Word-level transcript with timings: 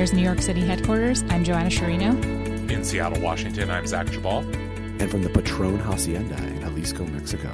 From 0.00 0.06
VinePair's 0.06 0.12
New 0.14 0.22
York 0.22 0.40
City 0.40 0.62
headquarters, 0.62 1.22
I'm 1.28 1.44
Joanna 1.44 1.68
Sciarrino. 1.68 2.70
In 2.70 2.84
Seattle, 2.84 3.20
Washington, 3.20 3.70
I'm 3.70 3.86
Zach 3.86 4.06
Geballe. 4.06 4.50
And 4.98 5.10
from 5.10 5.22
the 5.22 5.28
Patron 5.28 5.78
Hacienda 5.78 6.36
in 6.38 6.58
Jalisco, 6.62 7.04
Mexico, 7.04 7.50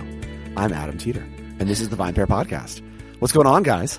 I'm 0.56 0.72
Adam 0.72 0.96
Teeter. 0.96 1.26
And 1.58 1.62
this 1.62 1.80
is 1.80 1.88
the 1.88 1.96
VinePair 1.96 2.26
Podcast. 2.26 2.82
What's 3.18 3.32
going 3.32 3.48
on, 3.48 3.64
guys? 3.64 3.98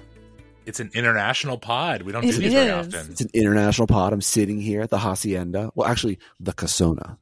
It's 0.65 0.79
an 0.79 0.91
international 0.93 1.57
pod. 1.57 2.03
We 2.03 2.13
don't 2.13 2.23
It 2.23 2.31
do 2.31 2.37
these 2.37 2.53
very 2.53 2.71
often. 2.71 3.11
It's 3.11 3.19
an 3.19 3.31
international 3.33 3.85
pod. 3.85 4.13
I'm 4.13 4.21
sitting 4.21 4.61
here 4.61 4.81
at 4.81 4.91
the 4.91 4.99
Hacienda. 4.99 5.71
Well, 5.75 5.85
actually, 5.85 6.17
the 6.39 6.53
Casona. 6.53 7.17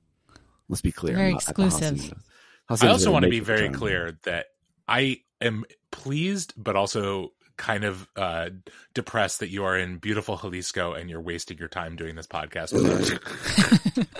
Let's 0.69 0.81
be 0.81 0.91
clear. 0.91 1.15
Very 1.15 1.31
not 1.31 1.49
at 1.49 1.55
the 1.55 1.65
exclusive. 1.65 2.15
Hacienda. 2.69 2.85
I 2.87 2.87
also 2.89 3.11
want 3.11 3.23
to 3.23 3.31
be 3.31 3.39
very 3.39 3.69
clear 3.69 4.19
that 4.25 4.45
I 4.87 5.21
am 5.41 5.65
pleased, 5.89 6.53
but 6.55 6.75
also 6.75 7.31
kind 7.57 7.83
of 7.83 8.07
uh, 8.15 8.49
depressed 8.93 9.39
that 9.39 9.49
you 9.49 9.63
are 9.65 9.77
in 9.77 9.97
beautiful 9.97 10.37
Jalisco 10.37 10.93
and 10.93 11.09
you're 11.09 11.21
wasting 11.21 11.57
your 11.57 11.67
time 11.69 11.95
doing 11.95 12.15
this 12.15 12.27
podcast. 12.27 12.73
With 12.73 12.85
us. 12.85 14.05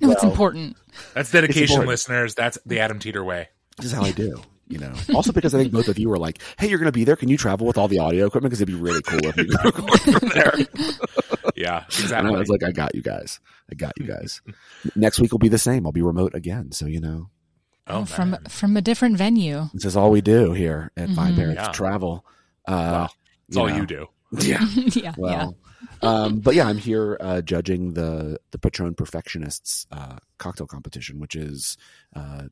No, 0.00 0.10
it's 0.10 0.22
important. 0.24 0.76
That's 1.14 1.30
dedication, 1.30 1.64
important. 1.64 1.88
listeners. 1.88 2.34
That's 2.34 2.56
the 2.64 2.80
Adam 2.80 2.98
Teeter 2.98 3.22
way. 3.22 3.48
This 3.76 3.86
is 3.86 3.92
how 3.92 4.02
I 4.02 4.12
do. 4.12 4.40
You 4.66 4.78
know, 4.78 4.92
also 5.14 5.30
because 5.32 5.54
I 5.54 5.58
think 5.58 5.72
both 5.72 5.88
of 5.88 5.98
you 5.98 6.08
were 6.08 6.18
like, 6.18 6.38
"Hey, 6.58 6.68
you're 6.68 6.78
going 6.78 6.86
to 6.90 6.92
be 6.92 7.04
there. 7.04 7.16
Can 7.16 7.28
you 7.28 7.36
travel 7.36 7.66
with 7.66 7.76
all 7.78 7.86
the 7.88 7.98
audio 7.98 8.26
equipment? 8.26 8.50
Because 8.50 8.60
it'd 8.62 8.74
be 8.74 8.80
really 8.80 9.02
cool 9.02 9.20
if 9.24 9.36
you 9.36 9.44
could 9.46 9.64
record 9.64 10.00
from 10.20 10.28
there." 10.30 10.52
Yeah, 11.56 11.78
And 11.84 12.00
exactly. 12.00 12.34
I 12.34 12.38
was 12.38 12.48
like, 12.48 12.62
"I 12.62 12.70
got 12.70 12.94
you 12.94 13.02
guys. 13.02 13.40
I 13.70 13.74
got 13.74 13.92
you 13.98 14.06
guys." 14.06 14.40
Next 14.94 15.20
week 15.20 15.32
will 15.32 15.38
be 15.38 15.48
the 15.48 15.58
same. 15.58 15.86
I'll 15.86 15.92
be 15.92 16.02
remote 16.02 16.34
again. 16.34 16.72
So 16.72 16.86
you 16.86 17.00
know, 17.00 17.28
oh, 17.88 18.04
from 18.04 18.30
man. 18.30 18.44
from 18.48 18.76
a 18.76 18.80
different 18.82 19.16
venue. 19.16 19.68
this 19.74 19.84
is 19.84 19.96
all 19.96 20.10
we 20.10 20.20
do 20.20 20.52
here 20.52 20.92
at 20.96 21.08
Mhm. 21.10 21.14
VinePair 21.16 21.54
Yeah. 21.54 21.72
Travel. 21.72 22.24
Uh, 22.68 22.72
Wow. 22.92 23.08
That's 23.48 23.56
all 23.56 23.68
know. 23.68 23.76
you 23.76 23.86
do. 23.86 24.06
Yeah. 24.42 24.66
yeah, 24.94 25.14
Well, 25.16 25.56
um, 26.02 26.40
but 26.40 26.54
yeah, 26.54 26.66
I'm 26.68 26.76
here 26.78 27.16
uh, 27.20 27.40
judging 27.40 27.94
the 27.94 28.38
the 28.50 28.58
Patron 28.58 28.94
Perfectionists 28.94 29.86
uh, 29.90 30.18
cocktail 30.38 30.66
competition, 30.66 31.18
which 31.18 31.34
is 31.34 31.76
uh, 32.14 32.44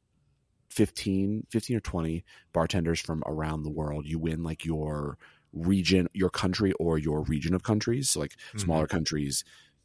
15, 0.70 1.46
15 1.50 1.76
or 1.76 1.80
20 1.80 2.24
bartenders 2.52 3.00
from 3.00 3.22
around 3.26 3.62
the 3.62 3.70
world. 3.70 4.06
You 4.06 4.18
win 4.18 4.42
like 4.42 4.64
your 4.64 5.18
region, 5.52 6.08
your 6.12 6.30
country, 6.30 6.72
or 6.72 6.98
your 6.98 7.22
region 7.24 7.54
of 7.54 7.62
countries. 7.62 8.10
So, 8.10 8.20
like 8.20 8.32
Mhm. 8.54 8.60
smaller 8.60 8.86
countries 8.86 9.44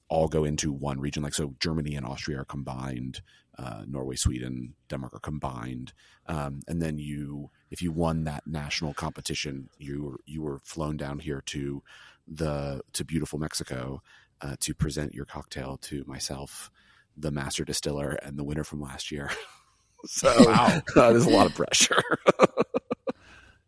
all 0.10 0.28
go 0.28 0.44
into 0.44 0.72
one 0.74 1.00
region. 1.00 1.24
Like, 1.24 1.34
so 1.34 1.56
Germany 1.60 1.96
and 1.96 2.06
Austria 2.06 2.40
are 2.42 2.46
combined, 2.46 3.22
uh, 3.58 3.84
Norway, 3.88 4.16
Sweden, 4.16 4.76
Denmark 4.90 5.14
are 5.16 5.20
combined. 5.20 5.94
Um, 6.28 6.62
and 6.68 6.82
then 6.82 6.98
you, 6.98 7.50
if 7.70 7.82
you 7.82 7.92
won 7.92 8.24
that 8.24 8.48
national 8.48 8.94
competition, 8.94 9.70
you 9.78 10.04
were, 10.04 10.20
you 10.26 10.42
were 10.42 10.60
flown 10.64 10.98
down 10.98 11.20
here 11.20 11.42
to 11.48 11.84
the 12.28 12.82
to 12.94 13.04
beautiful 13.04 13.40
Mexico 13.40 14.02
uh, 14.42 14.56
to 14.62 14.74
present 14.74 15.14
your 15.14 15.26
cocktail 15.26 15.78
to 15.82 16.04
myself, 16.08 16.72
the 17.18 17.32
master 17.32 17.66
distiller, 17.66 18.12
and 18.24 18.38
the 18.38 18.44
winner 18.44 18.64
from 18.64 18.82
last 18.82 19.12
year. 19.12 19.30
so 20.06 20.34
Wow. 20.46 20.82
uh, 20.96 21.12
there's 21.12 21.26
a 21.26 21.30
lot 21.30 21.48
of 21.48 21.56
pressure. 21.56 22.02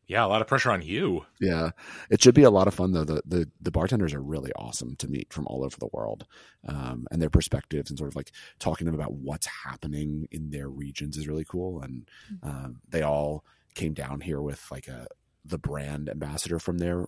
Yeah, 0.07 0.25
a 0.25 0.27
lot 0.27 0.41
of 0.41 0.47
pressure 0.47 0.71
on 0.71 0.81
you. 0.81 1.25
yeah, 1.39 1.71
it 2.09 2.21
should 2.21 2.35
be 2.35 2.43
a 2.43 2.51
lot 2.51 2.67
of 2.67 2.73
fun 2.73 2.91
though. 2.91 3.03
The 3.05 3.21
the 3.25 3.49
the 3.61 3.71
bartenders 3.71 4.13
are 4.13 4.21
really 4.21 4.51
awesome 4.53 4.95
to 4.97 5.07
meet 5.07 5.31
from 5.31 5.47
all 5.47 5.63
over 5.63 5.77
the 5.77 5.89
world, 5.93 6.25
um, 6.67 7.07
and 7.11 7.21
their 7.21 7.29
perspectives 7.29 7.89
and 7.89 7.97
sort 7.97 8.09
of 8.09 8.15
like 8.15 8.31
talking 8.59 8.85
to 8.85 8.91
them 8.91 8.99
about 8.99 9.13
what's 9.13 9.47
happening 9.65 10.27
in 10.31 10.49
their 10.51 10.69
regions 10.69 11.17
is 11.17 11.27
really 11.27 11.45
cool. 11.45 11.81
And 11.81 12.07
um, 12.43 12.81
they 12.89 13.01
all 13.01 13.45
came 13.75 13.93
down 13.93 14.19
here 14.21 14.41
with 14.41 14.65
like 14.71 14.87
a 14.87 15.07
the 15.45 15.57
brand 15.57 16.09
ambassador 16.09 16.59
from 16.59 16.77
their 16.79 17.05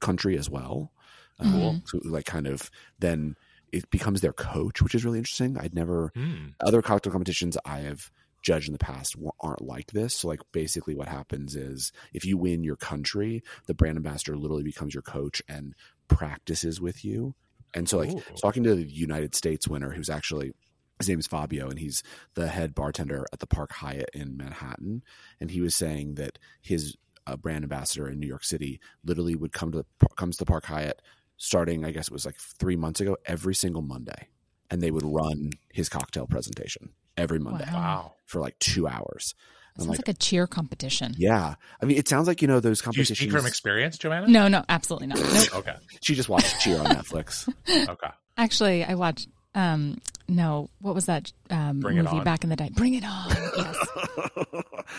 country 0.00 0.36
as 0.36 0.50
well. 0.50 0.92
Um, 1.38 1.52
Cool. 1.52 1.82
So 1.86 2.00
like 2.04 2.26
kind 2.26 2.46
of 2.46 2.70
then 2.98 3.36
it 3.72 3.88
becomes 3.90 4.20
their 4.20 4.32
coach, 4.34 4.82
which 4.82 4.94
is 4.94 5.04
really 5.04 5.18
interesting. 5.18 5.56
I'd 5.58 5.74
never 5.74 6.12
Hmm. 6.14 6.48
other 6.60 6.82
cocktail 6.82 7.12
competitions 7.12 7.56
I 7.64 7.78
have 7.80 8.10
judged 8.42 8.68
in 8.68 8.72
the 8.72 8.78
past 8.78 9.16
aren't 9.40 9.62
like 9.62 9.92
this. 9.92 10.14
So, 10.14 10.28
like, 10.28 10.40
basically, 10.52 10.94
what 10.94 11.08
happens 11.08 11.56
is 11.56 11.92
if 12.12 12.24
you 12.24 12.36
win 12.36 12.64
your 12.64 12.76
country, 12.76 13.42
the 13.66 13.74
brand 13.74 13.96
ambassador 13.96 14.36
literally 14.36 14.64
becomes 14.64 14.94
your 14.94 15.02
coach 15.02 15.42
and 15.48 15.74
practices 16.08 16.80
with 16.80 17.04
you. 17.04 17.34
And 17.74 17.88
so, 17.88 17.98
like, 17.98 18.10
Ooh. 18.10 18.22
talking 18.40 18.64
to 18.64 18.74
the 18.74 18.84
United 18.84 19.34
States 19.34 19.66
winner, 19.66 19.90
who's 19.90 20.10
actually 20.10 20.52
his 20.98 21.08
name 21.08 21.18
is 21.18 21.26
Fabio, 21.26 21.68
and 21.68 21.78
he's 21.78 22.02
the 22.34 22.48
head 22.48 22.74
bartender 22.74 23.26
at 23.32 23.40
the 23.40 23.46
Park 23.46 23.72
Hyatt 23.72 24.10
in 24.12 24.36
Manhattan. 24.36 25.02
And 25.40 25.50
he 25.50 25.60
was 25.60 25.74
saying 25.74 26.14
that 26.14 26.38
his 26.60 26.96
uh, 27.26 27.36
brand 27.36 27.64
ambassador 27.64 28.08
in 28.08 28.20
New 28.20 28.26
York 28.26 28.44
City 28.44 28.80
literally 29.04 29.34
would 29.34 29.52
come 29.52 29.72
to 29.72 29.78
the 29.78 30.08
comes 30.16 30.36
to 30.36 30.44
the 30.44 30.48
Park 30.48 30.66
Hyatt 30.66 31.02
starting, 31.38 31.84
I 31.84 31.90
guess 31.90 32.06
it 32.06 32.12
was 32.12 32.26
like 32.26 32.36
three 32.36 32.76
months 32.76 33.00
ago, 33.00 33.16
every 33.26 33.54
single 33.54 33.82
Monday, 33.82 34.28
and 34.70 34.80
they 34.80 34.92
would 34.92 35.04
run 35.04 35.50
his 35.72 35.88
cocktail 35.88 36.26
presentation 36.26 36.90
every 37.16 37.38
Monday 37.38 37.66
Wow. 37.72 37.78
Wow. 37.78 38.14
for 38.26 38.40
like 38.40 38.58
two 38.58 38.86
hours. 38.88 39.34
I'm 39.76 39.84
Sounds 39.84 39.98
like, 39.98 40.08
like, 40.08 40.16
a 40.16 40.18
cheer 40.18 40.46
competition. 40.46 41.14
yeah. 41.16 41.54
I 41.80 41.86
mean, 41.86 41.96
it 41.96 42.06
sounds 42.06 42.28
like 42.28 42.42
you 42.42 42.48
know 42.48 42.60
those 42.60 42.78
Do 42.80 42.82
you 42.82 42.84
competitions. 42.84 43.18
speak 43.18 43.32
from 43.32 43.46
experience, 43.46 43.96
Joanna? 43.96 44.26
No, 44.28 44.46
no, 44.48 44.62
absolutely 44.68 45.06
not. 45.06 45.18
Nope. 45.22 45.54
Okay. 45.54 45.74
she 46.02 46.14
just 46.14 46.28
watched 46.28 46.60
Cheer 46.60 46.78
on 46.78 46.86
Netflix. 46.86 47.48
Okay. 47.88 48.08
Actually, 48.36 48.84
I 48.84 48.94
watched. 48.94 49.28
Um, 49.54 49.98
no, 50.28 50.68
what 50.80 50.94
was 50.94 51.06
that 51.06 51.30
um, 51.50 51.80
Bring 51.80 51.98
It 51.98 52.02
movie 52.04 52.18
On. 52.18 52.24
back 52.24 52.42
in 52.44 52.48
the 52.50 52.56
day? 52.56 52.70
Bring 52.74 52.94
it 52.94 53.04
on. 53.04 53.28
Yes, 53.56 53.76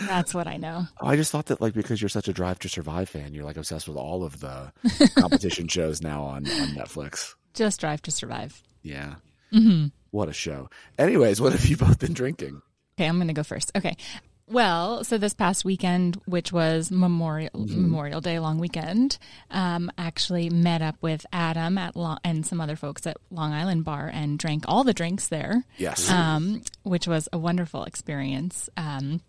that's 0.08 0.32
what 0.34 0.46
I 0.46 0.56
know. 0.56 0.86
I 1.00 1.16
just 1.16 1.30
thought 1.32 1.46
that 1.46 1.60
like 1.60 1.74
because 1.74 2.00
you're 2.00 2.08
such 2.08 2.28
a 2.28 2.32
Drive 2.32 2.58
to 2.60 2.68
Survive 2.68 3.08
fan, 3.08 3.32
you're 3.34 3.44
like 3.44 3.56
obsessed 3.56 3.88
with 3.88 3.96
all 3.96 4.22
of 4.24 4.40
the 4.40 4.72
competition 5.16 5.66
shows 5.68 6.02
now 6.02 6.22
on 6.22 6.46
on 6.48 6.68
Netflix. 6.68 7.34
Just 7.54 7.80
Drive 7.80 8.02
to 8.02 8.10
Survive. 8.10 8.62
Yeah, 8.82 9.14
hmm 9.50 9.86
what 10.10 10.28
a 10.28 10.32
show. 10.32 10.70
Anyways, 10.96 11.40
what 11.40 11.52
have 11.52 11.66
you 11.66 11.76
both 11.76 11.98
been 11.98 12.12
drinking? 12.14 12.62
Okay, 12.96 13.08
I'm 13.08 13.16
going 13.16 13.26
to 13.26 13.34
go 13.34 13.42
first. 13.42 13.72
Okay. 13.76 13.96
Well, 14.46 15.02
so 15.02 15.18
this 15.18 15.34
past 15.34 15.64
weekend, 15.64 16.20
which 16.26 16.52
was 16.52 16.90
Memorial 16.92 17.50
Memorial 17.54 18.20
Day 18.20 18.38
long 18.38 18.58
weekend, 18.58 19.18
um, 19.50 19.90
actually 19.98 20.50
met 20.50 20.82
up 20.82 20.96
with 21.00 21.24
Adam 21.32 21.78
at 21.78 21.96
Long, 21.96 22.18
and 22.22 22.46
some 22.46 22.60
other 22.60 22.76
folks 22.76 23.06
at 23.08 23.16
Long 23.30 23.52
Island 23.52 23.84
Bar 23.84 24.08
and 24.12 24.38
drank 24.38 24.64
all 24.68 24.84
the 24.84 24.92
drinks 24.94 25.26
there, 25.28 25.64
Yes. 25.78 26.08
um, 26.10 26.60
which 26.84 27.08
was 27.08 27.28
a 27.32 27.38
wonderful 27.38 27.82
experience. 27.84 28.68
Um, 28.76 29.20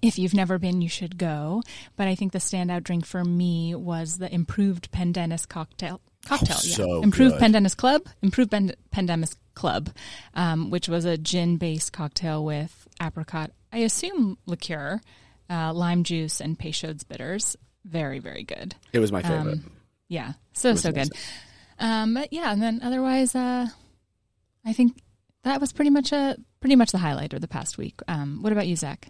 if 0.00 0.18
you've 0.18 0.32
never 0.32 0.58
been, 0.58 0.80
you 0.80 0.88
should 0.88 1.18
go. 1.18 1.60
But 1.96 2.08
I 2.08 2.14
think 2.14 2.32
the 2.32 2.38
standout 2.38 2.84
drink 2.84 3.04
for 3.04 3.22
me 3.24 3.74
was 3.74 4.16
the 4.16 4.32
improved 4.32 4.90
Pendennis 4.92 5.44
cocktail. 5.46 6.00
Cocktail, 6.24 6.56
yeah. 6.62 6.76
so 6.76 7.02
Improved 7.02 7.32
good. 7.32 7.42
Pendennis 7.42 7.74
Club, 7.76 8.02
Improved 8.22 8.52
Pen- 8.52 8.74
Pendennis 8.92 9.34
Club, 9.54 9.90
um, 10.34 10.70
which 10.70 10.88
was 10.88 11.04
a 11.04 11.16
gin-based 11.18 11.92
cocktail 11.92 12.44
with 12.44 12.88
apricot, 13.00 13.50
I 13.72 13.78
assume 13.78 14.38
liqueur, 14.46 15.00
uh, 15.50 15.72
lime 15.72 16.04
juice, 16.04 16.40
and 16.40 16.58
Peychaud's 16.58 17.04
bitters. 17.04 17.56
Very, 17.84 18.18
very 18.18 18.44
good. 18.44 18.74
it 18.92 18.98
was 19.00 19.10
my 19.10 19.22
favorite. 19.22 19.54
Um, 19.54 19.72
yeah, 20.08 20.34
so 20.52 20.74
so 20.74 20.92
good. 20.92 21.08
Um, 21.78 22.14
but 22.14 22.32
yeah, 22.32 22.52
and 22.52 22.62
then 22.62 22.80
otherwise, 22.82 23.34
uh, 23.34 23.66
I 24.64 24.72
think 24.72 25.02
that 25.42 25.60
was 25.60 25.72
pretty 25.72 25.90
much 25.90 26.12
a 26.12 26.36
pretty 26.60 26.76
much 26.76 26.92
the 26.92 26.98
highlight 26.98 27.32
of 27.32 27.40
the 27.40 27.48
past 27.48 27.78
week. 27.78 28.00
Um, 28.06 28.42
what 28.42 28.52
about 28.52 28.66
you, 28.66 28.76
Zach? 28.76 29.08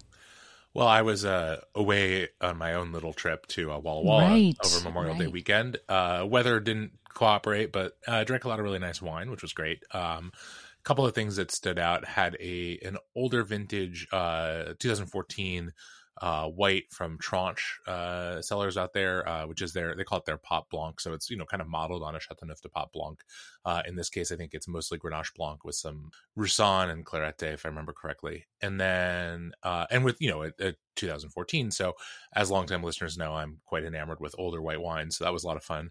Well, 0.75 0.89
I 0.89 1.03
was 1.03 1.27
uh, 1.27 1.61
away 1.75 2.29
on 2.41 2.57
my 2.57 2.73
own 2.75 2.93
little 2.93 3.13
trip 3.13 3.47
to 3.49 3.73
uh, 3.73 3.79
Walla 3.79 4.03
Walla 4.03 4.25
Right, 4.25 4.55
over 4.65 4.85
Memorial 4.85 5.17
Day 5.17 5.27
weekend. 5.27 5.77
Uh, 5.87 6.25
weather 6.27 6.61
didn't 6.61 6.93
cooperate, 7.15 7.73
but 7.73 7.97
uh, 8.07 8.25
drank 8.25 8.45
a 8.45 8.49
lot 8.49 8.59
of 8.59 8.65
really 8.65 8.79
nice 8.79 9.03
wine, 9.03 9.31
which 9.31 9.43
was 9.43 9.53
great. 9.53 9.83
Um, 9.93 10.33
a 10.35 10.83
couple 10.85 11.07
of 11.07 11.15
things 11.15 11.37
that 11.37 11.51
stood 11.51 11.79
out 11.79 12.05
had 12.05 12.37
a 12.41 12.79
an 12.85 12.97
older 13.15 13.45
vintage 13.45 14.09
uh, 14.13 14.75
2014 14.79 15.73
uh, 16.21 16.47
white 16.47 16.85
from 16.93 17.19
Tranche 17.19 17.81
uh, 17.87 18.43
cellars 18.43 18.77
out 18.77 18.93
there, 18.93 19.27
uh, 19.29 19.47
which 19.47 19.63
is 19.63 19.73
their 19.73 19.95
they 19.97 20.05
call 20.05 20.19
it 20.19 20.25
their 20.25 20.37
Pape 20.37 20.65
Blanc. 20.71 21.01
So 21.01 21.15
it's 21.15 21.31
you 21.31 21.37
know 21.37 21.47
kind 21.47 21.61
of 21.63 21.69
modeled 21.69 22.03
on 22.03 22.15
a 22.15 22.21
Chateauneuf 22.21 22.61
du 22.61 22.69
Pape 22.69 22.93
Blanc. 22.93 23.21
Uh, 23.65 23.83
in 23.87 23.97
this 23.97 24.11
case, 24.11 24.31
I 24.31 24.37
think 24.37 24.53
it's 24.53 24.69
mostly 24.69 24.99
Grenache 24.99 25.35
Blanc 25.35 25.65
with 25.65 25.75
some 25.75 26.11
Roussanne 26.37 26.91
and 26.91 27.05
Clarette, 27.05 27.43
if 27.55 27.65
I 27.65 27.71
remember 27.71 27.93
correctly. 27.93 28.47
And 28.61 28.81
then 28.81 29.53
uh, 29.63 29.87
and 29.91 30.05
with 30.05 30.21
you 30.21 30.31
know 30.31 30.43
a, 30.45 30.53
a 30.61 30.75
2014. 30.97 31.71
So 31.71 31.95
as 32.35 32.51
longtime 32.51 32.83
listeners 32.83 33.17
know, 33.17 33.35
I'm 33.35 33.61
quite 33.65 33.85
enamored 33.85 34.21
with 34.21 34.35
older 34.39 34.61
white 34.61 34.81
wines. 34.81 35.17
So 35.17 35.25
that 35.25 35.33
was 35.33 35.45
a 35.45 35.47
lot 35.49 35.57
of 35.57 35.65
fun. 35.65 35.91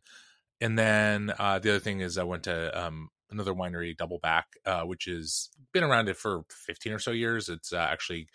And 0.61 0.77
then 0.77 1.33
uh, 1.39 1.59
the 1.59 1.71
other 1.71 1.79
thing 1.79 2.01
is 2.01 2.17
I 2.17 2.23
went 2.23 2.43
to 2.43 2.79
um, 2.79 3.09
another 3.29 3.53
winery, 3.53 3.95
Doubleback, 3.95 4.43
uh, 4.65 4.83
which 4.83 5.05
has 5.05 5.49
been 5.73 5.83
around 5.83 6.07
it 6.09 6.17
for 6.17 6.43
15 6.51 6.93
or 6.93 6.99
so 6.99 7.11
years. 7.11 7.49
It's 7.49 7.73
uh, 7.73 7.77
actually 7.77 8.27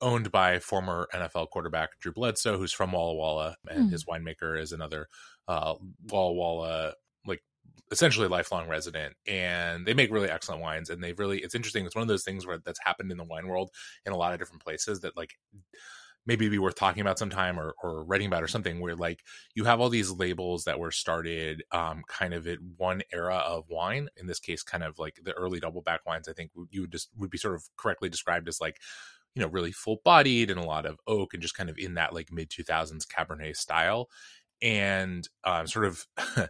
owned 0.00 0.30
by 0.32 0.58
former 0.58 1.08
NFL 1.14 1.50
quarterback 1.50 1.98
Drew 2.00 2.12
Bledsoe, 2.12 2.58
who's 2.58 2.72
from 2.72 2.92
Walla 2.92 3.14
Walla, 3.14 3.56
and 3.68 3.88
Hmm. 3.88 3.90
his 3.90 4.04
winemaker 4.04 4.58
is 4.60 4.72
another 4.72 5.08
uh, 5.48 5.74
Walla 6.10 6.32
Walla 6.32 6.94
like 7.26 7.42
essentially 7.92 8.28
lifelong 8.28 8.68
resident 8.68 9.14
and 9.26 9.86
they 9.86 9.94
make 9.94 10.10
really 10.12 10.30
excellent 10.30 10.62
wines 10.62 10.90
and 10.90 11.02
they 11.02 11.12
really 11.14 11.40
it's 11.40 11.54
interesting 11.54 11.84
it's 11.84 11.94
one 11.94 12.02
of 12.02 12.08
those 12.08 12.24
things 12.24 12.46
where 12.46 12.58
that's 12.58 12.80
happened 12.82 13.10
in 13.10 13.18
the 13.18 13.24
wine 13.24 13.46
world 13.48 13.70
in 14.06 14.12
a 14.12 14.16
lot 14.16 14.32
of 14.32 14.38
different 14.38 14.62
places 14.62 15.00
that 15.00 15.16
like 15.16 15.38
maybe 16.26 16.48
be 16.48 16.58
worth 16.58 16.74
talking 16.74 17.00
about 17.00 17.18
sometime 17.18 17.58
or, 17.58 17.74
or 17.82 18.04
writing 18.04 18.26
about 18.26 18.42
or 18.42 18.48
something 18.48 18.80
where 18.80 18.94
like 18.94 19.20
you 19.54 19.64
have 19.64 19.80
all 19.80 19.88
these 19.88 20.10
labels 20.10 20.64
that 20.64 20.78
were 20.78 20.90
started 20.90 21.62
um, 21.72 22.02
kind 22.08 22.34
of 22.34 22.46
at 22.46 22.58
one 22.76 23.02
era 23.12 23.36
of 23.36 23.64
wine 23.68 24.08
in 24.16 24.26
this 24.26 24.40
case 24.40 24.62
kind 24.62 24.84
of 24.84 24.98
like 24.98 25.18
the 25.24 25.32
early 25.32 25.60
double 25.60 25.82
back 25.82 26.04
wines 26.06 26.28
i 26.28 26.32
think 26.32 26.50
you 26.70 26.82
would 26.82 26.92
just 26.92 27.08
would 27.16 27.30
be 27.30 27.38
sort 27.38 27.54
of 27.54 27.64
correctly 27.76 28.08
described 28.08 28.48
as 28.48 28.60
like 28.60 28.76
you 29.34 29.42
know 29.42 29.48
really 29.48 29.72
full 29.72 30.00
bodied 30.04 30.50
and 30.50 30.60
a 30.60 30.64
lot 30.64 30.86
of 30.86 30.98
oak 31.06 31.32
and 31.34 31.42
just 31.42 31.56
kind 31.56 31.70
of 31.70 31.78
in 31.78 31.94
that 31.94 32.14
like 32.14 32.32
mid 32.32 32.50
2000s 32.50 33.06
cabernet 33.06 33.56
style 33.56 34.08
and 34.62 35.28
um, 35.44 35.66
sort 35.66 35.86
of 35.86 36.06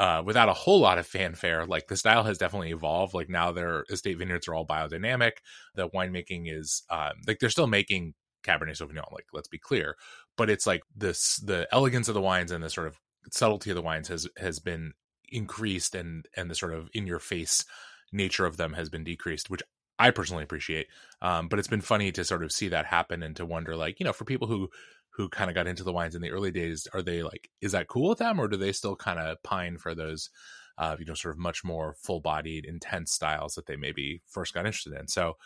uh, 0.00 0.22
without 0.24 0.48
a 0.48 0.54
whole 0.54 0.80
lot 0.80 0.96
of 0.96 1.06
fanfare, 1.06 1.66
like 1.66 1.88
the 1.88 1.96
style 1.96 2.24
has 2.24 2.38
definitely 2.38 2.70
evolved. 2.70 3.12
Like 3.12 3.28
now 3.28 3.52
their 3.52 3.84
estate 3.90 4.16
vineyards 4.16 4.48
are 4.48 4.54
all 4.54 4.66
biodynamic. 4.66 5.32
The 5.74 5.90
winemaking 5.90 6.44
is 6.46 6.84
um, 6.88 7.12
like 7.26 7.38
they're 7.38 7.50
still 7.50 7.66
making 7.66 8.14
Cabernet 8.42 8.76
Sauvignon. 8.76 9.12
Like 9.12 9.26
let's 9.32 9.48
be 9.48 9.58
clear, 9.58 9.96
but 10.36 10.50
it's 10.50 10.66
like 10.66 10.82
this 10.94 11.36
the 11.36 11.68
elegance 11.72 12.08
of 12.08 12.14
the 12.14 12.20
wines 12.20 12.50
and 12.50 12.62
the 12.62 12.70
sort 12.70 12.86
of 12.86 12.96
subtlety 13.30 13.70
of 13.70 13.76
the 13.76 13.82
wines 13.82 14.08
has 14.08 14.26
has 14.38 14.58
been 14.58 14.92
increased 15.28 15.94
and 15.94 16.26
and 16.36 16.50
the 16.50 16.54
sort 16.54 16.74
of 16.74 16.88
in 16.92 17.06
your 17.06 17.18
face 17.20 17.64
nature 18.12 18.46
of 18.46 18.56
them 18.56 18.72
has 18.72 18.88
been 18.88 19.04
decreased, 19.04 19.50
which 19.50 19.62
I 19.98 20.10
personally 20.10 20.42
appreciate. 20.42 20.86
Um, 21.22 21.48
but 21.48 21.58
it's 21.58 21.68
been 21.68 21.82
funny 21.82 22.10
to 22.12 22.24
sort 22.24 22.42
of 22.42 22.52
see 22.52 22.68
that 22.68 22.86
happen 22.86 23.22
and 23.22 23.36
to 23.36 23.46
wonder, 23.46 23.76
like, 23.76 24.00
you 24.00 24.04
know, 24.04 24.12
for 24.12 24.24
people 24.24 24.48
who 24.48 24.68
who 25.10 25.28
kind 25.28 25.50
of 25.50 25.54
got 25.54 25.66
into 25.66 25.84
the 25.84 25.92
wines 25.92 26.14
in 26.14 26.22
the 26.22 26.30
early 26.30 26.50
days, 26.50 26.88
are 26.94 27.02
they 27.02 27.22
like, 27.22 27.50
is 27.60 27.72
that 27.72 27.88
cool 27.88 28.08
with 28.08 28.18
them, 28.18 28.38
or 28.40 28.48
do 28.48 28.56
they 28.56 28.72
still 28.72 28.96
kind 28.96 29.18
of 29.18 29.42
pine 29.42 29.76
for 29.76 29.94
those, 29.94 30.30
uh, 30.78 30.96
you 30.98 31.04
know, 31.04 31.14
sort 31.14 31.34
of 31.34 31.38
much 31.38 31.62
more 31.64 31.94
full 31.98 32.20
bodied, 32.20 32.64
intense 32.64 33.12
styles 33.12 33.54
that 33.54 33.66
they 33.66 33.76
maybe 33.76 34.22
first 34.26 34.54
got 34.54 34.66
interested 34.66 34.94
in? 34.94 35.08
So 35.08 35.36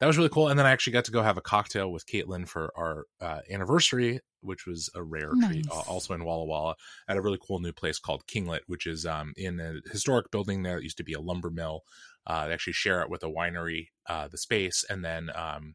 that 0.00 0.06
was 0.06 0.16
really 0.16 0.30
cool. 0.30 0.48
And 0.48 0.58
then 0.58 0.66
I 0.66 0.70
actually 0.70 0.94
got 0.94 1.04
to 1.04 1.12
go 1.12 1.22
have 1.22 1.36
a 1.36 1.42
cocktail 1.42 1.92
with 1.92 2.06
Caitlin 2.06 2.48
for 2.48 2.72
our 2.76 3.04
uh, 3.20 3.40
anniversary, 3.50 4.20
which 4.40 4.66
was 4.66 4.88
a 4.94 5.02
rare 5.02 5.30
nice. 5.34 5.50
treat, 5.50 5.66
also 5.70 6.14
in 6.14 6.24
Walla 6.24 6.46
Walla 6.46 6.74
at 7.06 7.18
a 7.18 7.20
really 7.20 7.38
cool 7.46 7.60
new 7.60 7.72
place 7.72 7.98
called 7.98 8.26
Kinglet, 8.26 8.60
which 8.66 8.86
is 8.86 9.04
um, 9.04 9.34
in 9.36 9.60
a 9.60 9.74
historic 9.90 10.30
building 10.30 10.62
there. 10.62 10.78
It 10.78 10.84
used 10.84 10.96
to 10.96 11.04
be 11.04 11.12
a 11.12 11.20
lumber 11.20 11.50
mill. 11.50 11.82
Uh, 12.26 12.48
they 12.48 12.54
actually 12.54 12.72
share 12.72 13.02
it 13.02 13.10
with 13.10 13.22
a 13.22 13.28
winery, 13.28 13.88
uh, 14.06 14.28
the 14.28 14.38
space, 14.38 14.84
and 14.88 15.04
then 15.04 15.30
um, 15.34 15.74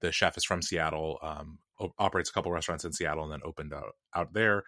the 0.00 0.12
chef 0.12 0.36
is 0.36 0.44
from 0.44 0.62
Seattle, 0.62 1.18
um, 1.22 1.58
operates 1.98 2.28
a 2.28 2.32
couple 2.32 2.52
restaurants 2.52 2.84
in 2.84 2.92
Seattle, 2.92 3.24
and 3.24 3.32
then 3.32 3.40
opened 3.44 3.72
out, 3.72 3.94
out 4.14 4.32
there. 4.34 4.64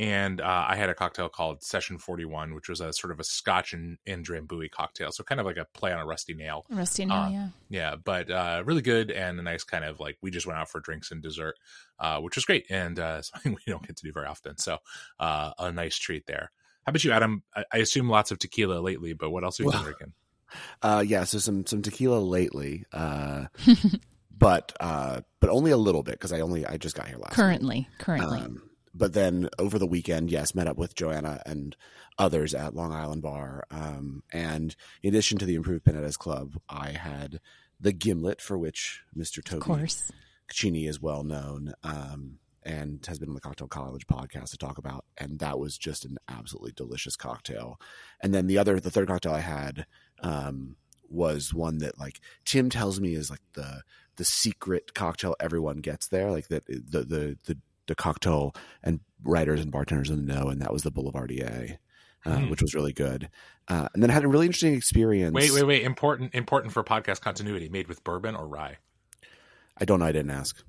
And 0.00 0.40
uh, 0.40 0.64
I 0.66 0.76
had 0.76 0.88
a 0.88 0.94
cocktail 0.94 1.28
called 1.28 1.62
Session 1.62 1.98
41, 1.98 2.54
which 2.54 2.70
was 2.70 2.80
a 2.80 2.90
sort 2.90 3.10
of 3.10 3.20
a 3.20 3.24
Scotch 3.24 3.74
and, 3.74 3.98
and 4.06 4.26
Drambuie 4.26 4.70
cocktail. 4.70 5.12
So 5.12 5.22
kind 5.22 5.38
of 5.38 5.46
like 5.46 5.58
a 5.58 5.66
play 5.74 5.92
on 5.92 6.00
a 6.00 6.06
rusty 6.06 6.32
nail. 6.32 6.64
Rusty 6.70 7.04
nail, 7.04 7.18
uh, 7.18 7.28
yeah. 7.28 7.48
Yeah, 7.68 7.96
but 8.02 8.30
uh, 8.30 8.62
really 8.64 8.80
good 8.80 9.10
and 9.10 9.38
a 9.38 9.42
nice 9.42 9.62
kind 9.62 9.84
of 9.84 10.00
like 10.00 10.16
we 10.22 10.30
just 10.30 10.46
went 10.46 10.58
out 10.58 10.70
for 10.70 10.80
drinks 10.80 11.10
and 11.10 11.22
dessert, 11.22 11.54
uh, 11.98 12.18
which 12.20 12.34
was 12.34 12.46
great 12.46 12.64
and 12.70 12.98
uh, 12.98 13.20
something 13.22 13.52
we 13.52 13.70
don't 13.70 13.86
get 13.86 13.98
to 13.98 14.02
do 14.02 14.10
very 14.10 14.26
often. 14.26 14.56
So 14.56 14.78
uh, 15.18 15.52
a 15.58 15.70
nice 15.70 15.98
treat 15.98 16.26
there. 16.26 16.50
How 16.86 16.90
about 16.90 17.04
you, 17.04 17.12
Adam? 17.12 17.42
I, 17.54 17.64
I, 17.70 17.78
assume 17.78 18.08
lots 18.08 18.30
of 18.30 18.38
tequila 18.38 18.80
lately, 18.80 19.12
but 19.12 19.28
what 19.28 19.44
else 19.44 19.58
have 19.58 19.66
you 19.66 19.70
well, 19.70 19.80
been 19.80 19.92
drinking? 19.92 20.12
Uh, 20.82 21.04
yeah, 21.06 21.22
so 21.22 21.38
some 21.38 21.64
some 21.64 21.80
tequila 21.80 22.18
lately. 22.18 22.84
Uh, 22.92 23.44
but 24.36 24.72
uh, 24.80 25.20
but 25.38 25.48
only 25.48 25.70
a 25.70 25.76
little 25.76 26.02
bit 26.02 26.14
because 26.14 26.32
I 26.32 26.40
only 26.40 26.66
I 26.66 26.76
just 26.76 26.96
got 26.96 27.06
here 27.06 27.18
last. 27.18 27.34
Currently, 27.34 27.76
week. 27.76 27.98
currently. 27.98 28.40
Um, 28.40 28.69
but 28.94 29.12
then 29.12 29.48
over 29.58 29.78
the 29.78 29.86
weekend, 29.86 30.30
yes, 30.30 30.54
met 30.54 30.66
up 30.66 30.76
with 30.76 30.94
Joanna 30.94 31.42
and 31.46 31.76
others 32.18 32.54
at 32.54 32.74
Long 32.74 32.92
Island 32.92 33.22
Bar. 33.22 33.64
Um, 33.70 34.22
and 34.32 34.74
in 35.02 35.10
addition 35.10 35.38
to 35.38 35.46
the 35.46 35.54
Improved 35.54 35.84
Pendennis 35.84 36.16
Club, 36.16 36.54
I 36.68 36.90
had 36.90 37.40
the 37.78 37.92
Gimlet, 37.92 38.40
for 38.40 38.58
which 38.58 39.02
Mr. 39.16 39.42
Toby. 39.44 39.62
Cecchini 40.50 40.88
is 40.88 41.00
well 41.00 41.22
known. 41.22 41.74
Um, 41.82 42.38
and 42.62 43.04
has 43.06 43.18
been 43.18 43.30
on 43.30 43.34
the 43.34 43.40
Cocktail 43.40 43.68
College 43.68 44.06
podcast 44.06 44.50
to 44.50 44.58
talk 44.58 44.76
about. 44.76 45.06
And 45.16 45.38
that 45.38 45.58
was 45.58 45.78
just 45.78 46.04
an 46.04 46.18
absolutely 46.28 46.72
delicious 46.72 47.16
cocktail. 47.16 47.80
And 48.22 48.34
then 48.34 48.48
the 48.48 48.58
other, 48.58 48.78
the 48.78 48.90
third 48.90 49.08
cocktail 49.08 49.32
I 49.32 49.40
had 49.40 49.86
um, 50.22 50.76
was 51.08 51.54
one 51.54 51.78
that 51.78 51.98
like 51.98 52.20
Tim 52.44 52.70
tells 52.70 53.00
me 53.00 53.14
is 53.14 53.30
like 53.30 53.42
the 53.54 53.82
the 54.16 54.24
secret 54.24 54.92
cocktail 54.94 55.34
everyone 55.40 55.78
gets 55.78 56.08
there, 56.08 56.30
like 56.30 56.48
that 56.48 56.66
the 56.66 57.04
the 57.04 57.38
the, 57.44 57.58
the 57.90 57.94
cocktail 57.94 58.54
and 58.82 59.00
writers 59.22 59.60
and 59.60 59.70
bartenders 59.70 60.08
in 60.08 60.24
the 60.24 60.32
know, 60.32 60.48
and 60.48 60.62
that 60.62 60.72
was 60.72 60.82
the 60.82 60.90
Boulevardier. 60.90 61.76
Uh, 62.26 62.36
mm. 62.36 62.50
which 62.50 62.60
was 62.60 62.74
really 62.74 62.92
good. 62.92 63.30
Uh, 63.66 63.88
and 63.94 64.02
then 64.02 64.10
I 64.10 64.12
had 64.12 64.24
a 64.24 64.28
really 64.28 64.44
interesting 64.44 64.74
experience. 64.74 65.32
Wait, 65.32 65.52
wait, 65.52 65.62
wait! 65.62 65.84
Important, 65.84 66.34
important 66.34 66.74
for 66.74 66.84
podcast 66.84 67.22
continuity. 67.22 67.70
Made 67.70 67.88
with 67.88 68.04
bourbon 68.04 68.36
or 68.36 68.46
rye? 68.46 68.76
I 69.78 69.86
don't 69.86 70.00
know. 70.00 70.04
I 70.04 70.12
didn't 70.12 70.32
ask. 70.32 70.62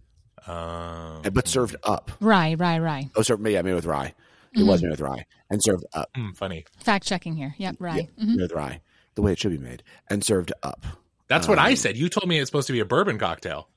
Um, 0.47 1.21
but 1.33 1.49
served 1.49 1.75
up. 1.83 2.09
Rye, 2.21 2.53
rye, 2.53 2.79
rye. 2.79 3.09
Oh, 3.17 3.21
served. 3.21 3.45
Yeah, 3.45 3.61
made 3.63 3.73
with 3.73 3.85
rye. 3.85 4.13
It 4.53 4.59
mm-hmm. 4.59 4.67
was 4.67 4.81
made 4.81 4.91
with 4.91 5.01
rye 5.01 5.25
and 5.49 5.61
served 5.61 5.83
up. 5.93 6.09
Mm, 6.15 6.37
funny. 6.37 6.63
Fact 6.79 7.05
checking 7.05 7.35
here. 7.35 7.53
Yep, 7.57 7.75
rye. 7.79 7.97
Yep, 7.97 8.05
mm-hmm. 8.17 8.35
Made 8.35 8.41
with 8.43 8.53
rye, 8.53 8.79
the 9.15 9.21
way 9.21 9.33
it 9.33 9.39
should 9.39 9.51
be 9.51 9.57
made, 9.57 9.83
and 10.09 10.23
served 10.23 10.53
up. 10.63 10.85
That's 11.27 11.47
um, 11.47 11.51
what 11.51 11.59
I 11.59 11.71
um, 11.71 11.75
said. 11.75 11.97
You 11.97 12.07
told 12.07 12.29
me 12.29 12.39
it's 12.39 12.47
supposed 12.47 12.67
to 12.67 12.73
be 12.73 12.79
a 12.79 12.85
bourbon 12.85 13.19
cocktail. 13.19 13.67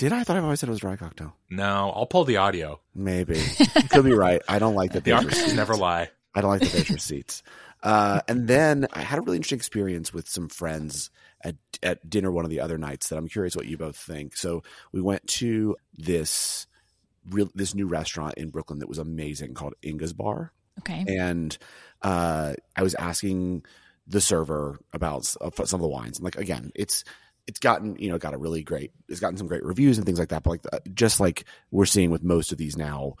Did 0.00 0.14
I? 0.14 0.20
I 0.20 0.24
thought 0.24 0.38
I 0.38 0.40
always 0.40 0.58
said 0.58 0.70
it 0.70 0.72
was 0.72 0.80
dry 0.80 0.96
cocktail. 0.96 1.36
No, 1.50 1.92
I'll 1.94 2.06
pull 2.06 2.24
the 2.24 2.38
audio. 2.38 2.80
Maybe 2.94 3.38
could 3.90 4.06
be 4.06 4.14
right. 4.14 4.40
I 4.48 4.58
don't 4.58 4.74
like 4.74 4.92
that. 4.92 5.04
the 5.04 5.12
artists 5.12 5.52
never 5.52 5.76
lie. 5.76 6.08
I 6.34 6.40
don't 6.40 6.48
like 6.48 6.62
the 6.62 6.68
there's 6.68 6.88
receipts. 6.88 7.42
Uh, 7.82 8.22
and 8.26 8.48
then 8.48 8.86
I 8.94 9.02
had 9.02 9.18
a 9.18 9.22
really 9.22 9.36
interesting 9.36 9.58
experience 9.58 10.10
with 10.10 10.26
some 10.26 10.48
friends 10.48 11.10
at 11.44 11.56
at 11.82 12.08
dinner 12.08 12.32
one 12.32 12.46
of 12.46 12.50
the 12.50 12.60
other 12.60 12.78
nights 12.78 13.10
that 13.10 13.18
I'm 13.18 13.28
curious 13.28 13.54
what 13.54 13.66
you 13.66 13.76
both 13.76 13.94
think. 13.94 14.38
So 14.38 14.62
we 14.90 15.02
went 15.02 15.26
to 15.26 15.76
this 15.92 16.66
real 17.28 17.50
this 17.54 17.74
new 17.74 17.86
restaurant 17.86 18.36
in 18.38 18.48
Brooklyn 18.48 18.78
that 18.78 18.88
was 18.88 18.96
amazing 18.96 19.52
called 19.52 19.74
Inga's 19.82 20.14
Bar. 20.14 20.54
Okay. 20.78 21.04
And 21.06 21.58
uh, 22.00 22.54
I 22.74 22.82
was 22.82 22.94
asking 22.94 23.66
the 24.06 24.22
server 24.22 24.78
about 24.94 25.26
some 25.26 25.42
of 25.44 25.80
the 25.80 25.88
wines. 25.88 26.16
And 26.16 26.24
like 26.24 26.36
again, 26.36 26.72
it's 26.74 27.04
it's 27.46 27.58
gotten 27.58 27.96
you 27.96 28.10
know 28.10 28.18
got 28.18 28.34
a 28.34 28.38
really 28.38 28.62
great 28.62 28.92
it's 29.08 29.20
gotten 29.20 29.36
some 29.36 29.46
great 29.46 29.64
reviews 29.64 29.98
and 29.98 30.06
things 30.06 30.18
like 30.18 30.28
that. 30.28 30.42
But 30.42 30.50
like 30.50 30.94
just 30.94 31.20
like 31.20 31.44
we're 31.70 31.86
seeing 31.86 32.10
with 32.10 32.22
most 32.22 32.52
of 32.52 32.58
these 32.58 32.76
now 32.76 33.14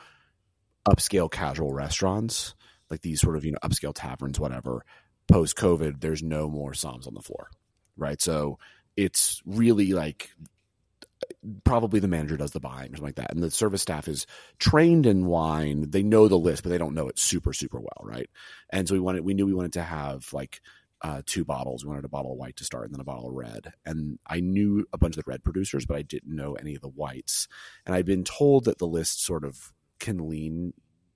upscale 0.88 1.30
casual 1.30 1.72
restaurants, 1.72 2.54
like 2.88 3.02
these 3.02 3.20
sort 3.20 3.36
of 3.36 3.44
you 3.44 3.52
know 3.52 3.58
upscale 3.62 3.92
taverns, 3.94 4.40
whatever. 4.40 4.84
Post 5.30 5.56
COVID, 5.56 6.00
there's 6.00 6.24
no 6.24 6.48
more 6.48 6.72
somms 6.72 7.06
on 7.06 7.14
the 7.14 7.22
floor, 7.22 7.50
right? 7.96 8.20
So 8.20 8.58
it's 8.96 9.40
really 9.46 9.92
like 9.92 10.30
probably 11.64 12.00
the 12.00 12.08
manager 12.08 12.36
does 12.36 12.50
the 12.50 12.60
buying 12.60 12.92
or 12.92 12.96
something 12.96 13.04
like 13.04 13.14
that. 13.16 13.32
And 13.32 13.42
the 13.42 13.50
service 13.50 13.82
staff 13.82 14.08
is 14.08 14.26
trained 14.58 15.06
in 15.06 15.26
wine. 15.26 15.90
They 15.90 16.02
know 16.02 16.28
the 16.28 16.38
list, 16.38 16.62
but 16.62 16.70
they 16.70 16.78
don't 16.78 16.94
know 16.94 17.08
it 17.08 17.18
super, 17.18 17.52
super 17.52 17.78
well. 17.78 18.02
Right. 18.02 18.28
And 18.70 18.88
so 18.88 18.94
we 18.94 19.00
wanted, 19.00 19.24
we 19.24 19.34
knew 19.34 19.46
we 19.46 19.54
wanted 19.54 19.74
to 19.74 19.82
have 19.82 20.32
like 20.32 20.60
uh, 21.02 21.22
two 21.24 21.44
bottles. 21.44 21.84
We 21.84 21.88
wanted 21.88 22.04
a 22.04 22.10
bottle 22.10 22.32
of 22.32 22.38
white 22.38 22.56
to 22.56 22.64
start 22.64 22.86
and 22.86 22.94
then 22.94 23.00
a 23.00 23.04
bottle 23.04 23.28
of 23.28 23.34
red. 23.34 23.72
And 23.86 24.18
I 24.26 24.40
knew 24.40 24.86
a 24.92 24.98
bunch 24.98 25.16
of 25.16 25.24
the 25.24 25.30
red 25.30 25.44
producers, 25.44 25.86
but 25.86 25.96
I 25.96 26.02
didn't 26.02 26.34
know 26.34 26.54
any 26.54 26.74
of 26.74 26.82
the 26.82 26.88
whites. 26.88 27.48
And 27.86 27.94
I'd 27.94 28.06
been 28.06 28.24
told 28.24 28.64
that 28.64 28.78
the 28.78 28.86
list 28.86 29.24
sort 29.24 29.44
of 29.44 29.72
can 29.98 30.28
lean 30.28 30.74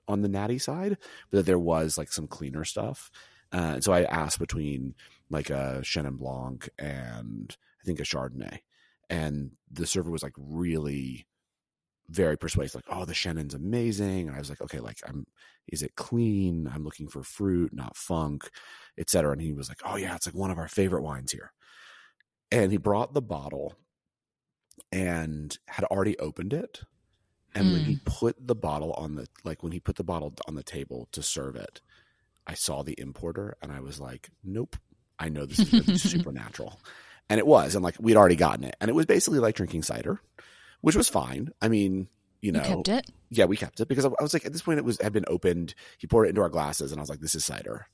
on 0.08 0.22
the 0.22 0.28
natty 0.28 0.58
side, 0.58 0.96
but 1.30 1.38
that 1.38 1.46
there 1.46 1.58
was 1.58 1.98
like 1.98 2.12
some 2.12 2.26
cleaner 2.26 2.64
stuff. 2.64 3.10
Uh, 3.52 3.80
so 3.80 3.92
I 3.92 4.04
asked 4.04 4.38
between 4.38 4.94
like 5.30 5.50
a 5.50 5.80
Chenin 5.82 6.18
Blanc 6.18 6.68
and 6.78 7.56
I 7.80 7.84
think 7.84 8.00
a 8.00 8.04
Chardonnay. 8.04 8.60
And 9.10 9.52
the 9.70 9.86
server 9.86 10.10
was 10.10 10.22
like 10.22 10.34
really 10.36 11.26
very 12.08 12.36
persuasive, 12.36 12.82
like, 12.86 12.96
oh, 12.96 13.04
the 13.04 13.14
Chenin's 13.14 13.54
amazing. 13.54 14.28
And 14.28 14.36
I 14.36 14.38
was 14.38 14.50
like, 14.50 14.60
okay, 14.60 14.80
like 14.80 14.98
I'm 15.06 15.26
is 15.68 15.82
it 15.82 15.96
clean? 15.96 16.70
I'm 16.72 16.84
looking 16.84 17.08
for 17.08 17.22
fruit, 17.22 17.72
not 17.72 17.96
funk, 17.96 18.50
etc. 18.98 19.32
And 19.32 19.40
he 19.40 19.52
was 19.52 19.68
like, 19.68 19.80
oh 19.84 19.96
yeah, 19.96 20.14
it's 20.14 20.26
like 20.26 20.34
one 20.34 20.50
of 20.50 20.58
our 20.58 20.68
favorite 20.68 21.02
wines 21.02 21.32
here. 21.32 21.52
And 22.50 22.70
he 22.70 22.78
brought 22.78 23.14
the 23.14 23.22
bottle 23.22 23.74
and 24.92 25.56
had 25.68 25.84
already 25.86 26.18
opened 26.18 26.52
it. 26.52 26.82
And 27.54 27.66
mm. 27.66 27.72
when 27.72 27.84
he 27.84 27.94
hmm. 27.94 28.04
put 28.04 28.36
the 28.46 28.54
bottle 28.54 28.92
on 28.94 29.14
the 29.14 29.26
like 29.44 29.62
when 29.62 29.72
he 29.72 29.80
put 29.80 29.96
the 29.96 30.04
bottle 30.04 30.34
on 30.48 30.54
the 30.54 30.62
table 30.62 31.08
to 31.12 31.22
serve 31.22 31.56
it, 31.56 31.80
I 32.46 32.54
saw 32.54 32.82
the 32.82 32.98
importer 32.98 33.56
and 33.62 33.72
I 33.72 33.80
was 33.80 34.00
like, 34.00 34.30
nope, 34.42 34.76
I 35.18 35.28
know 35.28 35.46
this 35.46 35.60
is 35.60 36.02
supernatural. 36.10 36.80
And 37.30 37.38
it 37.38 37.46
was, 37.46 37.74
and 37.74 37.82
like 37.82 37.96
we'd 37.98 38.16
already 38.16 38.36
gotten 38.36 38.64
it, 38.64 38.76
and 38.80 38.90
it 38.90 38.94
was 38.94 39.06
basically 39.06 39.38
like 39.38 39.54
drinking 39.54 39.82
cider, 39.82 40.20
which 40.84 40.96
was 40.96 41.08
fine. 41.08 41.48
I 41.62 41.68
mean, 41.68 42.08
you 42.42 42.52
know, 42.52 42.60
you 42.60 42.66
kept 42.66 42.88
it. 42.88 43.10
Yeah, 43.30 43.46
we 43.46 43.56
kept 43.56 43.80
it 43.80 43.88
because 43.88 44.04
I, 44.04 44.08
I, 44.08 44.22
was 44.22 44.34
like, 44.34 44.44
at 44.44 44.52
this 44.52 44.60
point, 44.60 44.78
it 44.78 44.84
was 44.84 45.00
had 45.00 45.14
been 45.14 45.24
opened. 45.28 45.74
He 45.96 46.06
poured 46.06 46.26
it 46.26 46.30
into 46.30 46.42
our 46.42 46.50
glasses, 46.50 46.92
and 46.92 47.00
I 47.00 47.02
was 47.02 47.08
like, 47.08 47.20
"This 47.20 47.34
is 47.34 47.42
cider," 47.42 47.86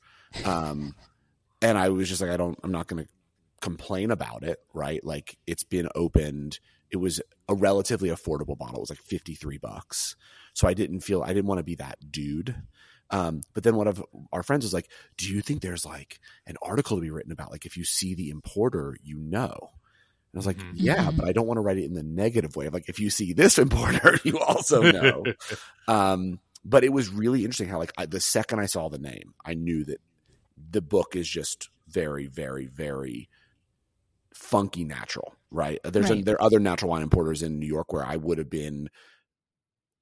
um, 0.44 0.96
and 1.62 1.78
I 1.78 1.90
was 1.90 2.08
just 2.08 2.20
like, 2.20 2.30
"I 2.30 2.36
don't, 2.36 2.58
I'm 2.64 2.72
not 2.72 2.88
going 2.88 3.04
to 3.04 3.10
complain 3.60 4.10
about 4.10 4.42
it, 4.42 4.58
right? 4.74 5.04
Like, 5.04 5.38
it's 5.46 5.62
been 5.62 5.88
opened. 5.94 6.58
It 6.90 6.96
was 6.96 7.20
a 7.48 7.54
relatively 7.54 8.08
affordable 8.08 8.58
bottle. 8.58 8.78
It 8.78 8.80
was 8.80 8.90
like 8.90 8.98
53 8.98 9.58
bucks, 9.58 10.16
so 10.52 10.66
I 10.66 10.74
didn't 10.74 11.00
feel 11.00 11.22
I 11.22 11.28
didn't 11.28 11.46
want 11.46 11.60
to 11.60 11.64
be 11.64 11.76
that 11.76 11.98
dude. 12.10 12.56
Um, 13.12 13.42
but 13.54 13.62
then 13.62 13.76
one 13.76 13.86
of 13.86 14.04
our 14.32 14.42
friends 14.42 14.64
was 14.64 14.74
like, 14.74 14.90
"Do 15.16 15.32
you 15.32 15.42
think 15.42 15.62
there's 15.62 15.86
like 15.86 16.18
an 16.44 16.56
article 16.60 16.96
to 16.96 17.02
be 17.02 17.10
written 17.10 17.30
about 17.30 17.52
like 17.52 17.66
if 17.66 17.76
you 17.76 17.84
see 17.84 18.16
the 18.16 18.30
importer, 18.30 18.96
you 19.00 19.16
know?" 19.16 19.70
I 20.34 20.38
was 20.38 20.46
like, 20.46 20.58
Mhm. 20.58 20.72
yeah, 20.74 21.10
but 21.10 21.26
I 21.26 21.32
don't 21.32 21.46
want 21.46 21.58
to 21.58 21.62
write 21.62 21.78
it 21.78 21.84
in 21.84 21.94
the 21.94 22.02
negative 22.04 22.54
way. 22.56 22.66
of 22.66 22.74
Like, 22.74 22.88
if 22.88 23.00
you 23.00 23.10
see 23.10 23.32
this 23.32 23.58
importer, 23.58 24.18
you 24.24 24.38
also 24.38 24.82
know. 24.90 25.24
um, 25.88 26.38
but 26.64 26.84
it 26.84 26.92
was 26.92 27.08
really 27.08 27.40
interesting 27.40 27.68
how, 27.68 27.78
like, 27.78 27.92
I, 27.98 28.06
the 28.06 28.20
second 28.20 28.60
I 28.60 28.66
saw 28.66 28.88
the 28.88 28.98
name, 28.98 29.34
I 29.44 29.54
knew 29.54 29.84
that 29.86 30.00
the 30.70 30.82
book 30.82 31.16
is 31.16 31.28
just 31.28 31.68
very, 31.88 32.26
very, 32.26 32.66
very 32.66 33.28
funky 34.34 34.84
natural, 34.84 35.34
right? 35.50 35.80
There's 35.84 36.10
a, 36.20 36.22
there 36.22 36.36
are 36.36 36.42
other 36.42 36.60
natural 36.60 36.90
wine 36.90 37.02
importers 37.02 37.42
in 37.42 37.58
New 37.58 37.66
York 37.66 37.92
where 37.92 38.04
I 38.04 38.16
would 38.16 38.38
have 38.38 38.50
been, 38.50 38.88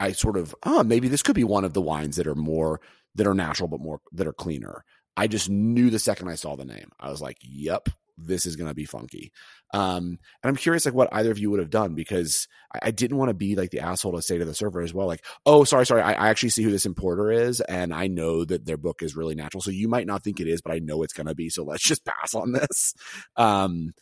I 0.01 0.13
sort 0.13 0.37
of, 0.37 0.55
oh, 0.65 0.83
maybe 0.83 1.09
this 1.09 1.23
could 1.23 1.35
be 1.37 1.45
one 1.45 1.65
of 1.65 1.73
the 1.73 1.81
wines 1.81 2.17
that 2.17 2.27
are 2.27 2.35
more 2.35 2.81
that 3.15 3.27
are 3.27 3.35
natural 3.35 3.69
but 3.69 3.81
more 3.81 4.01
that 4.13 4.27
are 4.27 4.33
cleaner. 4.33 4.85
I 5.17 5.27
just 5.27 5.49
knew 5.49 5.91
the 5.91 5.99
second 5.99 6.29
I 6.29 6.35
saw 6.37 6.55
the 6.55 6.65
name. 6.65 6.91
I 7.01 7.11
was 7.11 7.21
like, 7.21 7.39
yep, 7.41 7.89
this 8.19 8.47
is 8.47 8.57
going 8.57 8.69
to 8.69 8.75
be 8.75 8.85
funky. 8.85 9.33
Um, 9.73 10.19
and 10.43 10.49
I'm 10.51 10.57
curious, 10.57 10.85
like, 10.85 10.95
what 10.95 11.09
either 11.13 11.31
of 11.31 11.39
you 11.39 11.51
would 11.51 11.61
have 11.61 11.71
done 11.71 11.95
because 11.95 12.49
I, 12.75 12.89
I 12.89 12.91
didn't 12.91 13.17
want 13.17 13.29
to 13.29 13.35
be 13.35 13.55
like 13.57 13.71
the 13.71 13.81
asshole 13.81 14.13
to 14.13 14.23
say 14.23 14.39
to 14.39 14.45
the 14.45 14.55
server 14.55 14.81
as 14.81 14.93
well, 14.93 15.07
like, 15.07 15.25
oh, 15.47 15.65
sorry, 15.65 15.87
sorry, 15.87 16.03
I, 16.03 16.13
I 16.13 16.29
actually 16.29 16.49
see 16.51 16.63
who 16.63 16.71
this 16.71 16.87
importer 16.87 17.31
is, 17.31 17.61
and 17.61 17.95
I 17.95 18.07
know 18.09 18.45
that 18.45 18.67
their 18.67 18.77
book 18.77 19.03
is 19.03 19.17
really 19.17 19.35
natural. 19.35 19.61
So 19.63 19.71
you 19.71 19.89
might 19.89 20.07
not 20.07 20.25
think 20.25 20.41
it 20.41 20.49
is, 20.49 20.61
but 20.61 20.73
I 20.73 20.79
know 20.81 21.03
it's 21.03 21.13
going 21.13 21.27
to 21.27 21.35
be. 21.35 21.49
So 21.51 21.65
let's 21.65 21.83
just 21.83 22.05
pass 22.05 22.35
on 22.35 22.53
this. 22.53 22.95
Um, 23.37 23.93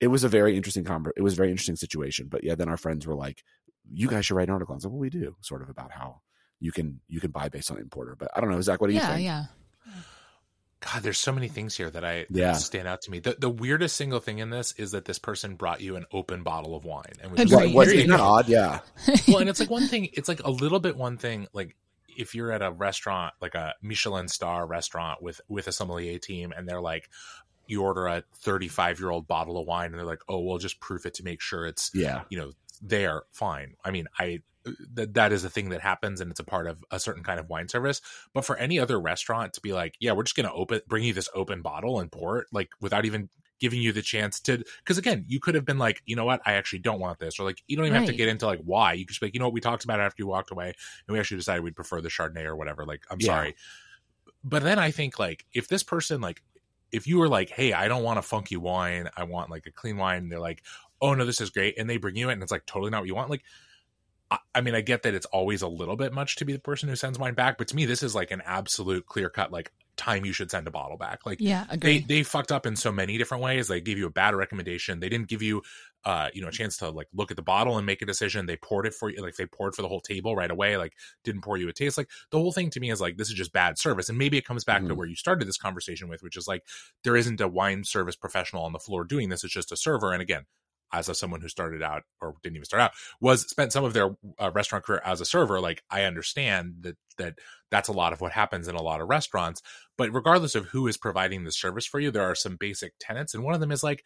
it 0.00 0.08
was 0.08 0.24
a 0.24 0.28
very 0.28 0.56
interesting 0.56 0.84
conver- 0.84 1.12
It 1.16 1.22
was 1.22 1.34
a 1.34 1.36
very 1.36 1.50
interesting 1.50 1.76
situation. 1.76 2.28
But 2.30 2.44
yeah, 2.44 2.54
then 2.54 2.68
our 2.68 2.76
friends 2.76 3.06
were 3.06 3.14
like, 3.14 3.42
you 3.90 4.08
guys 4.08 4.26
should 4.26 4.36
write 4.36 4.48
an 4.48 4.54
article. 4.54 4.74
I 4.74 4.76
was 4.76 4.84
like, 4.84 4.92
well, 4.92 5.00
we 5.00 5.10
do, 5.10 5.36
sort 5.40 5.62
of 5.62 5.68
about 5.68 5.92
how 5.92 6.20
you 6.60 6.72
can 6.72 7.00
you 7.08 7.20
can 7.20 7.30
buy 7.30 7.48
based 7.48 7.70
on 7.70 7.78
importer. 7.78 8.16
But 8.18 8.30
I 8.34 8.40
don't 8.40 8.50
know, 8.50 8.60
Zach, 8.60 8.80
what 8.80 8.88
do 8.88 8.94
you 8.94 9.00
Yeah, 9.00 9.14
think? 9.14 9.24
yeah. 9.24 9.44
God, 10.92 11.02
there's 11.02 11.18
so 11.18 11.32
many 11.32 11.48
things 11.48 11.74
here 11.76 11.88
that 11.90 12.04
I 12.04 12.26
that 12.30 12.56
stand 12.56 12.86
out 12.86 13.02
to 13.02 13.10
me. 13.10 13.18
The, 13.20 13.36
the 13.38 13.48
weirdest 13.48 13.96
single 13.96 14.20
thing 14.20 14.38
in 14.38 14.50
this 14.50 14.72
is 14.76 14.90
that 14.92 15.04
this 15.06 15.18
person 15.18 15.54
brought 15.54 15.80
you 15.80 15.96
an 15.96 16.04
open 16.12 16.42
bottle 16.42 16.76
of 16.76 16.84
wine 16.84 17.12
and 17.22 17.32
was 17.32 17.50
like, 17.52 17.74
What, 17.74 17.86
"Here 17.86 17.96
you 17.96 18.00
isn't 18.02 18.12
odd? 18.20 18.48
Yeah. 18.48 18.80
well, 19.28 19.38
and 19.38 19.48
it's 19.48 19.60
like 19.60 19.70
one 19.70 19.86
thing. 19.88 20.08
It's 20.12 20.28
like 20.28 20.42
a 20.44 20.50
little 20.50 20.80
bit 20.80 20.96
one 20.96 21.16
thing. 21.16 21.46
Like 21.52 21.74
if 22.16 22.34
you're 22.34 22.52
at 22.52 22.62
a 22.62 22.70
restaurant, 22.70 23.34
like 23.40 23.54
a 23.54 23.74
Michelin 23.82 24.28
star 24.28 24.66
restaurant 24.66 25.22
with 25.22 25.40
with 25.48 25.68
a 25.68 25.72
sommelier 25.72 26.18
team, 26.18 26.52
and 26.56 26.68
they're 26.68 26.82
like, 26.82 27.08
you 27.66 27.82
order 27.82 28.06
a 28.06 28.22
35 28.42 29.00
year 29.00 29.10
old 29.10 29.26
bottle 29.26 29.56
of 29.58 29.66
wine, 29.66 29.86
and 29.86 29.94
they're 29.94 30.04
like, 30.04 30.22
oh, 30.28 30.40
we'll 30.40 30.58
just 30.58 30.80
proof 30.80 31.06
it 31.06 31.14
to 31.14 31.24
make 31.24 31.40
sure 31.40 31.66
it's 31.66 31.90
Yeah. 31.94 32.22
you 32.28 32.38
know 32.38 32.50
there. 32.82 33.22
Fine. 33.32 33.74
I 33.84 33.90
mean, 33.90 34.06
I 34.18 34.42
that 34.94 35.14
that 35.14 35.32
is 35.32 35.44
a 35.44 35.50
thing 35.50 35.70
that 35.70 35.80
happens, 35.80 36.20
and 36.20 36.30
it's 36.30 36.40
a 36.40 36.44
part 36.44 36.66
of 36.66 36.82
a 36.90 36.98
certain 37.00 37.22
kind 37.22 37.38
of 37.40 37.48
wine 37.48 37.68
service. 37.68 38.00
But 38.32 38.44
for 38.44 38.56
any 38.56 38.78
other 38.78 39.00
restaurant 39.00 39.52
to 39.54 39.60
be 39.60 39.72
like, 39.72 39.96
yeah, 40.00 40.12
we're 40.12 40.22
just 40.24 40.36
going 40.36 40.48
to 40.48 40.52
open, 40.52 40.80
bring 40.86 41.04
you 41.04 41.12
this 41.12 41.28
open 41.34 41.62
bottle 41.62 42.00
and 42.00 42.10
pour 42.10 42.38
it, 42.38 42.46
like 42.52 42.70
without 42.80 43.04
even 43.04 43.28
giving 43.60 43.80
you 43.80 43.92
the 43.92 44.02
chance 44.02 44.40
to 44.40 44.62
because 44.78 44.98
again 44.98 45.24
you 45.28 45.38
could 45.38 45.54
have 45.54 45.64
been 45.64 45.78
like 45.78 46.02
you 46.06 46.16
know 46.16 46.24
what? 46.24 46.40
I 46.44 46.54
actually 46.54 46.80
don't 46.80 46.98
want 46.98 47.20
this 47.20 47.38
or 47.38 47.44
like 47.44 47.62
you 47.68 47.76
don't 47.76 47.86
even 47.86 47.94
have 47.94 48.06
to 48.06 48.12
get 48.12 48.28
into 48.28 48.46
like 48.46 48.60
why. 48.64 48.94
You 48.94 49.04
could 49.06 49.10
just 49.12 49.20
be 49.20 49.26
like 49.28 49.34
you 49.34 49.38
know 49.40 49.46
what? 49.46 49.54
We 49.54 49.60
talked 49.60 49.84
about 49.84 50.00
it 50.00 50.02
after 50.02 50.22
you 50.22 50.26
walked 50.26 50.50
away 50.50 50.66
and 50.66 51.12
we 51.14 51.20
actually 51.20 51.36
decided 51.38 51.62
we'd 51.62 51.76
prefer 51.76 52.00
the 52.00 52.08
chardonnay 52.08 52.44
or 52.44 52.56
whatever 52.56 52.84
like 52.84 53.04
i'm 53.10 53.18
Yeah. 53.20 53.26
sorry. 53.26 53.54
But 54.42 54.64
then 54.64 54.78
i 54.78 54.90
think 54.90 55.18
like 55.18 55.46
if 55.54 55.68
this 55.68 55.82
person 55.82 56.20
like 56.20 56.42
if 56.92 57.06
you 57.06 57.18
were 57.18 57.28
like 57.28 57.48
hey 57.50 57.72
i 57.72 57.88
don't 57.88 58.02
want 58.02 58.18
a 58.18 58.22
funky 58.22 58.56
wine. 58.56 59.08
I 59.16 59.22
want 59.24 59.50
like 59.50 59.66
a 59.66 59.72
clean 59.72 59.96
wine 59.96 60.28
they're 60.28 60.40
like 60.40 60.62
oh 61.00 61.14
no 61.14 61.24
this 61.24 61.40
is 61.40 61.50
great 61.50 61.78
and 61.78 61.88
they 61.88 61.96
bring 61.96 62.16
you 62.16 62.28
it 62.30 62.32
and 62.32 62.42
it's 62.42 62.52
like 62.52 62.66
totally 62.66 62.90
not 62.90 63.02
what 63.02 63.08
you 63.08 63.14
want 63.14 63.30
like 63.30 63.44
I- 64.30 64.38
I 64.54 64.60
mean, 64.62 64.74
I 64.74 64.80
get 64.80 65.02
that 65.02 65.14
it's 65.14 65.26
always 65.26 65.62
a 65.62 65.68
little 65.68 65.96
bit 65.96 66.12
much 66.12 66.36
to 66.36 66.44
be 66.44 66.52
the 66.52 66.58
person 66.58 66.88
who 66.88 66.96
sends 66.96 67.18
wine 67.18 67.34
back, 67.34 67.58
but 67.58 67.68
to 67.68 67.76
me, 67.76 67.84
this 67.84 68.02
is 68.02 68.14
like 68.14 68.30
an 68.30 68.42
absolute 68.44 69.06
clear 69.06 69.28
cut, 69.30 69.52
like 69.52 69.72
time 69.96 70.24
you 70.24 70.32
should 70.32 70.50
send 70.50 70.66
a 70.66 70.70
bottle 70.72 70.96
back. 70.96 71.24
Like, 71.26 71.38
Yeah, 71.40 71.66
they 71.80 71.98
agree. 71.98 71.98
they 72.00 72.22
fucked 72.24 72.50
up 72.50 72.66
in 72.66 72.74
so 72.74 72.90
many 72.90 73.16
different 73.18 73.44
ways. 73.44 73.68
They 73.68 73.80
gave 73.80 73.98
you 73.98 74.06
a 74.06 74.10
bad 74.10 74.34
recommendation. 74.34 74.98
They 75.00 75.08
didn't 75.08 75.28
give 75.28 75.42
you 75.42 75.62
uh 76.04 76.28
you 76.34 76.42
know 76.42 76.48
a 76.48 76.52
chance 76.52 76.76
to 76.78 76.90
like 76.90 77.06
look 77.14 77.30
at 77.30 77.36
the 77.36 77.42
bottle 77.42 77.76
and 77.78 77.86
make 77.86 78.02
a 78.02 78.06
decision. 78.06 78.46
They 78.46 78.56
poured 78.56 78.86
it 78.86 78.94
for 78.94 79.08
you 79.10 79.22
like 79.22 79.36
they 79.36 79.46
poured 79.46 79.74
for 79.74 79.82
the 79.82 79.88
whole 79.88 80.00
table 80.00 80.34
right 80.34 80.50
away. 80.50 80.76
Like 80.76 80.94
didn't 81.22 81.42
pour 81.42 81.56
you 81.56 81.68
a 81.68 81.72
taste. 81.72 81.96
Like 81.98 82.10
the 82.30 82.38
whole 82.38 82.52
thing 82.52 82.70
to 82.70 82.80
me 82.80 82.90
is 82.90 83.00
like 83.00 83.16
this 83.18 83.28
is 83.28 83.34
just 83.34 83.52
bad 83.52 83.78
service. 83.78 84.08
And 84.08 84.18
maybe 84.18 84.36
it 84.36 84.44
comes 84.44 84.64
back 84.64 84.86
to 84.86 84.94
Mhm. 84.94 84.96
where 84.96 85.06
you 85.06 85.16
started 85.16 85.46
this 85.46 85.58
conversation 85.58 86.08
with, 86.08 86.22
which 86.22 86.36
is 86.36 86.46
like 86.48 86.62
there 87.04 87.16
isn't 87.16 87.40
a 87.40 87.48
wine 87.48 87.84
service 87.84 88.16
professional 88.16 88.64
on 88.64 88.72
the 88.72 88.78
floor 88.80 89.04
doing 89.04 89.28
this. 89.28 89.44
It's 89.44 89.52
just 89.54 89.70
a 89.72 89.76
server. 89.76 90.12
And 90.12 90.20
again, 90.22 90.44
as 90.94 91.08
a 91.08 91.14
someone 91.14 91.40
who 91.40 91.48
started 91.48 91.82
out 91.82 92.02
or 92.20 92.34
didn't 92.42 92.56
even 92.56 92.64
start 92.64 92.82
out 92.82 92.92
was 93.20 93.48
spent 93.48 93.72
some 93.72 93.84
of 93.84 93.92
their 93.92 94.10
uh, 94.38 94.50
restaurant 94.54 94.84
career 94.84 95.02
as 95.04 95.20
a 95.20 95.24
server 95.24 95.60
like 95.60 95.82
i 95.90 96.04
understand 96.04 96.74
that 96.80 96.96
that 97.18 97.34
that's 97.70 97.88
a 97.88 97.92
lot 97.92 98.12
of 98.12 98.20
what 98.20 98.32
happens 98.32 98.68
in 98.68 98.74
a 98.74 98.82
lot 98.82 99.00
of 99.00 99.08
restaurants 99.08 99.60
but 99.98 100.12
regardless 100.14 100.54
of 100.54 100.66
who 100.66 100.86
is 100.86 100.96
providing 100.96 101.44
the 101.44 101.52
service 101.52 101.86
for 101.86 102.00
you 102.00 102.10
there 102.10 102.22
are 102.22 102.34
some 102.34 102.56
basic 102.56 102.92
tenets 103.00 103.34
and 103.34 103.42
one 103.42 103.54
of 103.54 103.60
them 103.60 103.72
is 103.72 103.82
like 103.82 104.04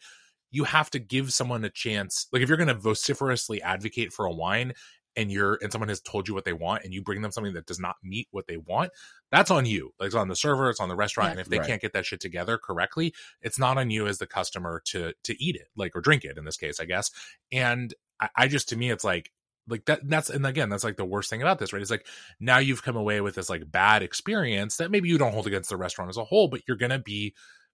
you 0.51 0.63
have 0.63 0.89
to 0.89 0.99
give 0.99 1.31
someone 1.31 1.63
a 1.63 1.69
chance 1.69 2.27
like 2.33 2.41
if 2.41 2.49
you're 2.49 2.57
going 2.57 2.67
to 2.67 2.73
vociferously 2.73 3.61
advocate 3.61 4.11
for 4.11 4.25
a 4.25 4.33
wine 4.33 4.73
and 5.15 5.31
you're 5.31 5.57
and 5.61 5.71
someone 5.71 5.89
has 5.89 6.01
told 6.01 6.27
you 6.27 6.33
what 6.33 6.45
they 6.45 6.53
want 6.53 6.83
and 6.83 6.93
you 6.93 7.01
bring 7.01 7.21
them 7.21 7.31
something 7.31 7.53
that 7.53 7.65
does 7.65 7.79
not 7.79 7.95
meet 8.03 8.27
what 8.31 8.47
they 8.47 8.57
want 8.57 8.91
that's 9.31 9.51
on 9.51 9.65
you 9.65 9.91
like 9.99 10.07
it's 10.07 10.15
on 10.15 10.27
the 10.27 10.35
server 10.35 10.69
it's 10.69 10.79
on 10.79 10.89
the 10.89 10.95
restaurant 10.95 11.27
Yeah. 11.27 11.31
and 11.31 11.39
if 11.41 11.49
they 11.49 11.57
Right. 11.57 11.67
can't 11.67 11.81
get 11.81 11.93
that 11.93 12.05
shit 12.05 12.19
together 12.19 12.57
correctly 12.57 13.13
it's 13.41 13.59
not 13.59 13.77
on 13.77 13.89
you 13.89 14.07
as 14.07 14.17
the 14.19 14.27
customer 14.27 14.81
to 14.85 15.13
to 15.23 15.43
eat 15.43 15.55
it 15.55 15.67
like 15.75 15.95
or 15.95 16.01
drink 16.01 16.23
it 16.23 16.37
in 16.37 16.45
this 16.45 16.57
case 16.57 16.79
i 16.79 16.85
guess 16.85 17.11
and 17.51 17.93
i, 18.19 18.29
I 18.35 18.47
just 18.47 18.69
to 18.69 18.77
me 18.77 18.91
it's 18.91 19.03
like 19.03 19.31
like 19.67 19.85
that 19.85 20.01
that's 20.07 20.29
and 20.29 20.45
again 20.45 20.69
that's 20.69 20.83
like 20.83 20.97
the 20.97 21.05
worst 21.05 21.29
thing 21.29 21.41
about 21.41 21.59
this 21.59 21.73
right 21.73 21.81
it's 21.81 21.91
like 21.91 22.07
now 22.39 22.57
you've 22.57 22.83
come 22.83 22.95
away 22.95 23.21
with 23.21 23.35
this 23.35 23.49
like 23.49 23.69
bad 23.71 24.01
experience 24.03 24.77
that 24.77 24.89
maybe 24.91 25.09
you 25.09 25.17
don't 25.17 25.33
hold 25.33 25.47
against 25.47 25.69
the 25.69 25.77
restaurant 25.77 26.09
as 26.09 26.17
a 26.17 26.23
whole 26.23 26.47
but 26.47 26.61
you're 26.67 26.77
gonna 26.77 26.99
be 26.99 27.33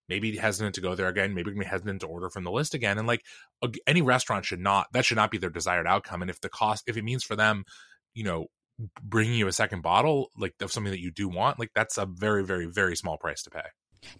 maybe 0.09 0.35
hesitant 0.37 0.75
to 0.75 0.81
go 0.81 0.95
there 0.95 1.07
again 1.07 1.33
maybe 1.33 1.47
you're 1.47 1.55
gonna 1.55 1.65
be 1.65 1.69
hesitant 1.69 2.01
to 2.01 2.07
order 2.07 2.29
from 2.29 2.43
the 2.43 2.51
list 2.51 2.73
again 2.73 2.97
and 2.97 3.07
like 3.07 3.21
any 3.87 4.01
restaurant 4.01 4.45
should 4.45 4.59
not 4.59 4.87
that 4.93 5.05
should 5.05 5.17
not 5.17 5.31
be 5.31 5.37
their 5.37 5.49
desired 5.49 5.87
outcome 5.87 6.21
and 6.21 6.29
if 6.29 6.39
the 6.41 6.49
cost 6.49 6.83
if 6.87 6.97
it 6.97 7.03
means 7.03 7.23
for 7.23 7.35
them 7.35 7.63
you 8.13 8.23
know 8.23 8.45
bringing 9.01 9.35
you 9.35 9.47
a 9.47 9.53
second 9.53 9.81
bottle 9.81 10.29
like 10.37 10.53
of 10.61 10.71
something 10.71 10.91
that 10.91 11.01
you 11.01 11.11
do 11.11 11.29
want 11.29 11.57
like 11.59 11.71
that's 11.73 11.97
a 11.97 12.05
very 12.05 12.43
very 12.43 12.65
very 12.65 12.95
small 12.95 13.17
price 13.17 13.41
to 13.41 13.49
pay 13.49 13.61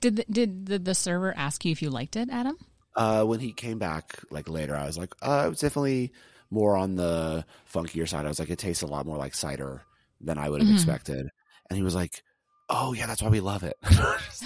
Did 0.01 0.15
the, 0.17 0.25
did 0.29 0.65
the, 0.65 0.79
the 0.79 0.95
server 0.95 1.33
ask 1.35 1.63
you 1.65 1.71
if 1.71 1.81
you 1.81 1.89
liked 1.89 2.15
it, 2.15 2.29
Adam? 2.31 2.57
Uh, 2.95 3.23
when 3.25 3.39
he 3.39 3.51
came 3.51 3.77
back 3.77 4.19
like 4.31 4.47
later, 4.49 4.75
I 4.75 4.85
was 4.85 4.97
like, 4.97 5.13
uh, 5.21 5.43
it 5.45 5.49
was 5.49 5.59
definitely 5.59 6.13
more 6.49 6.77
on 6.77 6.95
the 6.95 7.45
funkier 7.71 8.07
side. 8.07 8.25
I 8.25 8.29
was 8.29 8.39
like, 8.39 8.49
it 8.49 8.59
tastes 8.59 8.83
a 8.83 8.87
lot 8.87 9.05
more 9.05 9.17
like 9.17 9.35
cider 9.35 9.83
than 10.21 10.37
I 10.37 10.49
would 10.49 10.61
have 10.61 10.69
Mhm. 10.69 10.73
expected. 10.73 11.27
And 11.69 11.77
he 11.77 11.83
was 11.83 11.93
like, 11.95 12.23
oh 12.69 12.93
yeah, 12.93 13.05
that's 13.07 13.21
why 13.21 13.29
we 13.29 13.39
love 13.41 13.63
it. 13.63 13.77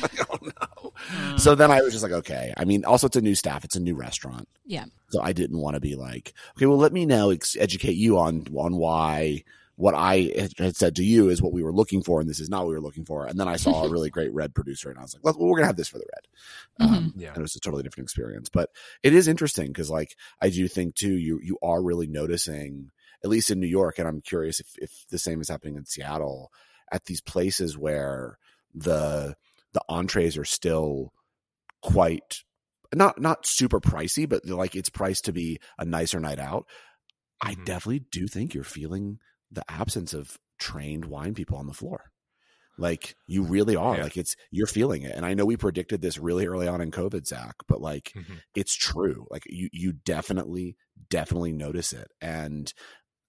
Like, 0.01 0.19
oh 0.31 0.37
no. 0.41 1.37
So 1.37 1.55
then 1.55 1.71
I 1.71 1.81
was 1.81 1.91
just 1.91 2.03
like, 2.03 2.11
okay. 2.13 2.53
I 2.55 2.63
mean, 2.63 2.85
also 2.85 3.07
it's 3.07 3.15
a 3.17 3.21
new 3.21 3.35
staff, 3.35 3.65
it's 3.65 3.75
a 3.75 3.79
new 3.81 3.95
restaurant, 3.95 4.47
Yeah. 4.65 4.85
so 5.09 5.21
I 5.21 5.33
didn't 5.33 5.57
want 5.57 5.73
to 5.75 5.79
be 5.81 5.95
like, 5.95 6.33
okay, 6.55 6.65
well, 6.67 6.77
let 6.77 6.93
me 6.93 7.05
now 7.05 7.31
ex- 7.31 7.57
educate 7.59 7.95
you 7.97 8.17
on 8.19 8.45
on 8.55 8.75
why 8.77 9.43
what 9.75 9.95
I 9.95 10.31
had- 10.37 10.53
had 10.57 10.75
said 10.75 10.95
to 10.97 11.03
you 11.03 11.29
is 11.29 11.41
what 11.41 11.53
we 11.53 11.63
were 11.63 11.73
looking 11.73 12.03
for, 12.03 12.19
and 12.21 12.29
this 12.29 12.39
is 12.39 12.49
not 12.49 12.61
what 12.63 12.69
we 12.69 12.75
were 12.75 12.81
looking 12.81 13.05
for. 13.05 13.25
And 13.25 13.39
then 13.39 13.47
I 13.47 13.55
saw 13.55 13.83
a 13.83 13.89
really 13.93 14.09
great 14.09 14.33
red 14.33 14.53
producer, 14.53 14.89
and 14.89 14.99
I 14.99 15.01
was 15.01 15.13
like, 15.13 15.23
well, 15.23 15.37
we're 15.47 15.57
gonna 15.57 15.67
have 15.67 15.77
this 15.77 15.87
for 15.89 15.97
the 15.99 16.07
red. 16.13 16.87
Um, 16.87 17.13
Yeah. 17.17 17.29
and 17.29 17.37
it 17.37 17.41
was 17.41 17.55
a 17.55 17.59
totally 17.59 17.83
different 17.83 18.05
experience, 18.05 18.49
but 18.49 18.69
it 19.03 19.13
is 19.13 19.27
interesting 19.27 19.67
because, 19.67 19.89
like, 19.89 20.15
I 20.41 20.49
do 20.49 20.67
think 20.67 20.95
too, 20.95 21.15
you 21.17 21.39
you 21.43 21.57
are 21.63 21.81
really 21.81 22.07
noticing, 22.07 22.91
at 23.23 23.29
least 23.29 23.51
in 23.51 23.59
New 23.59 23.67
York, 23.67 23.99
and 23.99 24.07
I'm 24.07 24.21
curious 24.21 24.59
if 24.59 24.67
if 24.77 24.91
the 25.09 25.17
same 25.19 25.41
is 25.41 25.49
happening 25.49 25.75
in 25.75 25.85
Seattle, 25.85 26.51
at 26.91 27.05
these 27.05 27.21
places 27.21 27.77
where 27.77 28.37
the 28.73 29.35
the 29.73 29.83
entrees 29.89 30.37
are 30.37 30.45
still 30.45 31.13
quite 31.81 32.43
not 32.93 33.19
not 33.21 33.45
super 33.45 33.79
pricey, 33.79 34.27
but 34.27 34.45
like 34.45 34.75
it's 34.75 34.89
priced 34.89 35.25
to 35.25 35.33
be 35.33 35.59
a 35.79 35.85
nicer 35.85 36.19
night 36.19 36.39
out. 36.39 36.67
I 37.41 37.55
Mhm. 37.55 37.65
definitely 37.65 38.05
do 38.11 38.27
think 38.27 38.53
you're 38.53 38.63
feeling 38.63 39.19
the 39.51 39.63
absence 39.71 40.13
of 40.13 40.39
trained 40.59 41.05
wine 41.05 41.33
people 41.35 41.57
on 41.57 41.67
the 41.67 41.73
floor. 41.73 42.11
Like 42.77 43.17
you 43.27 43.43
really 43.43 43.75
are. 43.75 43.97
Yeah. 43.97 43.99
Like 43.99 44.17
it's 44.17 44.35
you're 44.51 44.67
feeling 44.67 45.03
it. 45.03 45.13
And 45.15 45.25
I 45.25 45.33
know 45.33 45.45
we 45.45 45.57
predicted 45.57 46.01
this 46.01 46.17
really 46.17 46.47
early 46.47 46.67
on 46.67 46.81
in 46.81 46.91
COVID, 46.91 47.27
Zach, 47.27 47.55
but 47.67 47.81
like 47.81 48.15
Mhm. 48.15 48.39
it's 48.55 48.75
true. 48.75 49.27
Like 49.29 49.43
you 49.47 49.69
you 49.73 49.93
definitely 49.93 50.77
definitely 51.09 51.53
notice 51.53 51.93
it. 51.93 52.09
And 52.21 52.73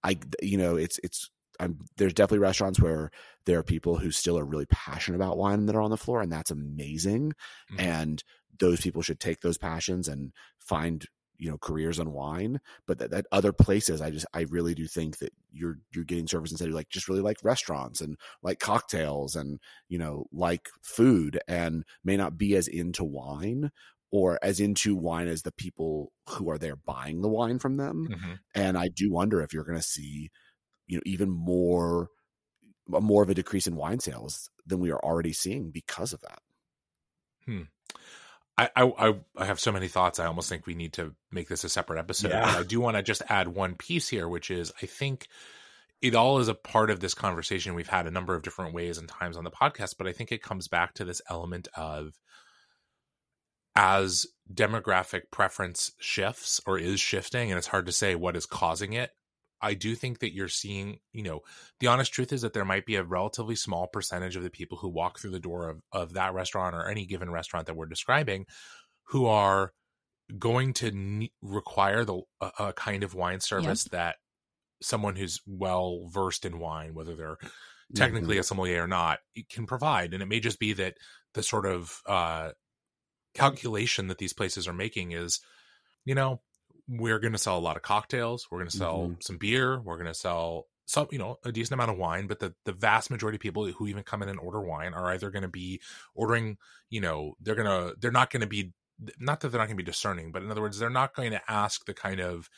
I 0.03 0.19
you 0.41 0.57
know 0.57 0.75
it's 0.77 0.99
it's 1.03 1.31
I'm, 1.61 1.79
there's 1.97 2.13
definitely 2.13 2.39
restaurants 2.39 2.79
where 2.79 3.11
there 3.45 3.59
are 3.59 3.63
people 3.63 3.97
who 3.97 4.11
still 4.11 4.37
are 4.37 4.45
really 4.45 4.65
passionate 4.67 5.15
about 5.17 5.37
wine 5.37 5.65
that 5.67 5.75
are 5.75 5.81
on 5.81 5.91
the 5.91 5.97
floor, 5.97 6.21
and 6.21 6.31
that's 6.31 6.51
amazing. 6.51 7.33
Mhm. 7.73 7.79
And 7.79 8.23
those 8.59 8.81
people 8.81 9.01
should 9.01 9.19
take 9.19 9.41
those 9.41 9.57
passions 9.57 10.07
and 10.07 10.33
find 10.59 11.05
you 11.37 11.49
know 11.49 11.57
careers 11.57 11.99
on 11.99 12.11
wine. 12.13 12.59
But 12.85 12.99
that, 12.99 13.11
that 13.11 13.25
other 13.31 13.51
places, 13.53 14.01
I 14.01 14.11
just 14.11 14.27
I 14.33 14.41
really 14.41 14.75
do 14.75 14.85
think 14.87 15.17
that 15.19 15.33
you're 15.51 15.77
you're 15.93 16.05
getting 16.05 16.27
service 16.27 16.51
instead 16.51 16.69
of 16.69 16.75
like 16.75 16.89
just 16.89 17.07
really 17.09 17.21
like 17.21 17.37
restaurants 17.43 18.01
and 18.01 18.15
like 18.43 18.59
cocktails 18.59 19.35
and 19.35 19.59
you 19.89 19.97
know 19.97 20.25
like 20.31 20.69
food 20.83 21.39
and 21.47 21.83
may 22.03 22.15
not 22.17 22.37
be 22.37 22.55
as 22.55 22.67
into 22.67 23.03
wine 23.03 23.71
or 24.11 24.37
as 24.43 24.59
into 24.59 24.95
wine 24.95 25.27
as 25.27 25.41
the 25.43 25.51
people 25.53 26.11
who 26.29 26.49
are 26.51 26.57
there 26.59 26.75
buying 26.75 27.21
the 27.21 27.29
wine 27.29 27.57
from 27.59 27.77
them 27.77 28.07
Mhm. 28.11 28.39
and 28.53 28.77
I 28.77 28.89
do 28.89 29.09
wonder 29.11 29.41
if 29.41 29.53
you're 29.53 29.63
going 29.63 29.77
to 29.79 29.83
see, 29.83 30.29
you 30.91 30.97
know, 30.97 31.03
even 31.05 31.29
more, 31.29 32.09
more 32.87 33.23
of 33.23 33.29
a 33.29 33.33
decrease 33.33 33.65
in 33.65 33.77
wine 33.77 34.01
sales 34.01 34.49
than 34.65 34.79
we 34.81 34.91
are 34.91 34.99
already 34.99 35.31
seeing 35.31 35.71
because 35.71 36.11
of 36.11 36.21
that. 36.21 36.39
Hmm. 37.45 37.61
I, 38.57 38.69
I 38.75 39.15
I 39.37 39.45
have 39.45 39.59
so 39.59 39.71
many 39.71 39.87
thoughts. 39.87 40.19
I 40.19 40.25
almost 40.25 40.49
think 40.49 40.67
we 40.67 40.75
need 40.75 40.93
to 40.93 41.15
make 41.31 41.47
this 41.47 41.63
a 41.63 41.69
separate 41.69 41.97
episode. 41.97 42.31
Yeah. 42.31 42.45
But 42.45 42.59
I 42.59 42.63
do 42.63 42.81
want 42.81 42.97
to 42.97 43.03
just 43.03 43.23
add 43.29 43.47
one 43.47 43.75
piece 43.75 44.09
here, 44.09 44.27
which 44.27 44.51
is 44.51 44.73
I 44.81 44.85
think 44.85 45.27
it 46.01 46.13
all 46.13 46.39
is 46.39 46.49
a 46.49 46.53
part 46.53 46.89
of 46.89 46.99
this 46.99 47.13
conversation 47.13 47.73
we've 47.73 47.87
had 47.87 48.05
a 48.05 48.11
number 48.11 48.35
of 48.35 48.43
different 48.43 48.73
ways 48.73 48.97
and 48.97 49.07
times 49.07 49.37
on 49.37 49.45
the 49.45 49.51
podcast. 49.51 49.95
But 49.97 50.07
I 50.07 50.11
think 50.11 50.31
it 50.31 50.43
comes 50.43 50.67
back 50.67 50.93
to 50.95 51.05
this 51.05 51.21
element 51.29 51.69
of 51.75 52.19
as 53.75 54.25
demographic 54.53 55.31
preference 55.31 55.93
shifts 55.99 56.59
or 56.67 56.77
is 56.77 56.99
shifting, 56.99 57.49
and 57.49 57.57
it's 57.57 57.67
hard 57.67 57.85
to 57.85 57.93
say 57.93 58.15
what 58.15 58.35
is 58.35 58.45
causing 58.45 58.91
it. 58.93 59.11
I 59.61 59.73
do 59.75 59.95
think 59.95 60.19
that 60.19 60.33
you're 60.33 60.47
seeing, 60.47 60.99
you 61.13 61.23
know, 61.23 61.41
the 61.79 61.87
honest 61.87 62.13
truth 62.13 62.33
is 62.33 62.41
that 62.41 62.53
there 62.53 62.65
might 62.65 62.85
be 62.85 62.95
a 62.95 63.03
relatively 63.03 63.55
small 63.55 63.87
percentage 63.87 64.35
of 64.35 64.43
the 64.43 64.49
people 64.49 64.77
who 64.79 64.89
walk 64.89 65.19
through 65.19 65.31
the 65.31 65.39
door 65.39 65.69
of, 65.69 65.81
of 65.91 66.13
that 66.13 66.33
restaurant 66.33 66.75
or 66.75 66.87
any 66.87 67.05
given 67.05 67.29
restaurant 67.29 67.67
that 67.67 67.75
we're 67.75 67.85
describing 67.85 68.45
who 69.05 69.27
are 69.27 69.73
going 70.39 70.73
to 70.73 70.91
ne- 70.91 71.31
require 71.41 72.05
the 72.05 72.21
a, 72.39 72.51
a 72.59 72.73
kind 72.73 73.03
of 73.03 73.13
wine 73.13 73.39
service 73.39 73.83
that 73.91 74.15
someone 74.81 75.15
who's 75.15 75.41
well 75.45 76.07
versed 76.09 76.45
in 76.45 76.59
wine, 76.59 76.93
whether 76.93 77.15
they're 77.15 77.37
technically 77.93 78.37
a 78.37 78.43
sommelier 78.43 78.83
or 78.83 78.87
not, 78.87 79.19
can 79.49 79.67
provide. 79.67 80.13
And 80.13 80.23
it 80.23 80.27
may 80.27 80.39
just 80.39 80.59
be 80.59 80.73
that 80.73 80.95
the 81.33 81.43
sort 81.43 81.65
of 81.65 82.01
uh, 82.07 82.51
calculation 83.33 84.07
that 84.07 84.17
these 84.17 84.33
places 84.33 84.67
are 84.67 84.73
making 84.73 85.11
is, 85.11 85.39
you 86.05 86.15
know, 86.15 86.41
we're 86.93 87.19
going 87.19 87.31
to 87.31 87.37
sell 87.39 87.57
a 87.57 87.59
lot 87.59 87.77
of 87.77 87.83
cocktails. 87.83 88.47
We're 88.51 88.59
going 88.59 88.69
to 88.69 88.77
sell 88.77 89.07
Mhm. 89.09 89.23
some 89.23 89.37
beer. 89.37 89.79
We're 89.79 89.95
going 89.95 90.07
to 90.07 90.13
sell 90.13 90.67
some, 90.85 91.07
you 91.11 91.19
know, 91.19 91.39
a 91.45 91.51
decent 91.53 91.73
amount 91.73 91.91
of 91.91 91.97
wine. 91.97 92.27
But 92.27 92.39
the 92.39 92.53
the 92.65 92.73
vast 92.73 93.09
majority 93.09 93.37
of 93.37 93.41
people 93.41 93.65
who 93.71 93.87
even 93.87 94.03
come 94.03 94.21
in 94.21 94.27
and 94.29 94.39
order 94.39 94.59
wine 94.59 94.93
are 94.93 95.09
either 95.11 95.29
going 95.31 95.43
to 95.43 95.47
be 95.47 95.79
ordering, 96.15 96.57
you 96.89 96.99
know, 96.99 97.35
they're 97.39 97.55
gonna 97.55 97.93
they're 97.99 98.11
not 98.11 98.29
going 98.29 98.41
to 98.41 98.47
be 98.47 98.73
not 99.19 99.39
that 99.39 99.49
they're 99.49 99.59
not 99.59 99.67
going 99.67 99.77
to 99.77 99.83
be 99.83 99.89
discerning, 99.91 100.31
but 100.31 100.43
in 100.43 100.51
other 100.51 100.61
words, 100.61 100.77
they're 100.79 100.89
not 100.89 101.15
going 101.15 101.31
to 101.31 101.41
ask 101.49 101.85
the 101.85 101.93
kind 101.93 102.19
of 102.19 102.49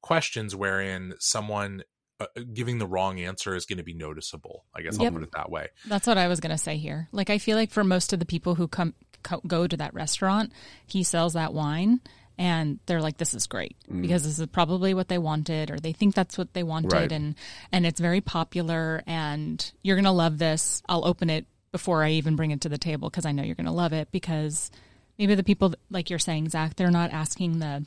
questions 0.00 0.56
wherein 0.56 1.14
someone 1.20 1.82
uh, 2.20 2.26
giving 2.52 2.78
the 2.78 2.86
wrong 2.86 3.20
answer 3.20 3.54
is 3.54 3.66
going 3.66 3.78
to 3.78 3.84
be 3.84 3.94
noticeable. 3.94 4.64
I 4.74 4.82
guess 4.82 4.98
I'll 4.98 5.10
put 5.10 5.22
it 5.22 5.32
that 5.32 5.50
way. 5.50 5.68
That's 5.86 6.06
what 6.06 6.18
I 6.18 6.28
was 6.28 6.40
going 6.40 6.50
to 6.50 6.58
say 6.58 6.76
here. 6.76 7.08
Like, 7.12 7.30
I 7.30 7.38
feel 7.38 7.56
like 7.56 7.70
for 7.70 7.84
most 7.84 8.12
of 8.12 8.18
the 8.18 8.26
people 8.26 8.54
who 8.56 8.68
come 8.68 8.94
co- 9.22 9.42
go 9.46 9.66
to 9.66 9.76
that 9.76 9.94
restaurant, 9.94 10.52
he 10.86 11.02
sells 11.02 11.32
that 11.34 11.52
wine, 11.54 12.00
and 12.38 12.78
they're 12.86 13.00
like, 13.00 13.18
"This 13.18 13.34
is 13.34 13.46
great 13.46 13.76
mm. 13.90 14.02
because 14.02 14.24
this 14.24 14.38
is 14.38 14.46
probably 14.46 14.94
what 14.94 15.08
they 15.08 15.18
wanted, 15.18 15.70
or 15.70 15.78
they 15.78 15.92
think 15.92 16.14
that's 16.14 16.38
what 16.38 16.52
they 16.54 16.62
wanted, 16.62 16.92
Right. 16.92 17.12
and 17.12 17.34
and 17.70 17.86
it's 17.86 18.00
very 18.00 18.20
popular, 18.20 19.02
and 19.06 19.72
you're 19.82 19.96
going 19.96 20.04
to 20.04 20.10
love 20.10 20.38
this. 20.38 20.82
I'll 20.88 21.06
open 21.06 21.30
it 21.30 21.46
before 21.72 22.04
I 22.04 22.10
even 22.10 22.36
bring 22.36 22.50
it 22.50 22.60
to 22.62 22.68
the 22.68 22.78
table 22.78 23.08
because 23.10 23.26
I 23.26 23.32
know 23.32 23.42
you're 23.42 23.54
going 23.54 23.66
to 23.66 23.72
love 23.72 23.92
it 23.92 24.12
because 24.12 24.70
maybe 25.18 25.34
the 25.34 25.42
people 25.42 25.74
like 25.90 26.10
you're 26.10 26.18
saying, 26.18 26.50
Zach, 26.50 26.76
they're 26.76 26.90
not 26.90 27.12
asking 27.12 27.58
the 27.58 27.86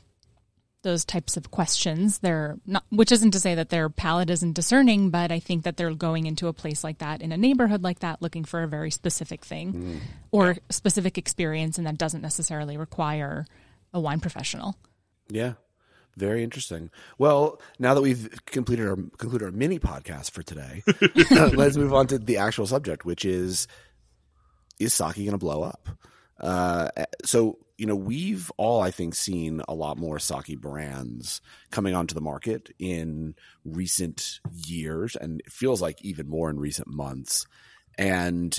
those 0.86 1.04
types 1.04 1.36
of 1.36 1.50
questions. 1.50 2.18
They're 2.18 2.58
not, 2.64 2.84
which 2.90 3.10
isn't 3.10 3.32
to 3.32 3.40
say 3.40 3.56
that 3.56 3.70
their 3.70 3.88
palate 3.88 4.30
isn't 4.30 4.52
discerning, 4.52 5.10
but 5.10 5.32
I 5.32 5.40
think 5.40 5.64
that 5.64 5.76
they're 5.76 5.92
going 5.92 6.26
into 6.26 6.46
a 6.46 6.52
place 6.52 6.84
like 6.84 6.98
that 6.98 7.20
in 7.22 7.32
a 7.32 7.36
neighborhood 7.36 7.82
like 7.82 7.98
that, 8.00 8.22
looking 8.22 8.44
for 8.44 8.62
a 8.62 8.68
very 8.68 8.92
specific 8.92 9.44
thing 9.44 9.72
mm. 9.72 9.98
or 10.30 10.56
specific 10.70 11.18
experience, 11.18 11.76
and 11.76 11.86
that 11.88 11.98
doesn't 11.98 12.22
necessarily 12.22 12.76
require 12.76 13.46
a 13.92 14.00
wine 14.00 14.20
professional. 14.20 14.76
Yeah. 15.28 15.54
Very 16.16 16.42
interesting. 16.42 16.90
Well, 17.18 17.60
now 17.78 17.92
that 17.94 18.00
we've 18.00 18.30
completed 18.46 18.88
our 18.88 18.96
concluded 18.96 19.44
our 19.44 19.52
mini 19.52 19.78
podcast 19.78 20.30
for 20.30 20.42
today, 20.42 20.82
let's 21.54 21.76
move 21.76 21.92
on 21.92 22.06
to 22.06 22.18
the 22.18 22.38
actual 22.38 22.66
subject, 22.66 23.04
which 23.04 23.24
is 23.26 23.68
is 24.80 24.94
sake 24.94 25.16
going 25.16 25.30
to 25.32 25.38
blow 25.38 25.62
up? 25.62 25.88
Uh, 26.40 26.88
so 27.24 27.58
you 27.76 27.86
know 27.86 27.96
we've 27.96 28.50
all 28.56 28.80
I 28.80 28.90
think 28.90 29.14
seen 29.14 29.62
a 29.68 29.74
lot 29.74 29.98
more 29.98 30.18
sake 30.18 30.58
brands 30.58 31.42
coming 31.70 31.94
onto 31.94 32.14
the 32.14 32.22
market 32.22 32.70
in 32.78 33.34
recent 33.66 34.40
years, 34.50 35.16
and 35.16 35.40
it 35.40 35.52
feels 35.52 35.82
like 35.82 36.02
even 36.02 36.28
more 36.28 36.48
in 36.48 36.58
recent 36.58 36.88
months. 36.88 37.46
And 37.98 38.58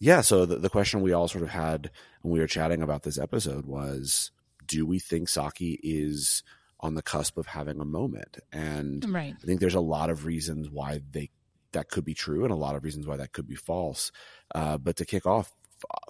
yeah, 0.00 0.20
so 0.20 0.46
the, 0.46 0.56
the 0.56 0.70
question 0.70 1.00
we 1.00 1.12
all 1.12 1.28
sort 1.28 1.44
of 1.44 1.50
had 1.50 1.92
when 2.22 2.32
we 2.32 2.40
were 2.40 2.48
chatting 2.48 2.82
about 2.82 3.04
this 3.04 3.18
episode 3.18 3.66
was, 3.66 4.32
do 4.72 4.86
we 4.86 4.98
think 4.98 5.28
sake 5.28 5.78
is 5.82 6.42
on 6.80 6.94
the 6.94 7.02
cusp 7.02 7.36
of 7.36 7.46
having 7.46 7.78
a 7.78 7.84
moment? 7.84 8.38
And 8.50 9.04
Right. 9.12 9.36
I 9.40 9.46
think 9.46 9.60
there's 9.60 9.74
a 9.74 9.80
lot 9.80 10.08
of 10.10 10.24
reasons 10.24 10.70
why 10.70 11.00
they 11.10 11.30
that 11.72 11.88
could 11.88 12.04
be 12.04 12.14
true, 12.14 12.44
and 12.44 12.52
a 12.52 12.56
lot 12.56 12.74
of 12.76 12.84
reasons 12.84 13.06
why 13.06 13.16
that 13.16 13.32
could 13.32 13.46
be 13.46 13.54
false. 13.54 14.12
Uh, 14.54 14.76
but 14.78 14.96
to 14.96 15.04
kick 15.06 15.24
off 15.26 15.52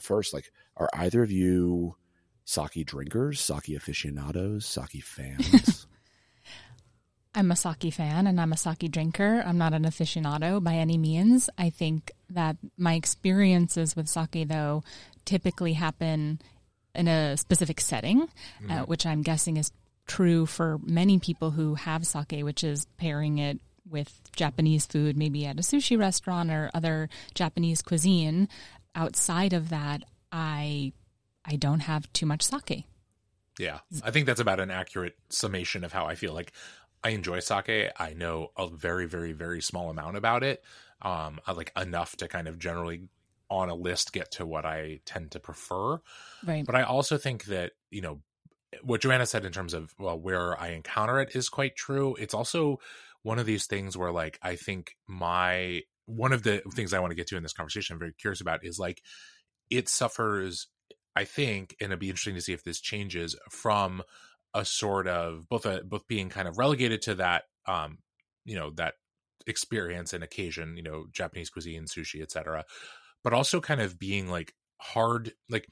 first, 0.01 0.33
like, 0.33 0.51
are 0.77 0.88
either 0.94 1.22
of 1.22 1.31
you 1.31 1.96
sake 2.44 2.85
drinkers, 2.87 3.40
sake 3.40 3.68
aficionados, 3.68 4.66
sake 4.66 5.03
fans? 5.05 5.87
I'm 7.35 7.51
a 7.51 7.57
sake 7.57 7.94
fan 7.94 8.27
and 8.27 8.40
I'm 8.40 8.53
a 8.53 8.57
sake 8.57 8.90
drinker. 8.90 9.42
I'm 9.46 9.57
not 9.57 9.72
an 9.72 9.85
aficionado 9.85 10.62
by 10.62 10.75
any 10.75 10.98
means. 10.98 11.48
I 11.57 11.70
think 11.70 12.11
that 12.29 12.57
my 12.77 12.94
experiences 12.94 13.96
with 13.96 14.09
sake, 14.09 14.48
though, 14.48 14.83
typically 15.25 15.72
happen 15.75 16.40
in 16.94 17.09
a 17.09 17.37
specific 17.37 17.81
setting, 17.81 18.28
uh, 18.68 18.81
which 18.81 19.07
I'm 19.07 19.22
guessing 19.22 19.57
is 19.57 19.70
true 20.07 20.46
for 20.46 20.78
many 20.83 21.18
people 21.18 21.50
who 21.50 21.74
have 21.74 22.07
sake, 22.07 22.42
which 22.42 22.64
is 22.64 22.87
pairing 22.96 23.38
it 23.38 23.61
with 23.88 24.20
Japanese 24.35 24.87
food, 24.87 25.16
maybe 25.16 25.46
at 25.46 25.59
a 25.59 25.62
sushi 25.62 25.98
restaurant 25.98 26.50
or 26.50 26.70
other 26.74 27.09
Japanese 27.35 27.83
cuisine. 27.83 28.48
Outside 28.94 29.52
of 29.52 29.70
that, 29.70 30.02
I 30.31 30.92
I 31.44 31.57
don't 31.57 31.81
have 31.81 32.12
too 32.12 32.26
much 32.26 32.42
sake. 32.42 32.85
Yeah, 33.59 33.81
I 34.02 34.11
think 34.11 34.26
that's 34.26 34.40
about 34.40 34.61
an 34.61 34.70
accurate 34.70 35.16
summation 35.28 35.85
of 35.85 35.92
how 35.92 36.07
I 36.07 36.14
feel. 36.14 36.33
Like, 36.33 36.52
I 37.05 37.11
enjoy 37.11 37.40
sake. 37.40 37.90
I 37.98 38.14
know 38.14 38.52
a 38.57 38.68
very, 38.68 39.07
very, 39.07 39.33
very 39.33 39.61
small 39.61 39.90
amount 39.90 40.16
about 40.16 40.42
it. 40.42 40.62
Um, 41.02 41.40
I 41.46 41.52
like 41.52 41.72
enough 41.76 42.16
to 42.16 42.28
kind 42.28 42.48
of 42.48 42.59
generally 42.59 43.09
on 43.53 43.69
a 43.69 43.75
list 43.75 44.12
get 44.12 44.33
to 44.33 44.47
what 44.47 44.65
I 44.65 45.01
tend 45.05 45.33
to 45.33 45.41
prefer. 45.41 46.01
Right. 46.45 46.65
But 46.65 46.75
I 46.75 46.83
also 46.83 47.19
think 47.19 47.45
that 47.45 47.73
you 47.91 48.01
know 48.01 48.21
what 48.83 49.03
Joanna 49.03 49.27
said 49.27 49.45
in 49.45 49.53
terms 49.53 49.75
of 49.75 49.95
well 49.99 50.19
where 50.19 50.59
I 50.59 50.69
encounter 50.69 51.21
it 51.21 51.37
is 51.37 51.49
quite 51.49 51.77
true. 51.77 52.17
It's 52.19 52.35
also 52.35 52.79
one 53.23 53.38
of 53.38 53.47
these 53.47 53.67
things 53.67 53.97
where 53.97 54.11
like 54.11 54.38
I 54.43 54.57
think 54.57 54.97
my 55.07 55.83
one 56.07 56.33
of 56.33 56.43
the 56.43 56.62
things 56.75 56.93
I 56.93 56.99
want 56.99 57.11
to 57.11 57.17
get 57.17 57.27
to 57.29 57.37
in 57.37 57.43
this 57.43 57.53
conversation 57.53 57.95
I'm 57.95 58.01
very 58.01 58.15
curious 58.15 58.41
about 58.41 58.65
is 58.65 58.79
like 58.79 59.03
it 59.71 59.88
suffers 59.88 60.69
I 61.15 61.25
think 61.25 61.77
and 61.81 61.91
it'd 61.91 62.01
be 62.01 62.09
interesting 62.09 62.35
to 62.35 62.41
see 62.41 62.55
if 62.55 62.65
this 62.65 62.81
changes 62.81 63.37
from 63.51 64.03
a 64.55 64.65
sort 64.65 65.07
of 65.07 65.49
both 65.49 65.67
a 65.67 65.83
both 65.85 66.07
being 66.09 66.31
kind 66.31 66.49
of 66.49 66.59
relegated 66.59 67.03
to 67.03 67.15
that 67.17 67.45
um 67.67 67.99
you 68.45 68.57
know 68.57 68.71
that 68.77 68.95
experience 69.47 70.12
and 70.12 70.25
occasion 70.25 70.77
you 70.77 70.83
know 70.83 71.05
Japanese 71.12 71.51
cuisine 71.51 71.85
sushi 71.85 72.23
etc 72.23 72.65
but 73.25 73.33
also 73.33 73.61
kind 73.61 73.81
of 73.81 73.99
being 73.99 74.29
like 74.29 74.55
hard 74.81 75.33
like 75.49 75.67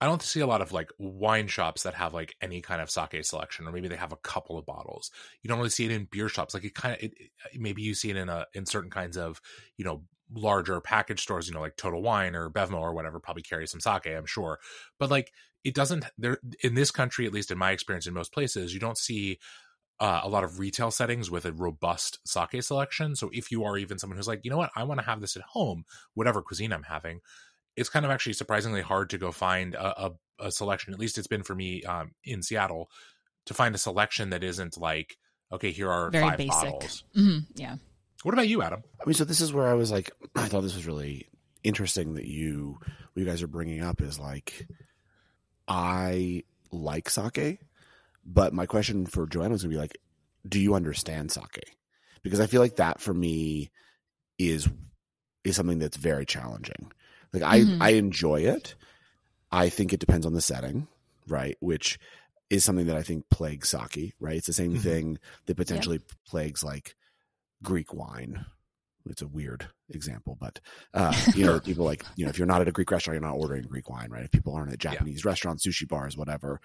I 0.00 0.06
don't 0.06 0.22
see 0.22 0.38
a 0.40 0.46
lot 0.46 0.62
of 0.62 0.70
like 0.72 0.90
wine 0.98 1.48
shops 1.48 1.82
that 1.82 1.94
have 1.94 2.14
like 2.14 2.36
any 2.40 2.60
kind 2.60 2.80
of 2.80 2.88
sake 2.88 3.24
selection, 3.24 3.66
or 3.66 3.72
maybe 3.72 3.88
they 3.88 3.96
have 3.96 4.12
a 4.12 4.16
couple 4.16 4.56
of 4.56 4.64
bottles. 4.64 5.10
You 5.42 5.48
don't 5.48 5.58
really 5.58 5.70
see 5.70 5.86
it 5.86 5.90
in 5.90 6.06
beer 6.10 6.28
shops. 6.28 6.54
Like 6.54 6.62
it 6.64 6.74
kind 6.74 6.94
of, 6.94 7.02
it, 7.02 7.12
it- 7.16 7.30
uh, 7.44 7.48
maybe 7.58 7.82
you 7.82 7.94
see 7.94 8.10
it 8.10 8.16
in 8.16 8.28
a 8.28 8.46
in 8.54 8.64
certain 8.64 8.90
kinds 8.90 9.16
of, 9.16 9.40
you 9.76 9.84
know, 9.84 10.04
larger 10.32 10.80
package 10.80 11.20
stores. 11.22 11.48
You 11.48 11.54
know, 11.54 11.60
like 11.60 11.76
Total 11.76 12.00
Wine 12.00 12.36
or 12.36 12.48
Bevmo 12.48 12.78
or 12.78 12.94
whatever 12.94 13.18
probably 13.18 13.42
carry 13.42 13.66
some 13.66 13.80
sake. 13.80 14.06
I'm 14.06 14.26
sure, 14.26 14.60
but 15.00 15.10
like 15.10 15.32
it 15.64 15.74
doesn't. 15.74 16.04
There 16.16 16.38
in 16.62 16.74
this 16.74 16.92
country, 16.92 17.26
at 17.26 17.32
least 17.32 17.50
in 17.50 17.58
my 17.58 17.72
experience, 17.72 18.06
in 18.06 18.14
most 18.14 18.32
places, 18.32 18.72
you 18.72 18.78
don't 18.78 18.98
see 18.98 19.38
uh, 20.00 20.20
a 20.22 20.28
lot 20.28 20.44
of 20.44 20.58
retail 20.58 20.90
settings 20.90 21.30
with 21.30 21.44
a 21.44 21.52
robust 21.52 22.18
sake 22.24 22.62
selection. 22.62 23.16
So 23.16 23.30
if 23.32 23.50
you 23.50 23.64
are 23.64 23.76
even 23.76 23.98
someone 23.98 24.16
who's 24.16 24.28
like, 24.28 24.40
you 24.44 24.50
know 24.50 24.56
what, 24.56 24.70
I 24.76 24.84
want 24.84 25.00
to 25.00 25.06
have 25.06 25.20
this 25.20 25.36
at 25.36 25.42
home, 25.42 25.84
whatever 26.14 26.40
cuisine 26.42 26.72
I'm 26.72 26.84
having, 26.84 27.20
it's 27.76 27.88
kind 27.88 28.04
of 28.04 28.10
actually 28.10 28.34
surprisingly 28.34 28.80
hard 28.82 29.10
to 29.10 29.18
go 29.18 29.32
find 29.32 29.74
a, 29.74 30.06
a, 30.06 30.12
a 30.38 30.52
selection. 30.52 30.92
At 30.92 31.00
least 31.00 31.18
it's 31.18 31.26
been 31.26 31.42
for 31.42 31.54
me 31.54 31.82
um, 31.82 32.12
in 32.24 32.42
Seattle 32.42 32.90
to 33.46 33.54
find 33.54 33.74
a 33.74 33.78
selection 33.78 34.30
that 34.30 34.44
isn't 34.44 34.76
like, 34.78 35.16
okay, 35.52 35.70
here 35.70 35.90
are 35.90 36.10
Very 36.10 36.28
five 36.28 36.38
basic. 36.38 36.50
bottles. 36.50 37.04
hmm 37.14 37.38
Yeah. 37.54 37.76
What 38.22 38.34
about 38.34 38.48
you, 38.48 38.62
Adam? 38.62 38.82
I 39.00 39.04
mean, 39.06 39.14
so 39.14 39.24
this 39.24 39.40
is 39.40 39.52
where 39.52 39.68
I 39.68 39.74
was 39.74 39.90
like, 39.90 40.10
I 40.36 40.46
thought 40.46 40.62
this 40.62 40.74
was 40.74 40.86
really 40.86 41.28
interesting 41.64 42.14
that 42.14 42.26
you, 42.26 42.78
what 42.80 43.20
you 43.20 43.24
guys 43.24 43.42
are 43.42 43.48
bringing 43.48 43.82
up 43.82 44.00
is 44.00 44.18
like, 44.18 44.66
I 45.66 46.44
like 46.70 47.10
sake, 47.10 47.60
but 48.28 48.52
my 48.52 48.66
question 48.66 49.06
for 49.06 49.26
Joanna 49.26 49.50
was 49.52 49.62
gonna 49.62 49.74
be 49.74 49.78
like, 49.80 49.96
do 50.46 50.60
you 50.60 50.74
understand 50.74 51.32
sake? 51.32 51.76
Because 52.22 52.40
I 52.40 52.46
feel 52.46 52.60
like 52.60 52.76
that 52.76 53.00
for 53.00 53.14
me 53.14 53.70
is 54.38 54.68
is 55.44 55.56
something 55.56 55.78
that's 55.78 55.96
very 55.96 56.26
challenging. 56.26 56.92
Like 57.32 57.42
I 57.42 57.60
Mhm. 57.60 57.78
I 57.80 57.90
enjoy 57.90 58.42
it. 58.42 58.74
I 59.50 59.70
think 59.70 59.92
it 59.92 60.00
depends 60.00 60.26
on 60.26 60.34
the 60.34 60.42
setting, 60.42 60.88
right? 61.26 61.56
Which 61.60 61.98
is 62.50 62.64
something 62.64 62.86
that 62.86 62.96
I 62.96 63.02
think 63.02 63.28
plagues 63.30 63.70
sake, 63.70 64.14
right? 64.20 64.36
It's 64.36 64.46
the 64.46 64.52
same 64.52 64.74
Mhm. 64.74 64.80
thing 64.82 65.18
that 65.46 65.56
potentially 65.56 66.00
plagues 66.26 66.62
like 66.62 66.94
Greek 67.62 67.92
wine, 67.94 68.44
it's 69.06 69.22
a 69.22 69.26
weird 69.28 69.68
example, 69.90 70.36
but 70.38 70.60
uh, 70.94 71.14
you 71.34 71.44
know, 71.44 71.60
people 71.64 71.84
like 71.84 72.04
you 72.16 72.24
know, 72.24 72.30
if 72.30 72.38
you're 72.38 72.46
not 72.46 72.60
at 72.60 72.68
a 72.68 72.72
Greek 72.72 72.90
restaurant, 72.90 73.14
you're 73.20 73.28
not 73.30 73.38
ordering 73.38 73.62
Greek 73.64 73.88
wine, 73.88 74.10
right? 74.10 74.24
If 74.24 74.30
people 74.32 74.54
aren't 74.54 74.72
at 74.72 74.78
Japanese 74.78 75.24
yeah. 75.24 75.30
restaurants, 75.30 75.66
sushi 75.66 75.88
bars, 75.88 76.16
whatever, 76.16 76.60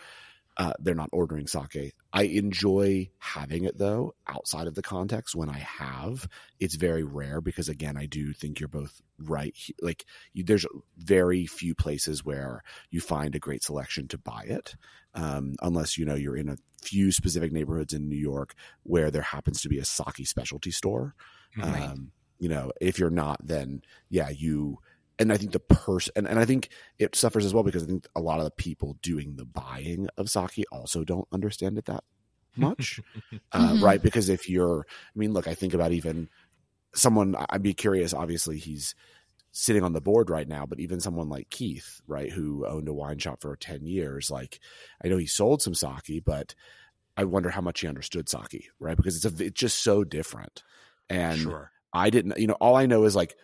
uh, 0.58 0.74
they're 0.80 0.94
not 0.94 1.10
ordering 1.12 1.48
sake. 1.48 1.94
I 2.12 2.24
enjoy 2.24 3.10
having 3.18 3.64
it 3.64 3.78
though 3.78 4.14
outside 4.28 4.68
of 4.68 4.76
the 4.76 4.84
context. 4.84 5.36
When 5.36 5.50
I 5.50 5.60
have, 5.60 6.28
it's 6.60 6.76
very 6.76 7.04
rare 7.04 7.42
because 7.42 7.70
again, 7.70 7.98
I 7.98 8.06
do 8.06 8.34
think 8.34 8.60
you're 8.60 8.70
both 8.70 9.02
right. 9.18 9.56
Like, 9.82 10.06
you, 10.34 10.44
there's 10.44 10.66
very 10.98 11.48
few 11.48 11.74
places 11.74 12.24
where 12.24 12.64
you 12.92 13.02
find 13.02 13.36
a 13.36 13.40
great 13.40 13.64
selection 13.64 14.08
to 14.10 14.18
buy 14.18 14.44
it, 14.48 14.76
um, 15.16 15.56
unless 15.62 15.98
you 15.98 16.06
know 16.06 16.16
you're 16.16 16.38
in 16.38 16.50
a 16.50 16.58
few 16.82 17.12
specific 17.12 17.52
neighborhoods 17.52 17.94
in 17.94 18.10
New 18.10 18.18
York 18.18 18.54
where 18.84 19.10
there 19.10 19.22
happens 19.22 19.62
to 19.62 19.70
be 19.70 19.80
a 19.80 19.86
sake 19.86 20.28
specialty 20.28 20.72
store. 20.72 21.16
Right. 21.58 21.82
Um, 21.82 22.12
you 22.40 22.50
know, 22.50 22.72
if 22.82 23.00
you're 23.00 23.10
not, 23.10 23.40
then 23.46 23.82
yeah, 24.10 24.30
you 24.30 24.80
and 25.20 25.32
I 25.32 25.38
think 25.38 25.52
the 25.52 25.60
person 25.60 26.14
and, 26.16 26.28
and 26.28 26.40
I 26.40 26.46
think 26.46 26.70
it 27.00 27.16
suffers 27.16 27.46
as 27.46 27.54
well 27.54 27.64
because 27.64 27.84
I 27.84 27.88
think 27.88 28.08
a 28.16 28.22
lot 28.22 28.40
of 28.40 28.46
the 28.46 28.52
people 28.52 28.98
doing 29.02 29.36
the 29.36 29.46
buying 29.46 30.08
of 30.18 30.30
sake 30.30 30.66
also 30.72 31.04
don't 31.04 31.28
understand 31.32 31.78
it 31.78 31.86
that 31.86 32.04
much. 32.56 33.00
uh, 33.52 33.70
mm-hmm. 33.74 33.84
Right. 33.84 34.02
Because 34.02 34.30
if 34.30 34.50
you're 34.50 34.86
I 34.90 35.20
mean, 35.20 35.34
look, 35.34 35.48
I 35.48 35.54
think 35.54 35.74
about 35.74 35.92
even 35.92 36.30
someone 36.96 37.36
I'd 37.50 37.64
be 37.64 37.74
curious, 37.74 38.14
obviously 38.14 38.58
he's 38.58 38.96
sitting 39.52 39.84
on 39.84 39.94
the 39.94 40.02
board 40.02 40.30
right 40.30 40.48
now, 40.48 40.66
but 40.66 40.80
even 40.80 41.00
someone 41.00 41.30
like 41.30 41.50
Keith, 41.50 42.02
right, 42.08 42.32
who 42.32 42.66
owned 42.66 42.88
a 42.88 42.94
wine 42.94 43.20
shop 43.20 43.42
for 43.42 43.56
10 43.56 43.86
years, 43.86 44.32
like 44.32 44.60
I 45.04 45.08
know 45.08 45.18
he 45.18 45.28
sold 45.28 45.62
some 45.62 45.76
sake, 45.76 46.24
but 46.26 46.56
I 47.16 47.26
wonder 47.26 47.52
how 47.52 47.62
much 47.62 47.82
he 47.82 47.88
understood 47.88 48.28
sake, 48.28 48.70
right? 48.80 48.98
Because 48.98 49.24
it's 49.24 49.40
a, 49.40 49.46
it's 49.46 49.60
just 49.60 49.84
so 49.84 50.04
different. 50.04 50.64
And 51.08 51.40
sure. 51.40 51.72
I 51.94 52.10
didn't, 52.10 52.40
you 52.40 52.48
know, 52.48 52.56
all 52.56 52.76
I 52.76 52.88
know 52.88 53.04
is 53.04 53.16
like 53.16 53.36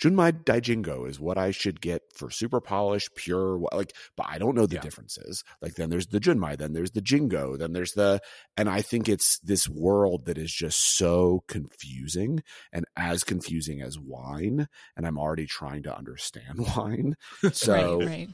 Junmai 0.00 0.44
Daiginjo 0.44 1.08
is 1.08 1.18
what 1.18 1.38
I 1.38 1.50
should 1.50 1.80
get 1.80 2.02
for 2.14 2.30
super 2.30 2.60
polished, 2.60 3.14
pure, 3.14 3.58
like, 3.72 3.94
but 4.16 4.26
I 4.28 4.38
don't 4.38 4.54
know 4.54 4.66
the 4.66 4.76
yeah. 4.76 4.80
differences. 4.82 5.42
Like, 5.62 5.74
then 5.74 5.90
there's 5.90 6.08
the 6.08 6.20
Junmai, 6.20 6.58
then 6.58 6.74
there's 6.74 6.90
the 6.90 7.00
Ginjo, 7.00 7.58
then 7.58 7.72
there's 7.72 7.92
the, 7.92 8.20
and 8.56 8.68
I 8.68 8.82
think 8.82 9.08
it's 9.08 9.38
this 9.38 9.68
world 9.68 10.26
that 10.26 10.38
is 10.38 10.52
just 10.52 10.96
so 10.96 11.44
confusing 11.48 12.42
and 12.72 12.84
as 12.96 13.24
confusing 13.24 13.80
as 13.80 13.98
wine. 13.98 14.68
And 14.96 15.06
I'm 15.06 15.18
already 15.18 15.46
trying 15.46 15.84
to 15.84 15.96
understand 15.96 16.66
wine. 16.76 17.16
So, 17.52 17.98
right, 17.98 18.06
right. 18.06 18.28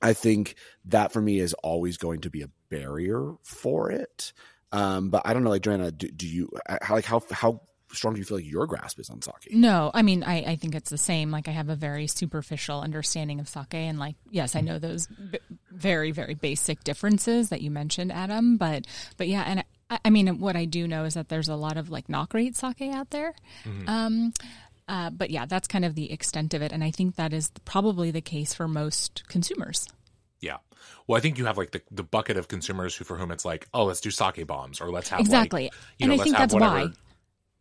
I 0.00 0.12
think 0.12 0.56
that 0.86 1.12
for 1.12 1.20
me 1.20 1.38
is 1.38 1.54
always 1.54 1.96
going 1.96 2.20
to 2.22 2.30
be 2.30 2.42
a 2.42 2.50
barrier 2.70 3.34
for 3.42 3.90
it. 3.90 4.32
Um, 4.70 5.10
but 5.10 5.22
I 5.24 5.34
don't 5.34 5.44
know, 5.44 5.50
like 5.50 5.62
Joanna, 5.62 5.92
do, 5.92 6.08
do 6.08 6.26
you, 6.26 6.50
uh, 6.68 6.78
how, 6.80 6.94
like, 6.94 7.04
how, 7.04 7.22
how, 7.30 7.60
strong 7.92 8.14
do 8.14 8.18
you 8.18 8.24
feel 8.24 8.38
like 8.38 8.50
your 8.50 8.66
grasp 8.66 8.98
is 8.98 9.10
on 9.10 9.22
sake? 9.22 9.52
No, 9.52 9.90
I 9.92 10.02
mean, 10.02 10.22
I, 10.22 10.42
I 10.42 10.56
think 10.56 10.74
it's 10.74 10.90
the 10.90 10.98
same. 10.98 11.30
Like, 11.30 11.48
I 11.48 11.52
have 11.52 11.68
a 11.68 11.76
very 11.76 12.06
superficial 12.06 12.80
understanding 12.80 13.40
of 13.40 13.48
sake, 13.48 13.74
and 13.74 13.98
like, 13.98 14.16
yes, 14.30 14.56
I 14.56 14.60
know 14.60 14.78
those 14.78 15.06
b- 15.06 15.38
very, 15.70 16.10
very 16.10 16.34
basic 16.34 16.84
differences 16.84 17.50
that 17.50 17.60
you 17.60 17.70
mentioned, 17.70 18.12
Adam. 18.12 18.56
But, 18.56 18.86
but 19.16 19.28
yeah, 19.28 19.42
and 19.42 19.64
I, 19.90 19.98
I, 20.06 20.10
mean, 20.10 20.40
what 20.40 20.56
I 20.56 20.64
do 20.64 20.86
know 20.88 21.04
is 21.04 21.14
that 21.14 21.28
there's 21.28 21.48
a 21.48 21.56
lot 21.56 21.76
of 21.76 21.90
like 21.90 22.08
not 22.08 22.28
great 22.28 22.56
sake 22.56 22.82
out 22.82 23.10
there. 23.10 23.34
Mm-hmm. 23.64 23.88
Um, 23.88 24.32
uh, 24.88 25.10
but 25.10 25.30
yeah, 25.30 25.46
that's 25.46 25.68
kind 25.68 25.84
of 25.84 25.94
the 25.94 26.12
extent 26.12 26.54
of 26.54 26.62
it, 26.62 26.72
and 26.72 26.82
I 26.82 26.90
think 26.90 27.16
that 27.16 27.32
is 27.32 27.50
probably 27.64 28.10
the 28.10 28.20
case 28.20 28.52
for 28.54 28.68
most 28.68 29.22
consumers. 29.28 29.86
Yeah. 30.40 30.56
Well, 31.06 31.16
I 31.16 31.20
think 31.20 31.38
you 31.38 31.46
have 31.46 31.56
like 31.56 31.70
the, 31.70 31.82
the 31.90 32.02
bucket 32.02 32.36
of 32.36 32.48
consumers 32.48 32.94
who 32.94 33.04
for 33.04 33.16
whom 33.16 33.30
it's 33.30 33.44
like, 33.44 33.68
oh, 33.72 33.84
let's 33.84 34.00
do 34.00 34.10
sake 34.10 34.46
bombs 34.46 34.80
or 34.80 34.90
let's 34.90 35.08
have 35.08 35.20
exactly. 35.20 35.64
Like, 35.64 35.72
and 36.00 36.08
know, 36.08 36.14
I 36.14 36.18
think 36.18 36.36
that's 36.36 36.52
whatever. 36.52 36.74
why 36.74 36.88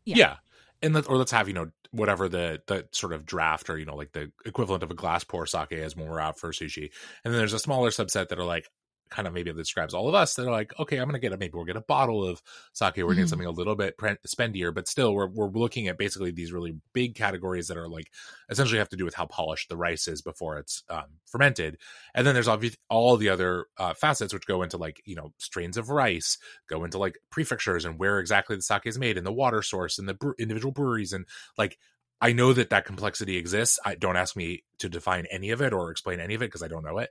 yeah. 0.06 0.18
yeah. 0.18 0.36
And 0.82 0.96
let, 0.96 1.10
or 1.10 1.18
let's 1.18 1.32
have, 1.32 1.48
you 1.48 1.54
know, 1.54 1.70
whatever 1.92 2.28
the 2.28 2.62
the 2.68 2.88
sort 2.92 3.14
of 3.14 3.26
draft 3.26 3.70
or, 3.70 3.78
you 3.78 3.86
know, 3.86 3.96
like 3.96 4.14
the 4.14 4.32
equivalent 4.46 4.82
of 4.82 4.92
a 4.92 4.96
glass 4.96 5.24
pour 5.24 5.46
sake 5.46 5.74
as 5.74 5.96
when 5.96 6.08
we're 6.08 6.20
out 6.20 6.40
for 6.40 6.52
sushi. 6.52 6.92
And 7.24 7.34
then 7.34 7.40
there's 7.40 7.54
a 7.54 7.60
smaller 7.60 7.90
subset 7.90 8.30
that 8.30 8.40
are 8.40 8.46
like, 8.46 8.68
kind 9.12 9.28
of 9.28 9.34
maybe 9.34 9.52
that 9.52 9.58
describes 9.58 9.94
all 9.94 10.08
of 10.08 10.16
us 10.16 10.34
that 10.36 10.48
are 10.48 10.52
like, 10.52 10.74
okay, 10.80 10.98
I'm 10.98 11.04
going 11.04 11.14
to 11.14 11.20
get 11.20 11.34
a, 11.34 11.38
maybe 11.38 11.52
we'll 11.54 11.66
get 11.66 11.76
a 11.76 11.82
bottle 11.82 12.26
of 12.26 12.42
sake. 12.74 12.96
We're 12.98 13.04
mm-hmm. 13.04 13.12
getting 13.12 13.28
something 13.28 13.48
a 13.48 13.52
little 13.52 13.76
bit 13.76 13.98
pre- 13.98 14.16
spendier, 14.26 14.74
but 14.74 14.88
still 14.88 15.14
we're, 15.14 15.28
we're 15.28 15.50
looking 15.50 15.88
at 15.88 15.98
basically 15.98 16.32
these 16.32 16.54
really 16.54 16.76
big 16.94 17.14
categories 17.14 17.68
that 17.68 17.78
are 17.78 17.90
like 17.90 18.08
essentially 18.50 18.80
have 18.80 18.90
to 18.90 18.96
do 18.96 19.06
with 19.06 19.14
how 19.14 19.26
polished 19.26 19.70
the 19.70 19.78
rice 19.78 20.08
is 20.08 20.22
before 20.22 20.58
it's 20.58 20.84
um, 20.90 21.06
fermented. 21.26 21.78
And 22.16 22.26
then 22.26 22.34
there's 22.34 22.48
obviously 22.48 22.80
all 22.90 23.18
the 23.18 23.30
other 23.30 23.66
uh, 23.78 23.94
facets, 23.94 24.34
which 24.34 24.48
go 24.48 24.64
into 24.64 24.78
like, 24.78 25.02
you 25.06 25.16
know, 25.16 25.34
strains 25.38 25.78
of 25.78 25.90
rice, 25.90 26.38
go 26.68 26.84
into 26.86 26.98
like 26.98 27.20
prefectures 27.30 27.86
and 27.86 28.00
where 28.00 28.20
exactly 28.20 28.56
the 28.56 28.62
sake 28.62 28.86
is 28.86 28.98
made 28.98 29.18
and 29.18 29.28
the 29.28 29.34
water 29.34 29.62
source 29.62 30.00
and 30.00 30.08
the 30.08 30.14
bre- 30.14 30.32
individual 30.40 30.72
breweries. 30.72 31.14
And 31.14 31.26
like, 31.58 31.78
I 32.22 32.34
know 32.34 32.54
that 32.54 32.70
that 32.70 32.86
complexity 32.86 33.36
exists. 33.36 33.80
I 33.84 33.96
don't 33.96 34.16
ask 34.16 34.36
me 34.36 34.64
to 34.80 34.88
define 34.88 35.26
any 35.32 35.50
of 35.50 35.62
it 35.62 35.74
or 35.74 35.92
explain 35.92 36.20
any 36.20 36.36
of 36.36 36.42
it 36.42 36.46
because 36.46 36.64
I 36.64 36.68
don't 36.68 36.84
know 36.84 37.00
it 37.00 37.10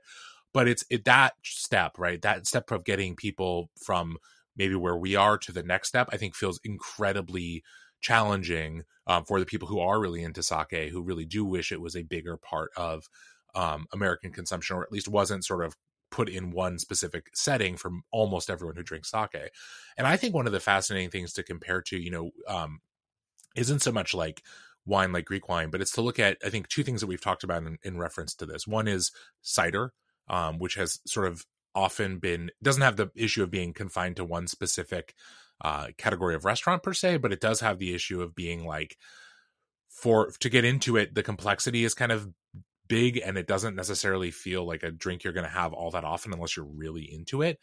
but 0.53 0.67
it's 0.67 0.83
it, 0.89 1.05
that 1.05 1.33
step 1.43 1.97
right 1.97 2.21
that 2.21 2.45
step 2.47 2.71
of 2.71 2.83
getting 2.83 3.15
people 3.15 3.69
from 3.75 4.17
maybe 4.55 4.75
where 4.75 4.97
we 4.97 5.15
are 5.15 5.37
to 5.37 5.51
the 5.51 5.63
next 5.63 5.87
step 5.87 6.07
i 6.11 6.17
think 6.17 6.35
feels 6.35 6.59
incredibly 6.63 7.63
challenging 8.01 8.83
um, 9.07 9.23
for 9.25 9.39
the 9.39 9.45
people 9.45 9.67
who 9.67 9.79
are 9.79 9.99
really 9.99 10.23
into 10.23 10.41
sake 10.41 10.89
who 10.91 11.01
really 11.01 11.25
do 11.25 11.45
wish 11.45 11.71
it 11.71 11.81
was 11.81 11.95
a 11.95 12.03
bigger 12.03 12.37
part 12.37 12.69
of 12.75 13.05
um, 13.55 13.85
american 13.93 14.31
consumption 14.31 14.75
or 14.75 14.83
at 14.83 14.91
least 14.91 15.07
wasn't 15.07 15.45
sort 15.45 15.63
of 15.63 15.75
put 16.09 16.27
in 16.27 16.51
one 16.51 16.77
specific 16.77 17.27
setting 17.33 17.77
for 17.77 17.89
almost 18.11 18.49
everyone 18.49 18.75
who 18.75 18.83
drinks 18.83 19.09
sake. 19.11 19.49
And 19.97 20.05
i 20.05 20.17
think 20.17 20.33
one 20.33 20.47
of 20.47 20.53
the 20.53 20.59
fascinating 20.59 21.09
things 21.09 21.33
to 21.33 21.43
compare 21.43 21.81
to 21.83 21.97
you 21.97 22.11
know 22.11 22.31
um, 22.47 22.79
isn't 23.55 23.81
so 23.81 23.91
much 23.91 24.13
like 24.13 24.41
wine 24.85 25.11
like 25.11 25.25
greek 25.25 25.47
wine 25.47 25.69
but 25.69 25.79
it's 25.79 25.91
to 25.91 26.01
look 26.01 26.17
at 26.17 26.37
i 26.43 26.49
think 26.49 26.67
two 26.67 26.81
things 26.81 27.01
that 27.01 27.07
we've 27.07 27.21
talked 27.21 27.43
about 27.43 27.63
in, 27.63 27.77
in 27.83 27.97
reference 27.99 28.33
to 28.33 28.45
this. 28.47 28.65
One 28.65 28.87
is 28.87 29.11
cider 29.41 29.93
um, 30.31 30.57
which 30.57 30.73
has 30.75 30.99
sort 31.05 31.27
of 31.27 31.45
often 31.75 32.17
been 32.17 32.49
doesn't 32.63 32.81
have 32.81 32.95
the 32.95 33.11
issue 33.15 33.43
of 33.43 33.51
being 33.51 33.73
confined 33.73 34.15
to 34.15 34.25
one 34.25 34.47
specific 34.47 35.13
uh, 35.63 35.87
category 35.97 36.33
of 36.33 36.45
restaurant 36.45 36.81
per 36.81 36.93
se, 36.93 37.17
but 37.17 37.31
it 37.31 37.39
does 37.39 37.59
have 37.59 37.77
the 37.77 37.93
issue 37.93 38.21
of 38.21 38.33
being 38.33 38.65
like 38.65 38.97
for 39.89 40.31
to 40.39 40.49
get 40.49 40.65
into 40.65 40.97
it, 40.97 41.13
the 41.13 41.21
complexity 41.21 41.83
is 41.83 41.93
kind 41.93 42.11
of 42.11 42.27
big 42.87 43.21
and 43.23 43.37
it 43.37 43.45
doesn't 43.45 43.75
necessarily 43.75 44.31
feel 44.31 44.65
like 44.65 44.83
a 44.83 44.91
drink 44.91 45.23
you're 45.23 45.33
going 45.33 45.45
to 45.45 45.51
have 45.51 45.73
all 45.73 45.91
that 45.91 46.03
often 46.03 46.33
unless 46.33 46.57
you're 46.57 46.65
really 46.65 47.03
into 47.03 47.41
it. 47.41 47.59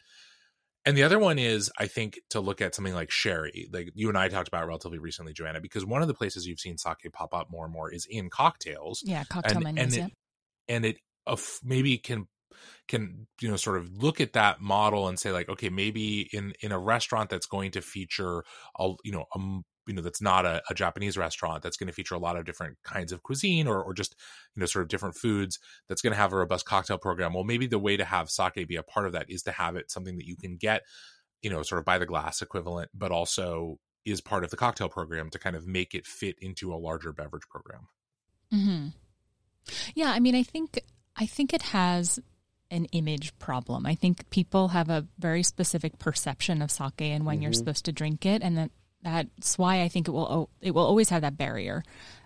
And 0.85 0.95
the 0.95 1.03
other 1.03 1.19
one 1.19 1.37
is, 1.37 1.69
I 1.77 1.87
think, 1.87 2.19
to 2.29 2.39
look 2.39 2.61
at 2.61 2.73
something 2.73 2.93
like 2.93 3.11
sherry, 3.11 3.67
like 3.71 3.91
you 3.95 4.07
and 4.07 4.17
I 4.17 4.29
talked 4.29 4.47
about 4.47 4.65
relatively 4.65 4.97
recently, 4.97 5.33
Joanna, 5.33 5.59
because 5.59 5.85
one 5.85 6.01
of 6.01 6.07
the 6.07 6.13
places 6.13 6.47
you've 6.47 6.59
seen 6.59 6.77
sake 6.77 7.11
pop 7.11 7.33
up 7.33 7.47
more 7.51 7.65
and 7.65 7.73
more 7.73 7.91
is 7.91 8.07
in 8.09 8.29
cocktails. 8.29 9.03
Yeah, 9.05 9.23
cocktail 9.25 9.57
and, 9.57 9.63
menus. 9.63 9.83
And 9.83 9.93
it, 9.93 9.97
yeah. 9.97 10.75
and 10.75 10.85
it 10.85 10.97
uh, 11.27 11.35
maybe 11.63 11.97
can 11.97 12.27
can 12.87 13.27
you 13.41 13.49
know 13.49 13.55
sort 13.55 13.77
of 13.77 13.91
look 13.97 14.19
at 14.21 14.33
that 14.33 14.61
model 14.61 15.07
and 15.07 15.19
say 15.19 15.31
like 15.31 15.49
okay 15.49 15.69
maybe 15.69 16.29
in 16.33 16.53
in 16.61 16.71
a 16.71 16.79
restaurant 16.79 17.29
that's 17.29 17.45
going 17.45 17.71
to 17.71 17.81
feature 17.81 18.43
a 18.79 18.93
you 19.03 19.11
know 19.11 19.25
a 19.35 19.39
you 19.89 19.95
know 19.95 20.03
that's 20.03 20.21
not 20.21 20.45
a, 20.45 20.61
a, 20.69 20.75
Japanese 20.75 21.17
restaurant 21.17 21.63
that's 21.63 21.75
going 21.75 21.87
to 21.87 21.93
feature 21.93 22.13
a 22.13 22.19
lot 22.19 22.37
of 22.37 22.45
different 22.45 22.77
kinds 22.83 23.11
of 23.11 23.23
cuisine 23.23 23.67
or 23.67 23.83
or 23.83 23.91
just 23.93 24.15
you 24.55 24.59
know 24.59 24.67
sort 24.67 24.83
of 24.83 24.87
different 24.87 25.15
foods 25.15 25.57
that's 25.87 26.03
going 26.03 26.13
to 26.13 26.17
have 26.17 26.31
a 26.31 26.37
robust 26.37 26.65
cocktail 26.65 26.99
program. 26.99 27.33
Well, 27.33 27.43
maybe 27.43 27.65
the 27.65 27.79
way 27.79 27.97
to 27.97 28.05
have 28.05 28.29
sake 28.29 28.67
be 28.67 28.75
a 28.75 28.83
part 28.83 29.07
of 29.07 29.13
that 29.13 29.25
is 29.29 29.41
to 29.43 29.51
have 29.51 29.75
it 29.75 29.89
something 29.89 30.17
that 30.17 30.27
you 30.27 30.37
can 30.37 30.57
get, 30.57 30.83
you 31.41 31.49
know, 31.49 31.63
sort 31.63 31.79
of 31.79 31.85
by 31.85 31.97
the 31.97 32.05
glass 32.05 32.43
equivalent, 32.43 32.91
but 32.93 33.11
also 33.11 33.79
is 34.05 34.21
part 34.21 34.43
of 34.43 34.51
the 34.51 34.57
cocktail 34.57 34.89
program 34.89 35.31
to 35.31 35.39
kind 35.39 35.55
of 35.55 35.65
make 35.65 35.95
it 35.95 36.05
fit 36.05 36.35
into 36.39 36.71
a 36.71 36.77
larger 36.77 37.11
beverage 37.11 37.47
program. 37.49 37.87
mm-hmm. 38.53 38.87
Yeah, 39.95 40.11
I 40.11 40.19
mean, 40.19 40.35
I 40.35 40.43
think 40.43 40.81
I 41.15 41.25
think 41.25 41.53
it 41.53 41.61
has 41.63 42.19
an 42.71 42.85
image 42.85 43.37
problem. 43.39 43.85
I 43.85 43.95
think 43.95 44.29
people 44.29 44.69
have 44.69 44.89
a 44.89 45.07
very 45.17 45.43
specific 45.43 45.99
perception 45.99 46.61
of 46.61 46.71
sake 46.71 47.01
and 47.01 47.25
when 47.25 47.37
mm-hmm. 47.37 47.43
you're 47.43 47.53
supposed 47.53 47.85
to 47.85 47.91
drink 47.91 48.25
it, 48.25 48.41
and 48.41 48.57
that 48.57 48.71
that's 49.01 49.57
why 49.57 49.81
I 49.81 49.87
think 49.87 50.07
it 50.07 50.11
will 50.11 50.49
it 50.61 50.71
will 50.71 50.85
always 50.85 51.09
have 51.09 51.21
that 51.21 51.37
barrier 51.37 51.83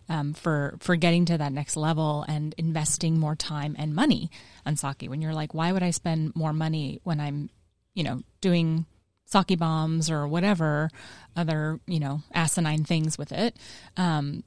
um, 0.09 0.33
for 0.33 0.77
for 0.79 0.95
getting 0.95 1.25
to 1.25 1.37
that 1.37 1.51
next 1.51 1.77
level 1.77 2.25
and 2.27 2.53
investing 2.57 3.19
more 3.19 3.35
time 3.35 3.75
and 3.77 3.95
money 3.95 4.29
on 4.65 4.75
sake. 4.75 5.03
When 5.07 5.21
you're 5.21 5.33
like, 5.33 5.53
why 5.53 5.71
would 5.71 5.83
I 5.83 5.91
spend 5.91 6.35
more 6.35 6.53
money 6.53 6.99
when 7.03 7.19
I'm, 7.19 7.49
you 7.93 8.03
know, 8.03 8.21
doing 8.41 8.85
sake 9.25 9.57
bombs 9.57 10.09
or 10.11 10.27
whatever 10.27 10.89
other 11.35 11.79
you 11.87 11.99
know 11.99 12.21
asinine 12.33 12.83
things 12.83 13.17
with 13.17 13.31
it. 13.31 13.57
Um, 13.97 14.43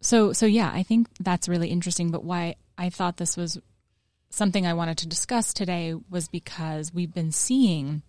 so 0.00 0.32
so 0.32 0.46
yeah, 0.46 0.70
I 0.72 0.82
think 0.82 1.08
that's 1.20 1.48
really 1.48 1.68
interesting. 1.68 2.10
But 2.10 2.24
why 2.24 2.56
I 2.76 2.90
thought 2.90 3.16
this 3.16 3.36
was 3.36 3.58
something 4.32 4.66
I 4.66 4.74
wanted 4.74 4.98
to 4.98 5.06
discuss 5.06 5.52
today 5.52 5.94
was 6.10 6.26
because 6.26 6.92
we've 6.92 7.12
been 7.12 7.32
seeing 7.32 8.02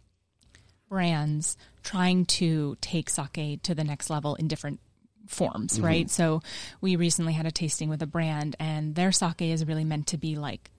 brands 0.89 1.57
trying 1.83 2.25
to 2.25 2.77
take 2.81 3.09
sake 3.09 3.61
to 3.63 3.75
the 3.75 3.83
next 3.83 4.09
level 4.09 4.35
in 4.35 4.47
different 4.47 4.79
forms, 5.27 5.75
mm-hmm. 5.75 5.85
right? 5.85 6.09
So 6.09 6.41
we 6.81 6.95
recently 6.95 7.33
had 7.33 7.45
a 7.45 7.51
tasting 7.51 7.89
with 7.89 8.01
a 8.01 8.07
brand 8.07 8.55
and 8.59 8.95
their 8.95 9.11
sake 9.11 9.41
is 9.41 9.65
really 9.65 9.83
meant 9.83 10.07
to 10.07 10.17
be 10.17 10.35
like 10.35 10.71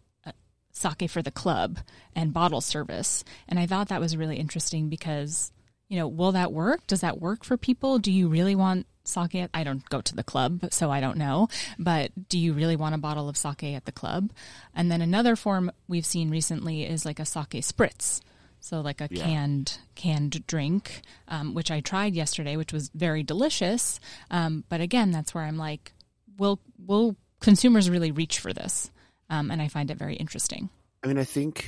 sake 0.73 1.09
for 1.09 1.23
the 1.23 1.31
club 1.31 1.79
and 2.17 2.33
bottle 2.33 2.61
service. 2.61 3.23
And 3.49 3.59
I 3.59 3.67
thought 3.67 3.89
that 3.89 4.01
was 4.01 4.17
really 4.17 4.37
interesting 4.37 4.89
because 4.89 5.53
you 5.89 5.99
know, 5.99 6.09
will 6.09 6.33
that 6.33 6.53
work? 6.53 6.87
Does 6.87 7.01
that 7.03 7.21
work 7.21 7.45
for 7.45 7.57
people? 7.57 7.99
Do 7.99 8.11
you 8.13 8.29
really 8.29 8.55
want 8.55 8.87
sake? 9.05 9.35
At, 9.35 9.51
I 9.53 9.65
don't 9.65 9.87
go 9.89 10.01
to 10.01 10.15
the 10.17 10.23
club, 10.25 10.67
so 10.71 10.91
I 10.91 11.01
don't 11.01 11.19
know. 11.19 11.49
But 11.79 12.29
do 12.29 12.39
you 12.39 12.53
really 12.53 12.77
want 12.77 12.95
a 12.95 12.99
bottle 12.99 13.29
of 13.29 13.37
sake 13.37 13.65
at 13.65 13.85
the 13.85 13.93
club? 13.93 14.31
And 14.75 14.91
then 14.91 15.03
another 15.03 15.37
form 15.37 15.71
we've 15.89 16.07
seen 16.07 16.31
recently 16.31 16.85
is 16.85 17.05
like 17.05 17.21
a 17.21 17.27
sake 17.27 17.51
spritz. 17.63 18.21
So 18.61 18.81
like 18.81 19.03
a 19.03 19.09
Yeah. 19.11 19.25
canned 19.25 19.79
canned 19.95 20.47
drink, 20.47 21.03
um, 21.29 21.53
which 21.53 21.71
I 21.71 21.81
tried 21.81 22.15
yesterday, 22.15 22.57
which 22.57 22.73
was 22.73 22.89
very 22.95 23.23
delicious. 23.23 24.01
Um, 24.31 24.65
but 24.71 24.81
again, 24.81 25.11
that's 25.11 25.35
where 25.35 25.45
I'm 25.45 25.59
like, 25.59 25.93
will 26.39 26.59
will 26.79 27.15
consumers 27.41 27.91
really 27.91 28.11
reach 28.11 28.39
for 28.39 28.55
this? 28.55 28.91
Um, 29.29 29.51
and 29.51 29.61
I 29.61 29.69
find 29.69 29.91
it 29.91 29.99
very 29.99 30.17
interesting. 30.17 30.71
I 31.03 31.09
mean, 31.09 31.19
I 31.19 31.25
think 31.25 31.67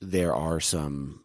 there 0.00 0.32
are 0.36 0.60
some 0.60 1.24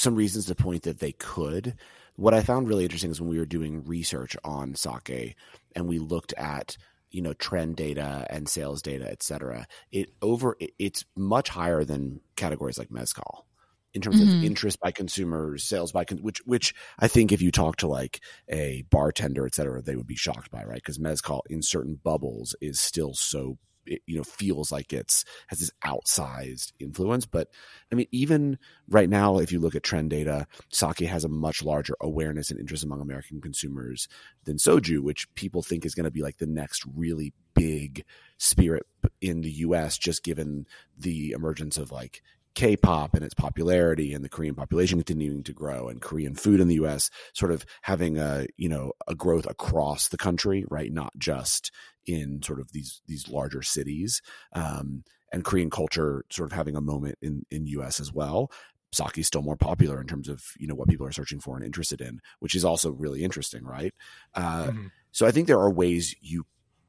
some 0.00 0.14
reasons 0.16 0.46
to 0.46 0.54
point 0.54 0.82
that 0.84 0.98
they 1.00 1.12
could. 1.12 1.76
What 2.16 2.34
I 2.34 2.42
found 2.42 2.68
really 2.68 2.84
interesting 2.84 3.10
is 3.10 3.20
when 3.20 3.30
we 3.30 3.38
were 3.38 3.46
doing 3.46 3.84
research 3.84 4.36
on 4.44 4.74
sake 4.74 5.36
and 5.74 5.88
we 5.88 5.98
looked 5.98 6.32
at 6.34 6.76
you 7.10 7.22
know 7.22 7.32
trend 7.34 7.76
data 7.76 8.26
and 8.30 8.48
sales 8.48 8.82
data, 8.82 9.10
et 9.10 9.22
cetera. 9.22 9.66
It 9.92 10.10
over 10.22 10.56
it- 10.60 10.72
it's 10.78 11.04
much 11.16 11.48
higher 11.48 11.84
than 11.84 12.20
categories 12.36 12.78
like 12.78 12.90
mezcal 12.90 13.46
in 13.92 14.00
terms 14.00 14.20
of 14.20 14.32
Mhm. 14.32 14.40
interest 14.40 14.78
by 14.80 14.92
consumers, 14.92 15.64
sales 15.64 15.90
by 15.92 16.04
con- 16.04 16.18
which 16.22 16.40
which 16.46 16.74
I 17.00 17.08
think 17.08 17.32
if 17.32 17.42
you 17.42 17.50
talk 17.50 17.76
to 17.76 17.88
like 17.88 18.20
a 18.48 18.82
bartender, 18.90 19.46
et 19.46 19.54
cetera, 19.54 19.82
they 19.82 19.96
would 19.96 20.06
be 20.06 20.14
shocked 20.16 20.50
by, 20.50 20.62
right? 20.64 20.76
Because 20.76 20.98
mezcal 21.00 21.42
in 21.50 21.62
certain 21.62 21.96
bubbles 21.96 22.54
is 22.60 22.80
still 22.80 23.14
so 23.14 23.58
it, 23.90 24.02
you 24.06 24.16
know 24.16 24.24
feels 24.24 24.72
like 24.72 24.92
it's 24.92 25.24
has 25.48 25.58
this 25.58 25.70
outsized 25.84 26.72
influence. 26.78 27.26
But 27.26 27.48
I 27.92 27.94
mean, 27.94 28.06
even 28.12 28.58
right 28.88 29.08
now, 29.08 29.38
if 29.38 29.52
you 29.52 29.60
look 29.60 29.74
at 29.74 29.82
trend 29.82 30.10
data, 30.10 30.46
sake 30.70 31.00
has 31.00 31.24
a 31.24 31.28
much 31.28 31.62
larger 31.62 31.96
awareness 32.00 32.50
and 32.50 32.58
interest 32.58 32.84
among 32.84 33.00
American 33.00 33.40
consumers 33.40 34.08
than 34.44 34.56
soju, 34.56 35.00
which 35.00 35.32
people 35.34 35.62
think 35.62 35.84
is 35.84 35.94
going 35.94 36.04
to 36.04 36.10
be 36.10 36.22
like 36.22 36.38
the 36.38 36.46
next 36.46 36.84
really 36.94 37.34
big 37.54 38.04
spirit 38.38 38.86
in 39.20 39.42
the 39.42 39.50
U.S. 39.50 39.98
Just 39.98 40.22
given 40.22 40.66
the 40.96 41.32
emergence 41.32 41.76
of 41.76 41.90
like 41.90 42.22
K-pop 42.54 43.14
and 43.14 43.24
its 43.24 43.34
popularity 43.34 44.12
and 44.12 44.24
the 44.24 44.28
Korean 44.28 44.54
population 44.54 44.98
continuing 45.02 45.42
to 45.44 45.52
grow 45.52 45.88
and 45.88 46.00
Korean 46.00 46.34
food 46.34 46.60
in 46.60 46.68
the 46.68 46.74
US 46.76 47.10
sort 47.32 47.52
of 47.52 47.64
having 47.82 48.18
a 48.18 48.46
you 48.56 48.68
know 48.68 48.92
a 49.06 49.14
growth 49.14 49.46
across 49.46 50.08
the 50.08 50.16
country 50.16 50.64
right 50.68 50.92
not 50.92 51.12
just 51.16 51.70
in 52.06 52.42
sort 52.42 52.60
of 52.60 52.72
these 52.72 53.02
these 53.06 53.28
larger 53.28 53.62
cities 53.62 54.20
um, 54.52 55.04
and 55.32 55.44
Korean 55.44 55.70
culture 55.70 56.24
sort 56.30 56.50
of 56.50 56.56
having 56.56 56.76
a 56.76 56.80
moment 56.80 57.16
in 57.22 57.44
in 57.50 57.66
US 57.68 58.00
as 58.00 58.12
well 58.12 58.50
sake 58.92 59.18
is 59.18 59.26
still 59.28 59.42
more 59.42 59.56
popular 59.56 60.00
in 60.00 60.06
terms 60.08 60.28
of 60.28 60.42
you 60.58 60.66
know 60.66 60.74
what 60.74 60.88
people 60.88 61.06
are 61.06 61.12
searching 61.12 61.38
for 61.40 61.56
and 61.56 61.64
interested 61.64 62.00
in 62.00 62.20
which 62.40 62.56
is 62.56 62.64
also 62.64 62.90
really 62.90 63.22
interesting 63.22 63.64
right 63.64 63.94
uh, 64.34 64.70
Mhm. 64.70 64.90
so 65.12 65.26
I 65.26 65.30
think 65.30 65.46
there 65.46 65.60
are 65.60 65.70
ways 65.70 66.14
you 66.20 66.44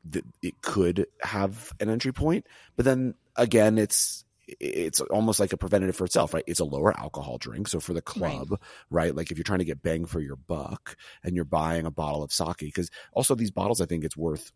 that 0.06 0.24
it 0.42 0.62
could 0.62 1.06
have 1.22 1.72
an 1.80 1.90
entry 1.90 2.12
point, 2.12 2.48
but 2.76 2.86
then 2.86 3.14
again, 3.36 3.78
it's 3.78 4.26
it's 4.60 5.00
almost 5.00 5.40
like 5.40 5.54
a 5.54 5.58
preventative 5.58 5.96
for 5.96 6.04
itself, 6.04 6.34
right? 6.34 6.44
It's 6.48 6.60
a 6.60 6.66
lower 6.66 6.98
alcohol 7.00 7.38
drink, 7.38 7.68
so 7.68 7.80
for 7.80 7.94
the 7.94 8.02
club, 8.02 8.60
right? 8.90 9.16
Like 9.16 9.32
if 9.32 9.38
you're 9.38 9.44
trying 9.44 9.60
to 9.60 9.66
get 9.66 9.82
bang 9.82 10.06
for 10.06 10.20
your 10.20 10.36
buck 10.36 10.98
and 11.24 11.36
you're 11.36 11.46
buying 11.46 11.86
a 11.86 11.92
bottle 11.92 12.24
of 12.24 12.34
sake, 12.34 12.58
because 12.58 12.90
also 13.14 13.36
these 13.36 13.52
bottles, 13.52 13.80
I 13.80 13.86
think 13.86 14.04
it's 14.04 14.18
worth 14.18 14.52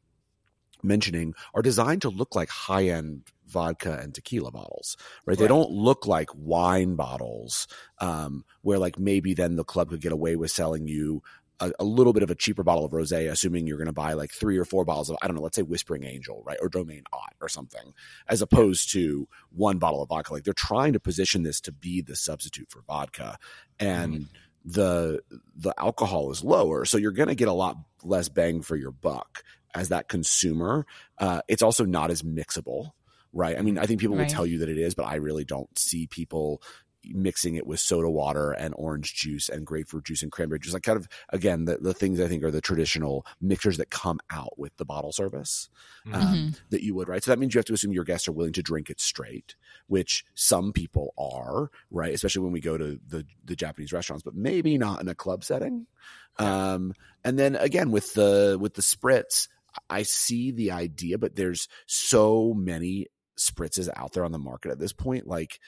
mentioning, 0.86 1.34
are 1.54 1.62
designed 1.62 2.02
to 2.04 2.10
look 2.10 2.36
like 2.36 2.50
high 2.50 2.86
end 2.86 3.24
vodka 3.48 4.00
and 4.02 4.13
tequila 4.13 4.52
bottles, 4.52 4.98
right? 5.26 5.38
They 5.38 5.48
don't 5.48 5.71
look 5.71 6.08
like 6.08 6.30
wine 6.34 6.95
bottles, 6.95 7.67
um, 8.00 8.43
where 8.62 8.80
like 8.80 8.98
maybe 8.98 9.34
then 9.34 9.56
the 9.56 9.63
club 9.63 9.89
could 9.89 10.02
get 10.02 10.12
away 10.12 10.36
with 10.36 10.52
selling 10.52 10.88
you 10.88 11.21
a, 11.60 11.71
a 11.80 11.84
little 11.84 12.13
bit 12.13 12.24
of 12.24 12.30
a 12.30 12.36
cheaper 12.36 12.63
bottle 12.63 12.86
of 12.86 12.91
rosé, 12.91 13.30
assuming 13.30 13.67
you're 13.67 13.78
going 13.78 13.86
to 13.88 13.93
buy 13.93 14.13
like 14.13 14.32
three 14.32 14.58
or 14.58 14.65
four 14.65 14.86
bottles 14.86 15.10
of 15.10 15.17
I 15.21 15.28
don't 15.28 15.36
know, 15.36 15.41
let's 15.41 15.56
say 15.56 15.62
Whispering 15.62 16.04
Angel, 16.04 16.43
right, 16.45 16.58
or 16.62 16.69
Domaine 16.69 17.04
Ott 17.13 17.34
or 17.41 17.50
something, 17.50 17.93
as 18.28 18.41
opposed 18.41 18.91
to 18.93 19.28
one 19.52 19.78
bottle 19.78 20.02
of 20.02 20.10
vodka. 20.10 20.34
Like 20.34 20.43
they're 20.43 20.54
trying 20.54 20.93
to 20.93 21.00
position 21.00 21.43
this 21.43 21.62
to 21.62 21.71
be 21.71 22.02
the 22.02 22.15
substitute 22.15 22.69
for 22.69 22.82
vodka, 22.82 23.38
and 23.80 24.28
the 24.65 25.21
the 25.56 25.73
alcohol 25.78 26.32
is 26.32 26.43
lower, 26.43 26.86
so 26.86 26.97
you're 26.97 27.12
going 27.12 27.30
to 27.30 27.36
get 27.36 27.47
a 27.47 27.54
lot 27.54 27.78
less 28.04 28.28
bang 28.30 28.62
for 28.62 28.75
your 28.75 28.91
buck 28.91 29.43
as 29.73 29.89
that 29.89 30.08
consumer. 30.10 30.86
Uh, 31.17 31.41
it's 31.47 31.62
also 31.62 31.86
not 31.86 32.12
as 32.12 32.23
mixable. 32.23 32.91
Right. 33.32 33.58
I 33.58 33.62
mean, 33.62 33.78
I 33.78 33.86
think 33.86 33.99
people 33.99 34.15
Right. 34.15 34.23
will 34.28 34.34
tell 34.34 34.45
you 34.45 34.60
that 34.60 34.69
it 34.69 34.78
is, 34.78 34.95
but 34.95 35.04
I 35.04 35.15
really 35.15 35.43
don't 35.43 35.78
see 35.78 36.08
people 36.08 36.62
mixing 37.13 37.56
it 37.56 37.68
with 37.68 37.80
soda 37.80 38.10
water 38.10 38.52
and 38.52 38.74
orange 38.78 39.13
juice 39.13 39.50
and 39.50 39.65
grapefruit 39.65 40.06
juice 40.06 40.24
and 40.24 40.32
cranberry 40.32 40.60
juice. 40.60 40.74
Like 40.74 40.84
kind 40.84 40.98
of 40.98 41.08
again 41.30 41.65
the, 41.65 41.78
the 41.78 41.94
things 41.94 42.20
I 42.20 42.28
think 42.28 42.44
are 42.44 42.52
the 42.52 42.62
traditional 42.62 43.26
mixers 43.41 43.78
that 43.78 43.89
come 43.89 44.20
out 44.32 44.58
with 44.58 44.76
the 44.78 44.86
bottle 44.86 45.12
service 45.12 45.70
Mhm. 46.08 46.13
um, 46.13 46.54
that 46.70 46.84
you 46.84 46.94
would, 46.96 47.08
right? 47.10 47.24
So 47.24 47.32
that 47.32 47.39
means 47.39 47.54
you 47.54 47.60
have 47.60 47.65
to 47.65 47.74
assume 47.74 47.91
your 47.91 48.04
guests 48.04 48.28
are 48.28 48.32
willing 48.32 48.54
to 48.54 48.62
drink 48.63 48.89
it 48.89 49.00
straight, 49.00 49.56
which 49.88 50.24
some 50.36 50.72
people 50.74 51.13
are, 51.18 51.70
right? 51.91 52.13
Especially 52.13 52.44
when 52.44 52.52
we 52.54 52.62
go 52.62 52.78
to 52.78 53.00
the 53.08 53.26
the 53.44 53.56
Japanese 53.56 53.91
restaurants, 53.94 54.24
but 54.24 54.36
maybe 54.36 54.78
not 54.78 55.02
in 55.02 55.08
a 55.08 55.15
club 55.15 55.44
setting. 55.44 55.88
Um, 56.38 56.94
and 57.24 57.39
then 57.39 57.56
again 57.56 57.91
with 57.91 58.13
the 58.13 58.58
with 58.60 58.74
the 58.76 58.82
spritz, 58.82 59.48
I 59.89 60.04
see 60.04 60.52
the 60.52 60.72
idea, 60.72 61.18
but 61.18 61.36
there's 61.36 61.68
so 61.86 62.54
many 62.54 63.08
spritzes 63.38 63.89
out 63.96 64.13
there 64.13 64.24
on 64.24 64.32
the 64.32 64.39
market 64.39 64.72
at 64.72 64.80
this 64.80 64.94
point. 64.94 65.28
Like 65.28 65.60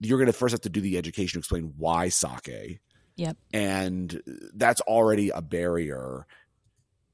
you're 0.00 0.18
going 0.18 0.26
to 0.26 0.32
first 0.32 0.52
have 0.52 0.62
to 0.62 0.68
do 0.70 0.80
the 0.80 0.98
education 0.98 1.34
to 1.34 1.38
explain 1.40 1.74
why 1.76 2.08
sake. 2.08 2.80
Yep. 3.16 3.36
And 3.52 4.22
that's 4.54 4.80
already 4.82 5.30
a 5.30 5.42
barrier 5.42 6.26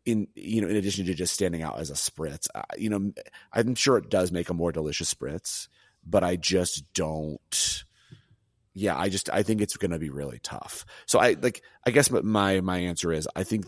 in 0.05 0.29
you 0.37 0.61
know 0.61 0.68
in 0.68 0.77
addition 0.77 1.05
to 1.07 1.14
just 1.14 1.35
standing 1.35 1.62
out 1.62 1.81
as 1.81 1.90
a 1.90 1.94
spritz. 1.94 2.46
Uh, 2.55 2.62
you 2.79 2.88
know, 2.88 3.12
I'm 3.53 3.75
sure 3.75 3.99
it 3.99 4.09
does 4.09 4.31
make 4.31 4.49
a 4.49 4.55
more 4.55 4.70
delicious 4.70 5.12
spritz, 5.12 5.68
but 6.07 6.22
I 6.22 6.37
just 6.37 6.92
don't 6.94 7.85
yeah, 8.77 8.96
I 8.96 9.09
just 9.09 9.31
I 9.31 9.42
think 9.42 9.62
it's 9.62 9.77
going 9.79 9.90
to 9.90 9.99
be 9.99 10.11
really 10.11 10.38
tough. 10.38 10.85
So 11.07 11.18
I 11.18 11.35
like 11.40 11.62
I 11.87 11.90
guess 11.90 12.11
my 12.11 12.61
my 12.61 12.79
answer 12.79 13.11
is 13.11 13.27
I 13.35 13.42
think 13.42 13.64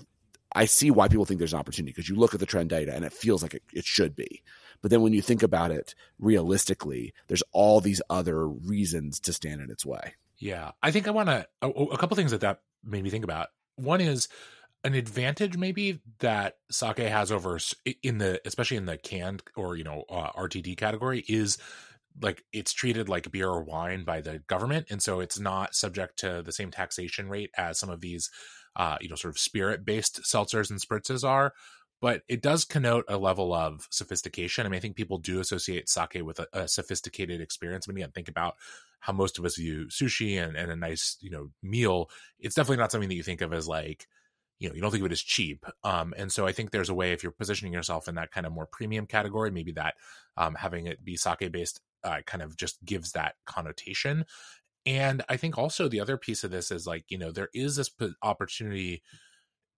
I 0.52 0.66
see 0.66 0.90
why 0.90 1.08
people 1.08 1.24
think 1.24 1.38
there's 1.38 1.54
an 1.54 1.58
opportunity 1.58 1.92
because 1.92 2.10
you 2.10 2.14
look 2.14 2.34
at 2.34 2.40
the 2.40 2.46
trend 2.46 2.68
data 2.68 2.94
and 2.94 3.06
it 3.06 3.12
feels 3.14 3.42
like 3.42 3.54
it, 3.54 3.62
it 3.72 3.84
should 3.86 4.14
be. 4.14 4.42
But 4.80 4.90
then 4.90 5.02
when 5.02 5.12
you 5.12 5.22
think 5.22 5.42
about 5.42 5.70
it 5.70 5.94
realistically, 6.18 7.12
there's 7.26 7.42
all 7.52 7.80
these 7.80 8.02
other 8.08 8.46
reasons 8.48 9.18
to 9.20 9.32
stand 9.32 9.60
in 9.60 9.70
its 9.70 9.84
way. 9.84 10.14
Yeah, 10.38 10.72
I 10.82 10.90
think 10.90 11.08
I 11.08 11.10
want 11.10 11.28
to 11.28 11.46
a, 11.62 11.98
couple 11.98 12.16
things 12.16 12.30
that 12.30 12.42
that 12.42 12.60
made 12.84 13.02
me 13.02 13.10
think 13.10 13.24
about. 13.24 13.48
One 13.76 14.00
is 14.00 14.28
an 14.84 14.94
advantage 14.94 15.56
maybe 15.56 16.00
that 16.20 16.56
sake 16.70 16.98
has 16.98 17.32
over 17.32 17.58
in 18.02 18.18
the 18.18 18.40
especially 18.44 18.76
in 18.76 18.86
the 18.86 18.96
canned 18.96 19.42
or 19.56 19.76
you 19.76 19.82
know 19.82 20.04
uh, 20.08 20.30
RTD 20.32 20.76
category 20.76 21.24
is 21.28 21.58
like 22.22 22.44
it's 22.52 22.72
treated 22.72 23.08
like 23.08 23.30
beer 23.30 23.48
or 23.48 23.62
wine 23.62 24.04
by 24.04 24.20
the 24.20 24.38
government 24.46 24.86
and 24.90 25.02
so 25.02 25.20
it's 25.20 25.38
not 25.38 25.74
subject 25.74 26.18
to 26.20 26.42
the 26.44 26.52
same 26.52 26.70
taxation 26.70 27.28
rate 27.28 27.50
as 27.56 27.78
some 27.78 27.90
of 27.90 28.00
these 28.00 28.30
uh 28.76 28.96
you 29.00 29.08
know 29.08 29.16
sort 29.16 29.34
of 29.34 29.38
spirit 29.38 29.84
based 29.84 30.22
seltzers 30.22 30.70
and 30.70 30.80
spritzes 30.80 31.26
are 31.26 31.52
but 32.00 32.22
it 32.28 32.42
does 32.42 32.64
connote 32.64 33.04
a 33.08 33.18
level 33.18 33.52
of 33.52 33.88
sophistication. 33.90 34.64
I 34.64 34.68
mean, 34.68 34.78
I 34.78 34.80
think 34.80 34.96
people 34.96 35.18
do 35.18 35.40
associate 35.40 35.88
sake 35.88 36.18
with 36.22 36.38
a, 36.38 36.46
a 36.52 36.68
sophisticated 36.68 37.40
experience. 37.40 37.86
I 37.88 37.92
mean, 37.92 38.02
again, 38.04 38.12
think 38.12 38.28
about 38.28 38.56
how 39.00 39.12
most 39.12 39.38
of 39.38 39.44
us 39.44 39.56
view 39.56 39.86
sushi 39.86 40.42
and, 40.42 40.56
and 40.56 40.70
a 40.70 40.76
nice, 40.76 41.16
you 41.20 41.30
know, 41.30 41.50
meal. 41.62 42.10
It's 42.38 42.54
definitely 42.54 42.78
not 42.78 42.92
something 42.92 43.08
that 43.08 43.14
you 43.14 43.22
think 43.22 43.40
of 43.40 43.52
as 43.52 43.68
like, 43.68 44.06
you 44.58 44.68
know, 44.68 44.74
you 44.74 44.80
don't 44.80 44.90
think 44.90 45.02
of 45.02 45.06
it 45.06 45.12
as 45.12 45.22
cheap. 45.22 45.64
Um, 45.84 46.14
and 46.16 46.32
so 46.32 46.46
I 46.46 46.52
think 46.52 46.70
there's 46.70 46.88
a 46.88 46.94
way 46.94 47.12
if 47.12 47.22
you're 47.22 47.32
positioning 47.32 47.72
yourself 47.72 48.08
in 48.08 48.16
that 48.16 48.32
kind 48.32 48.46
of 48.46 48.52
more 48.52 48.66
premium 48.66 49.06
category, 49.06 49.50
maybe 49.50 49.72
that 49.72 49.94
um, 50.36 50.56
having 50.56 50.86
it 50.86 51.04
be 51.04 51.16
sake 51.16 51.50
based 51.52 51.80
uh, 52.04 52.20
kind 52.26 52.42
of 52.42 52.56
just 52.56 52.84
gives 52.84 53.12
that 53.12 53.34
connotation. 53.46 54.24
And 54.84 55.22
I 55.28 55.36
think 55.36 55.58
also 55.58 55.88
the 55.88 56.00
other 56.00 56.16
piece 56.16 56.44
of 56.44 56.50
this 56.50 56.70
is 56.70 56.86
like, 56.86 57.04
you 57.08 57.18
know, 57.18 57.30
there 57.30 57.50
is 57.54 57.76
this 57.76 57.90
opportunity 58.22 59.02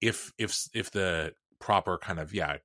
if 0.00 0.32
if 0.38 0.68
if 0.72 0.90
the 0.90 1.32
proper 1.60 1.98
kind 1.98 2.18
of 2.18 2.34
yeah 2.34 2.56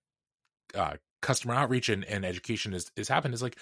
uh, 0.74 0.94
customer 1.22 1.54
outreach 1.54 1.90
and, 1.90 2.04
and 2.06 2.26
education 2.26 2.74
is 2.74 2.92
is 2.96 3.08
happened 3.08 3.34
is 3.34 3.42
like 3.44 3.58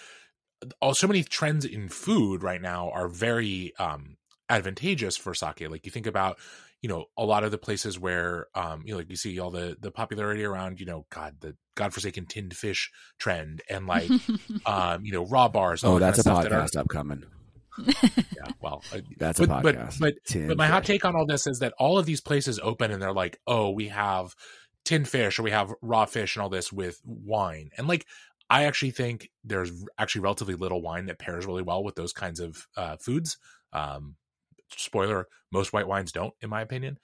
all 0.81 0.93
so 0.93 1.07
many 1.07 1.23
trends 1.23 1.65
in 1.65 1.89
food 1.89 2.41
right 2.43 2.61
now 2.61 2.89
are 2.91 3.07
very 3.09 3.73
um 3.79 4.15
advantageous 4.49 5.17
for 5.17 5.33
sake 5.33 5.69
like 5.69 5.85
you 5.85 5.91
think 5.91 6.05
about 6.07 6.37
you 6.81 6.89
know 6.89 7.05
a 7.17 7.25
lot 7.25 7.43
of 7.43 7.51
the 7.51 7.57
places 7.57 7.97
where 7.99 8.47
um 8.55 8.83
you 8.85 8.91
know 8.91 8.97
like 8.99 9.09
you 9.09 9.15
see 9.15 9.39
all 9.39 9.49
the 9.51 9.75
the 9.81 9.89
popularity 9.91 10.43
around 10.43 10.79
you 10.79 10.85
know 10.85 11.05
god 11.09 11.35
the 11.39 11.55
godforsaken 11.75 12.25
tinned 12.25 12.55
fish 12.55 12.91
trend 13.19 13.61
and 13.69 13.87
like 13.87 14.09
um 14.65 15.03
you 15.05 15.11
know 15.11 15.25
raw 15.25 15.47
bars 15.47 15.83
Oh, 15.83 15.97
that's 15.99 16.19
a 16.19 16.23
kind 16.23 16.37
of 16.37 16.43
stuff 16.43 16.43
that 16.43 16.53
are- 16.53 16.63
podcast 16.65 16.79
upcoming. 16.79 17.23
yeah 18.35 18.51
well 18.61 18.83
uh, 18.93 18.99
That's 19.17 19.39
but, 19.39 19.49
a 19.49 19.61
but 19.63 19.75
podcast. 19.75 19.99
but 19.99 20.13
Tin 20.27 20.47
but 20.47 20.57
my 20.57 20.67
hot 20.67 20.85
take 20.85 21.05
on 21.05 21.15
all 21.15 21.25
this 21.25 21.47
is 21.47 21.59
that 21.59 21.73
all 21.79 21.97
of 21.97 22.05
these 22.05 22.21
places 22.21 22.59
open 22.61 22.91
and 22.91 23.01
they're 23.01 23.13
like, 23.13 23.39
oh, 23.47 23.71
we 23.71 23.87
have 23.87 24.35
tin 24.85 25.05
fish 25.05 25.39
or 25.39 25.43
we 25.43 25.51
have 25.51 25.73
raw 25.81 26.05
fish 26.05 26.35
and 26.35 26.43
all 26.43 26.49
this 26.49 26.71
with 26.71 27.01
wine. 27.05 27.69
And 27.77 27.87
like, 27.87 28.05
I 28.49 28.65
actually 28.65 28.91
think 28.91 29.29
there's 29.43 29.71
actually 29.97 30.21
relatively 30.21 30.55
little 30.55 30.81
wine 30.81 31.05
that 31.07 31.19
pairs 31.19 31.45
really 31.45 31.63
well 31.63 31.83
with 31.83 31.95
those 31.95 32.13
kinds 32.13 32.39
of 32.39 32.67
uh, 32.77 32.97
foods. 32.97 33.37
Um, 33.71 34.15
spoiler, 34.75 35.27
most 35.51 35.73
white 35.73 35.87
wines 35.87 36.11
don't, 36.11 36.33
in 36.41 36.49
my 36.49 36.61
opinion. 36.61 36.99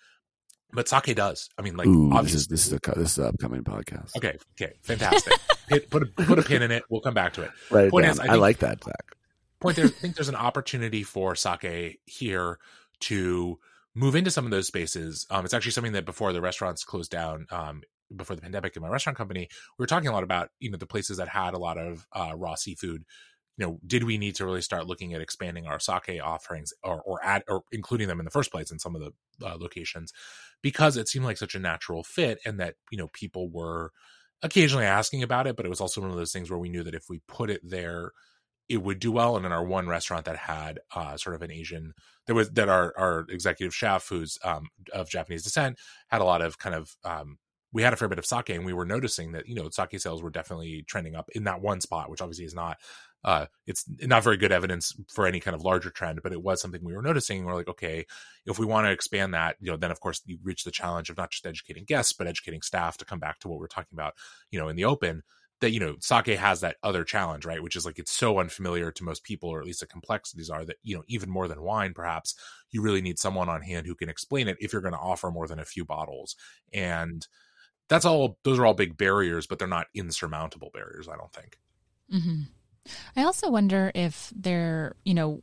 But 0.72 0.88
sake 0.88 1.16
does. 1.16 1.50
I 1.58 1.64
mean, 1.64 1.76
like 1.76 1.88
Ooh, 1.88 2.10
this 2.10 2.18
obviously. 2.18 2.38
is 2.38 2.48
this 2.48 2.68
is 2.68 2.74
a 2.74 2.80
this 3.00 3.12
is 3.14 3.18
an 3.18 3.26
upcoming 3.26 3.64
podcast. 3.64 4.16
Okay, 4.16 4.38
okay, 4.62 4.74
fantastic. 4.84 5.34
Hit, 5.68 5.90
put 5.90 6.04
a, 6.04 6.06
put 6.06 6.38
a 6.38 6.44
pin 6.44 6.62
in 6.62 6.70
it. 6.72 6.84
We'll 6.90 7.02
come 7.02 7.16
back 7.16 7.34
to 7.34 7.42
it. 7.44 7.52
It 7.72 7.90
Point 7.90 8.04
down. 8.06 8.12
is, 8.14 8.20
I 8.20 8.34
I, 8.34 8.36
like 8.36 8.60
that, 8.60 8.84
Zach. 8.84 9.16
point 9.60 9.78
there, 9.78 9.86
I 9.86 9.90
think 9.90 10.16
there's 10.16 10.30
an 10.30 10.36
opportunity 10.36 11.02
for 11.02 11.36
sake 11.36 12.00
here 12.06 12.60
to 13.02 13.60
move 13.96 14.16
into 14.16 14.32
some 14.32 14.46
of 14.46 14.52
those 14.52 14.68
spaces. 14.68 15.26
Um, 15.30 15.46
it's 15.46 15.54
actually 15.54 15.72
something 15.72 15.94
that 15.94 16.06
before 16.06 16.34
the 16.34 16.42
restaurants 16.42 16.84
closed 16.84 17.12
down, 17.12 17.48
um, 17.52 17.82
before 18.16 18.36
the 18.36 18.42
pandemic 18.42 18.76
in 18.76 18.82
my 18.82 18.90
restaurant 18.90 19.18
company, 19.18 19.48
we 19.78 19.84
were 19.84 19.88
talking 19.88 20.10
a 20.10 20.14
lot 20.14 20.24
about, 20.24 20.50
you 20.60 20.72
know, 20.72 20.78
the 20.78 20.86
places 20.86 21.18
that 21.18 21.28
had 21.28 21.54
a 21.54 21.60
lot 21.60 21.78
of 21.78 22.06
uh, 22.14 22.34
raw 22.36 22.56
seafood. 22.56 23.04
You 23.58 23.66
know, 23.66 23.80
did 23.86 24.06
we 24.06 24.18
need 24.18 24.36
to 24.36 24.46
really 24.46 24.62
start 24.62 24.88
looking 24.88 25.14
at 25.14 25.22
expanding 25.22 25.68
our 25.68 25.80
sake 25.80 26.22
offerings 26.24 26.72
or 26.82 27.02
or 27.02 27.20
add 27.24 27.44
or 27.50 27.64
including 27.74 28.08
them 28.08 28.20
in 28.20 28.26
the 28.26 28.32
first 28.32 28.52
place 28.52 28.72
in 28.72 28.80
some 28.80 28.96
of 28.96 29.02
the 29.02 29.12
uh, 29.46 29.58
locations 29.60 30.14
because 30.62 30.96
it 30.96 31.10
seemed 31.10 31.26
like 31.26 31.38
such 31.38 31.56
a 31.56 31.60
natural 31.60 32.04
fit 32.04 32.40
and 32.46 32.58
that 32.60 32.76
you 32.90 32.98
know 32.98 33.10
people 33.12 33.50
were 33.50 33.92
occasionally 34.42 34.86
asking 34.86 35.24
about 35.24 35.48
it, 35.48 35.56
but 35.58 35.66
it 35.66 35.70
was 35.70 35.82
also 35.82 36.02
one 36.02 36.10
of 36.10 36.16
those 36.16 36.32
things 36.32 36.50
where 36.50 36.60
we 36.60 36.70
knew 36.70 36.84
that 36.84 36.96
if 36.96 37.10
we 37.10 37.22
put 37.28 37.50
it 37.50 37.62
there, 37.64 38.12
it 38.70 38.84
would 38.84 39.00
do 39.00 39.12
well. 39.12 39.36
And 39.36 39.46
in 39.46 39.52
our 39.52 39.66
one 39.66 39.88
restaurant 39.88 40.26
that 40.26 40.38
had 40.38 40.80
uh, 40.96 41.18
sort 41.18 41.36
of 41.36 41.42
an 41.42 41.52
Asian, 41.52 41.94
there 42.28 42.36
was 42.36 42.50
that 42.52 42.70
our 42.70 42.94
our 42.98 43.26
executive 43.30 43.74
chef, 43.74 44.08
who's 44.08 44.38
um, 44.44 44.70
of 44.94 45.10
Japanese 45.10 45.44
descent, 45.44 45.78
had 46.08 46.22
a 46.22 46.26
lot 46.26 46.42
of 46.42 46.58
kind 46.60 46.76
of. 46.76 46.96
Um, 47.04 47.38
we 47.72 47.84
had 47.84 47.94
a 47.94 47.96
fair 47.96 48.08
bit 48.08 48.18
of 48.18 48.26
sake, 48.26 48.50
and 48.50 48.66
we 48.66 48.74
were 48.74 48.86
noticing 48.86 49.34
that 49.34 49.48
you 49.48 49.56
know 49.56 49.70
sake 49.70 50.00
sales 50.00 50.24
were 50.24 50.32
definitely 50.32 50.84
trending 50.88 51.16
up 51.16 51.30
in 51.34 51.44
that 51.44 51.62
one 51.62 51.82
spot, 51.82 52.10
which 52.10 52.22
obviously 52.22 52.46
is 52.46 52.56
not. 52.56 52.78
Uh, 53.24 53.48
it's 53.68 53.84
not 54.02 54.24
very 54.24 54.38
good 54.38 54.52
evidence 54.52 54.96
for 55.10 55.28
any 55.28 55.42
kind 55.42 55.54
of 55.54 55.62
larger 55.62 55.90
trend, 55.90 56.22
but 56.24 56.32
it 56.32 56.42
was 56.42 56.62
something 56.62 56.84
we 56.84 56.96
were 56.96 57.02
noticing. 57.02 57.44
We're 57.44 57.54
like, 57.54 57.68
okay, 57.68 58.06
if 58.46 58.58
we 58.58 58.66
want 58.66 58.88
to 58.88 58.92
expand 58.92 59.34
that, 59.34 59.58
you 59.60 59.70
know, 59.70 59.76
then 59.76 59.92
of 59.92 60.00
course 60.00 60.22
you 60.26 60.40
reach 60.42 60.64
the 60.64 60.72
challenge 60.72 61.10
of 61.10 61.18
not 61.18 61.30
just 61.30 61.46
educating 61.46 61.84
guests, 61.84 62.14
but 62.14 62.28
educating 62.28 62.62
staff 62.62 62.98
to 62.98 63.06
come 63.06 63.20
back 63.20 63.40
to 63.40 63.50
what 63.50 63.60
we're 63.60 63.68
talking 63.68 63.94
about, 63.94 64.14
you 64.52 64.60
know, 64.60 64.70
in 64.70 64.78
the 64.78 64.86
open 64.86 65.24
that 65.62 65.72
you 65.72 65.80
know 65.80 65.96
sake 66.00 66.28
has 66.28 66.62
that 66.62 66.78
other 66.84 67.04
challenge 67.04 67.46
right 67.46 67.62
which 67.62 67.76
is 67.76 67.86
like 67.86 68.00
it's 68.00 68.12
so 68.12 68.40
unfamiliar 68.40 68.92
to 68.92 69.04
most 69.04 69.24
people 69.24 69.50
or 69.50 69.60
at 69.60 69.66
least 69.66 69.80
the 69.82 69.88
complexities 69.88 70.50
are 70.50 70.66
that 70.66 70.78
you 70.84 70.96
know 70.96 71.04
even 71.08 71.30
more 71.30 71.48
than 71.48 71.62
wine 71.62 71.94
perhaps 71.94 72.36
you 72.72 72.82
really 72.82 73.02
need 73.02 73.20
someone 73.20 73.50
on 73.50 73.62
hand 73.62 73.86
who 73.86 73.96
can 73.96 74.10
explain 74.10 74.48
it 74.48 74.58
if 74.60 74.72
you're 74.72 74.82
going 74.82 74.94
to 74.94 75.00
offer 75.00 75.32
more 75.32 75.48
than 75.48 75.60
a 75.60 75.66
few 75.66 75.86
bottles 75.86 76.36
and 76.74 77.28
that's 77.88 78.06
all 78.06 78.38
those 78.44 78.60
are 78.60 78.66
all 78.66 78.74
big 78.74 78.98
barriers 78.98 79.48
but 79.48 79.60
they're 79.60 79.68
not 79.68 79.88
insurmountable 79.94 80.72
barriers 80.74 81.08
i 81.08 81.16
don't 81.16 81.34
think 81.34 81.60
hmm 82.12 82.42
I 83.16 83.24
also 83.24 83.50
wonder 83.50 83.92
if 83.94 84.32
they're, 84.36 84.96
you 85.04 85.14
know, 85.14 85.42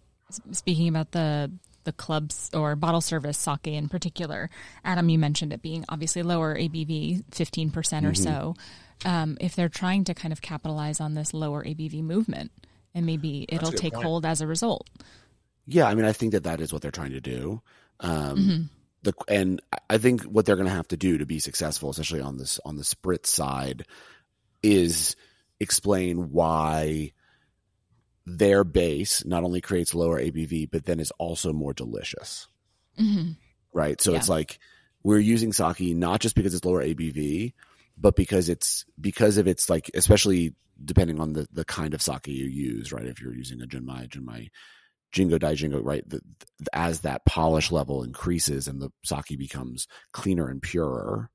speaking 0.53 0.89
about 0.89 1.13
the 1.13 1.53
the 1.85 1.93
clubs 1.93 2.51
or 2.53 2.75
bottle 2.75 3.01
service 3.01 3.39
sake 3.39 3.69
in 3.69 3.89
particular. 3.89 4.51
Adam, 4.85 5.09
you 5.09 5.21
mentioned 5.21 5.53
it 5.53 5.63
being 5.63 5.85
obviously 5.89 6.23
lower 6.23 6.57
ABV, 6.57 7.23
fifteen 7.33 7.71
percent 7.71 8.05
or 8.07 8.15
so. 8.15 8.55
Um, 9.05 9.37
if 9.41 9.55
they're 9.55 9.69
trying 9.69 10.05
to 10.05 10.15
kind 10.15 10.33
of 10.33 10.41
capitalize 10.41 11.01
on 11.01 11.15
this 11.15 11.35
lower 11.35 11.63
ABV 11.65 12.03
movement, 12.03 12.51
and 12.95 13.05
maybe 13.07 13.45
it'll 13.49 13.71
take 13.73 13.93
point. 13.93 14.05
hold 14.05 14.27
as 14.27 14.41
a 14.41 14.47
result. 14.47 14.89
Yeah, 15.67 15.87
I 15.87 15.95
mean, 15.95 16.05
I 16.05 16.13
think 16.13 16.33
that 16.33 16.45
that 16.45 16.61
is 16.61 16.73
what 16.73 16.83
they're 16.83 16.91
trying 16.91 17.11
to 17.13 17.21
do. 17.21 17.61
Um, 18.01 18.39
Mhm. 18.39 18.69
the 19.03 19.13
and 19.29 19.61
I 19.91 19.99
think 19.99 20.23
what 20.23 20.47
they're 20.47 20.57
going 20.57 20.69
to 20.69 20.75
have 20.75 20.89
to 20.89 20.97
do 20.97 21.19
to 21.19 21.27
be 21.27 21.39
successful, 21.39 21.91
especially 21.91 22.21
on 22.21 22.39
this 22.39 22.59
on 22.65 22.77
the 22.77 22.83
spritz 22.83 23.27
side, 23.27 23.85
is 24.63 25.15
explain 25.61 26.31
why 26.33 27.13
their 28.27 28.65
base 28.65 29.25
not 29.25 29.45
only 29.45 29.61
creates 29.61 29.95
lower 29.95 30.19
ABV, 30.21 30.67
but 30.71 30.85
then 30.85 30.99
is 31.01 31.13
also 31.13 31.53
more 31.53 31.73
delicious. 31.73 32.49
hmm 32.99 33.33
Right. 33.73 34.01
So 34.01 34.13
Yeah. 34.13 34.19
it's 34.19 34.29
like 34.29 34.59
we're 35.03 35.19
using 35.19 35.53
sake 35.53 35.81
not 35.97 36.21
just 36.21 36.35
because 36.35 36.55
it's 36.55 36.65
lower 36.65 36.83
ABV, 36.83 37.53
but 37.97 38.17
because 38.17 38.49
it's 38.49 38.85
because 39.01 39.37
of 39.39 39.47
its 39.47 39.71
like 39.71 39.91
especially 39.95 40.55
depending 40.85 41.21
on 41.21 41.33
the 41.33 41.47
the 41.53 41.65
kind 41.65 41.95
of 41.95 42.03
sake 42.03 42.29
you 42.29 42.47
use, 42.47 42.93
right? 42.93 43.07
If 43.07 43.21
you're 43.21 43.35
using 43.35 43.63
a 43.63 43.67
Junmai, 43.67 44.09
Junmai 44.09 44.49
Ginjo 45.13 45.39
Dai 45.39 45.55
Jingo, 45.55 45.81
right? 45.81 46.07
The, 46.09 46.21
the, 46.39 46.47
as 46.73 47.01
that 47.01 47.25
polish 47.25 47.73
level 47.73 48.03
increases 48.03 48.69
and 48.69 48.81
the 48.81 48.91
sake 49.05 49.39
becomes 49.39 49.87
cleaner 50.13 50.49
and 50.49 50.61
purer, 50.61 51.31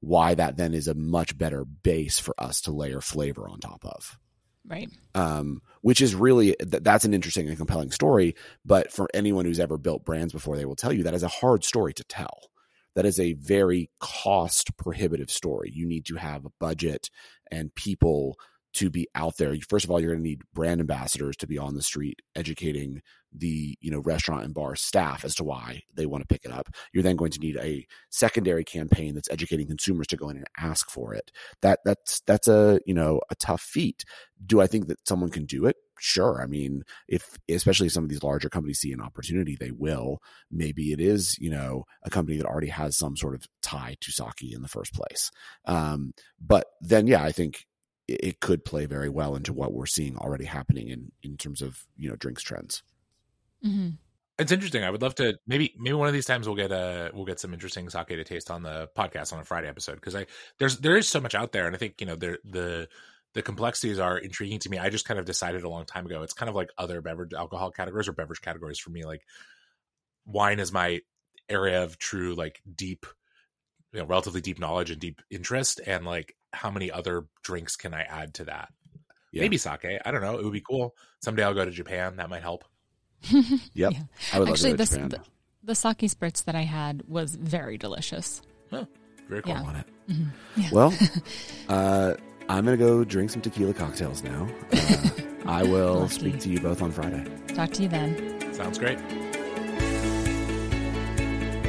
why 0.00 0.34
that 0.34 0.56
then 0.56 0.74
is 0.74 0.86
a 0.88 0.94
much 0.94 1.36
better 1.36 1.64
base 1.64 2.18
for 2.18 2.34
us 2.38 2.60
to 2.62 2.72
layer 2.72 3.00
flavor 3.00 3.48
on 3.48 3.58
top 3.60 3.84
of 3.84 4.18
Right. 4.66 4.88
um, 5.14 5.60
which 5.82 6.00
is 6.00 6.14
really 6.14 6.56
th- 6.58 6.82
that's 6.82 7.04
an 7.04 7.12
interesting 7.12 7.48
and 7.48 7.58
compelling 7.58 7.90
story. 7.90 8.34
But 8.64 8.92
for 8.92 9.08
anyone 9.12 9.44
who's 9.44 9.60
ever 9.60 9.76
built 9.76 10.04
brands 10.06 10.32
before, 10.32 10.56
they 10.56 10.64
will 10.64 10.76
tell 10.76 10.92
you 10.92 11.02
that 11.02 11.14
is 11.14 11.22
a 11.22 11.28
hard 11.28 11.64
story 11.64 11.92
to 11.94 12.04
tell. 12.04 12.50
That 12.94 13.06
is 13.06 13.18
a 13.18 13.34
very 13.34 13.90
cost 14.00 14.76
prohibitive 14.76 15.30
story. 15.30 15.70
You 15.72 15.86
need 15.86 16.06
to 16.06 16.16
have 16.16 16.44
a 16.44 16.52
budget 16.60 17.10
and 17.50 17.74
people 17.74 18.36
to 18.74 18.90
be 18.90 19.08
out 19.14 19.36
there. 19.36 19.56
First 19.68 19.84
of 19.84 19.90
all, 19.90 20.00
you're 20.00 20.12
going 20.12 20.22
to 20.22 20.28
need 20.28 20.42
brand 20.52 20.80
ambassadors 20.80 21.36
to 21.36 21.46
be 21.46 21.58
on 21.58 21.74
the 21.74 21.82
street 21.82 22.20
educating 22.34 23.02
the 23.36 23.76
you 23.80 23.90
know 23.90 23.98
restaurant 23.98 24.44
and 24.44 24.54
bar 24.54 24.76
staff 24.76 25.24
as 25.24 25.34
to 25.34 25.42
why 25.42 25.82
they 25.94 26.06
want 26.06 26.22
to 26.22 26.32
pick 26.32 26.44
it 26.44 26.52
up. 26.52 26.68
You're 26.92 27.02
then 27.02 27.16
going 27.16 27.32
to 27.32 27.40
need 27.40 27.56
a 27.56 27.86
secondary 28.10 28.64
campaign 28.64 29.14
that's 29.14 29.30
educating 29.30 29.66
consumers 29.66 30.06
to 30.08 30.16
go 30.16 30.28
in 30.28 30.36
and 30.36 30.46
ask 30.56 30.88
for 30.88 31.14
it. 31.14 31.32
That 31.62 31.80
that's 31.84 32.20
that's 32.26 32.46
a 32.46 32.78
you 32.86 32.94
know 32.94 33.20
a 33.30 33.34
tough 33.34 33.62
feat 33.62 34.04
do 34.46 34.60
I 34.60 34.66
think 34.66 34.88
that 34.88 35.06
someone 35.06 35.30
can 35.30 35.44
do 35.44 35.66
it? 35.66 35.76
Sure. 35.98 36.42
I 36.42 36.46
mean, 36.46 36.82
if 37.08 37.38
especially 37.48 37.86
if 37.86 37.92
some 37.92 38.04
of 38.04 38.10
these 38.10 38.22
larger 38.22 38.48
companies 38.48 38.80
see 38.80 38.92
an 38.92 39.00
opportunity, 39.00 39.56
they 39.58 39.70
will. 39.70 40.18
Maybe 40.50 40.92
it 40.92 41.00
is, 41.00 41.38
you 41.38 41.50
know, 41.50 41.84
a 42.02 42.10
company 42.10 42.36
that 42.38 42.46
already 42.46 42.68
has 42.68 42.96
some 42.96 43.16
sort 43.16 43.34
of 43.34 43.46
tie 43.62 43.96
to 44.00 44.12
sake 44.12 44.52
in 44.52 44.62
the 44.62 44.68
first 44.68 44.92
place. 44.92 45.30
Um, 45.66 46.12
but 46.40 46.66
then, 46.80 47.06
yeah, 47.06 47.22
I 47.22 47.32
think 47.32 47.66
it, 48.08 48.20
it 48.22 48.40
could 48.40 48.64
play 48.64 48.86
very 48.86 49.08
well 49.08 49.36
into 49.36 49.52
what 49.52 49.72
we're 49.72 49.86
seeing 49.86 50.16
already 50.16 50.44
happening 50.44 50.88
in 50.88 51.12
in 51.22 51.36
terms 51.36 51.62
of 51.62 51.86
you 51.96 52.08
know 52.08 52.16
drinks 52.16 52.42
trends. 52.42 52.82
hmm 53.62 53.90
It's 54.38 54.52
interesting. 54.52 54.82
I 54.82 54.90
would 54.90 55.02
love 55.02 55.14
to 55.16 55.38
maybe 55.46 55.74
maybe 55.78 55.94
one 55.94 56.08
of 56.08 56.14
these 56.14 56.26
times 56.26 56.46
we'll 56.46 56.56
get 56.56 56.72
a 56.72 57.10
we'll 57.14 57.24
get 57.24 57.38
some 57.40 57.54
interesting 57.54 57.88
sake 57.88 58.08
to 58.08 58.24
taste 58.24 58.50
on 58.50 58.62
the 58.64 58.88
podcast 58.96 59.32
on 59.32 59.38
a 59.38 59.44
Friday 59.44 59.68
episode 59.68 59.94
because 59.94 60.16
I 60.16 60.26
there's 60.58 60.78
there 60.78 60.96
is 60.96 61.08
so 61.08 61.20
much 61.20 61.34
out 61.34 61.52
there 61.52 61.66
and 61.66 61.74
I 61.74 61.78
think 61.78 62.00
you 62.00 62.06
know 62.06 62.16
there 62.16 62.38
the 62.44 62.88
the 63.34 63.42
complexities 63.42 63.98
are 63.98 64.18
intriguing 64.18 64.58
to 64.60 64.70
me. 64.70 64.78
I 64.78 64.90
just 64.90 65.06
kind 65.06 65.20
of 65.20 65.26
decided 65.26 65.62
a 65.64 65.68
long 65.68 65.84
time 65.86 66.06
ago. 66.06 66.22
It's 66.22 66.32
kind 66.34 66.48
of 66.48 66.56
like 66.56 66.70
other 66.78 67.00
beverage 67.00 67.32
alcohol 67.32 67.70
categories 67.70 68.08
or 68.08 68.12
beverage 68.12 68.40
categories 68.40 68.78
for 68.80 68.90
me. 68.90 69.04
Like 69.04 69.22
wine 70.26 70.60
is 70.60 70.72
my 70.72 71.00
area 71.48 71.82
of 71.82 71.98
true 71.98 72.34
like 72.34 72.60
deep, 72.74 73.06
you 73.92 74.00
know, 74.00 74.06
relatively 74.06 74.40
deep 74.40 74.58
knowledge 74.58 74.90
and 74.90 75.00
deep 75.00 75.22
interest, 75.30 75.80
and 75.86 76.04
like 76.04 76.36
how 76.54 76.70
many 76.70 76.90
other 76.90 77.24
drinks 77.42 77.76
can 77.76 77.92
I 77.94 78.02
add 78.02 78.34
to 78.34 78.44
that? 78.44 78.68
Yeah. 79.32 79.42
Maybe 79.42 79.56
sake. 79.58 79.84
I 80.04 80.10
don't 80.10 80.22
know. 80.22 80.38
It 80.38 80.44
would 80.44 80.52
be 80.52 80.60
cool. 80.60 80.94
Someday 81.20 81.42
I'll 81.44 81.54
go 81.54 81.64
to 81.64 81.70
Japan. 81.70 82.16
That 82.16 82.30
might 82.30 82.42
help. 82.42 82.64
Yep. 83.32 83.52
Yeah. 83.74 83.90
I 84.32 84.38
would 84.38 84.48
love 84.48 84.54
Actually, 84.54 84.72
to 84.72 84.76
go 84.76 84.76
to 84.76 84.76
this 84.76 84.90
Japan. 84.90 85.08
the, 85.08 85.20
the 85.64 85.74
sake 85.74 85.98
spritz 85.98 86.44
that 86.44 86.54
I 86.54 86.62
had 86.62 87.02
was 87.08 87.34
very 87.34 87.76
delicious. 87.78 88.40
Very 88.70 89.42
cool. 89.42 89.52
Yeah. 89.54 89.60
I 89.60 89.62
want 89.62 89.76
it. 89.78 89.86
Mhm. 90.12 90.26
Yeah. 90.56 90.68
Well, 90.72 90.94
uh, 91.68 92.14
I'm 92.48 92.64
gonna 92.66 92.76
go 92.76 93.02
drink 93.04 93.30
some 93.30 93.40
tequila 93.40 93.72
cocktails 93.72 94.22
now. 94.22 94.46
Uh, 94.72 95.08
I 95.46 95.62
will 95.62 96.00
Lucky. 96.00 96.14
speak 96.14 96.40
to 96.40 96.48
you 96.50 96.60
both 96.60 96.82
on 96.82 96.92
Friday. 96.92 97.24
Talk 97.48 97.70
to 97.72 97.82
you 97.82 97.88
then. 97.88 98.52
Sounds 98.52 98.78
great. 98.78 98.98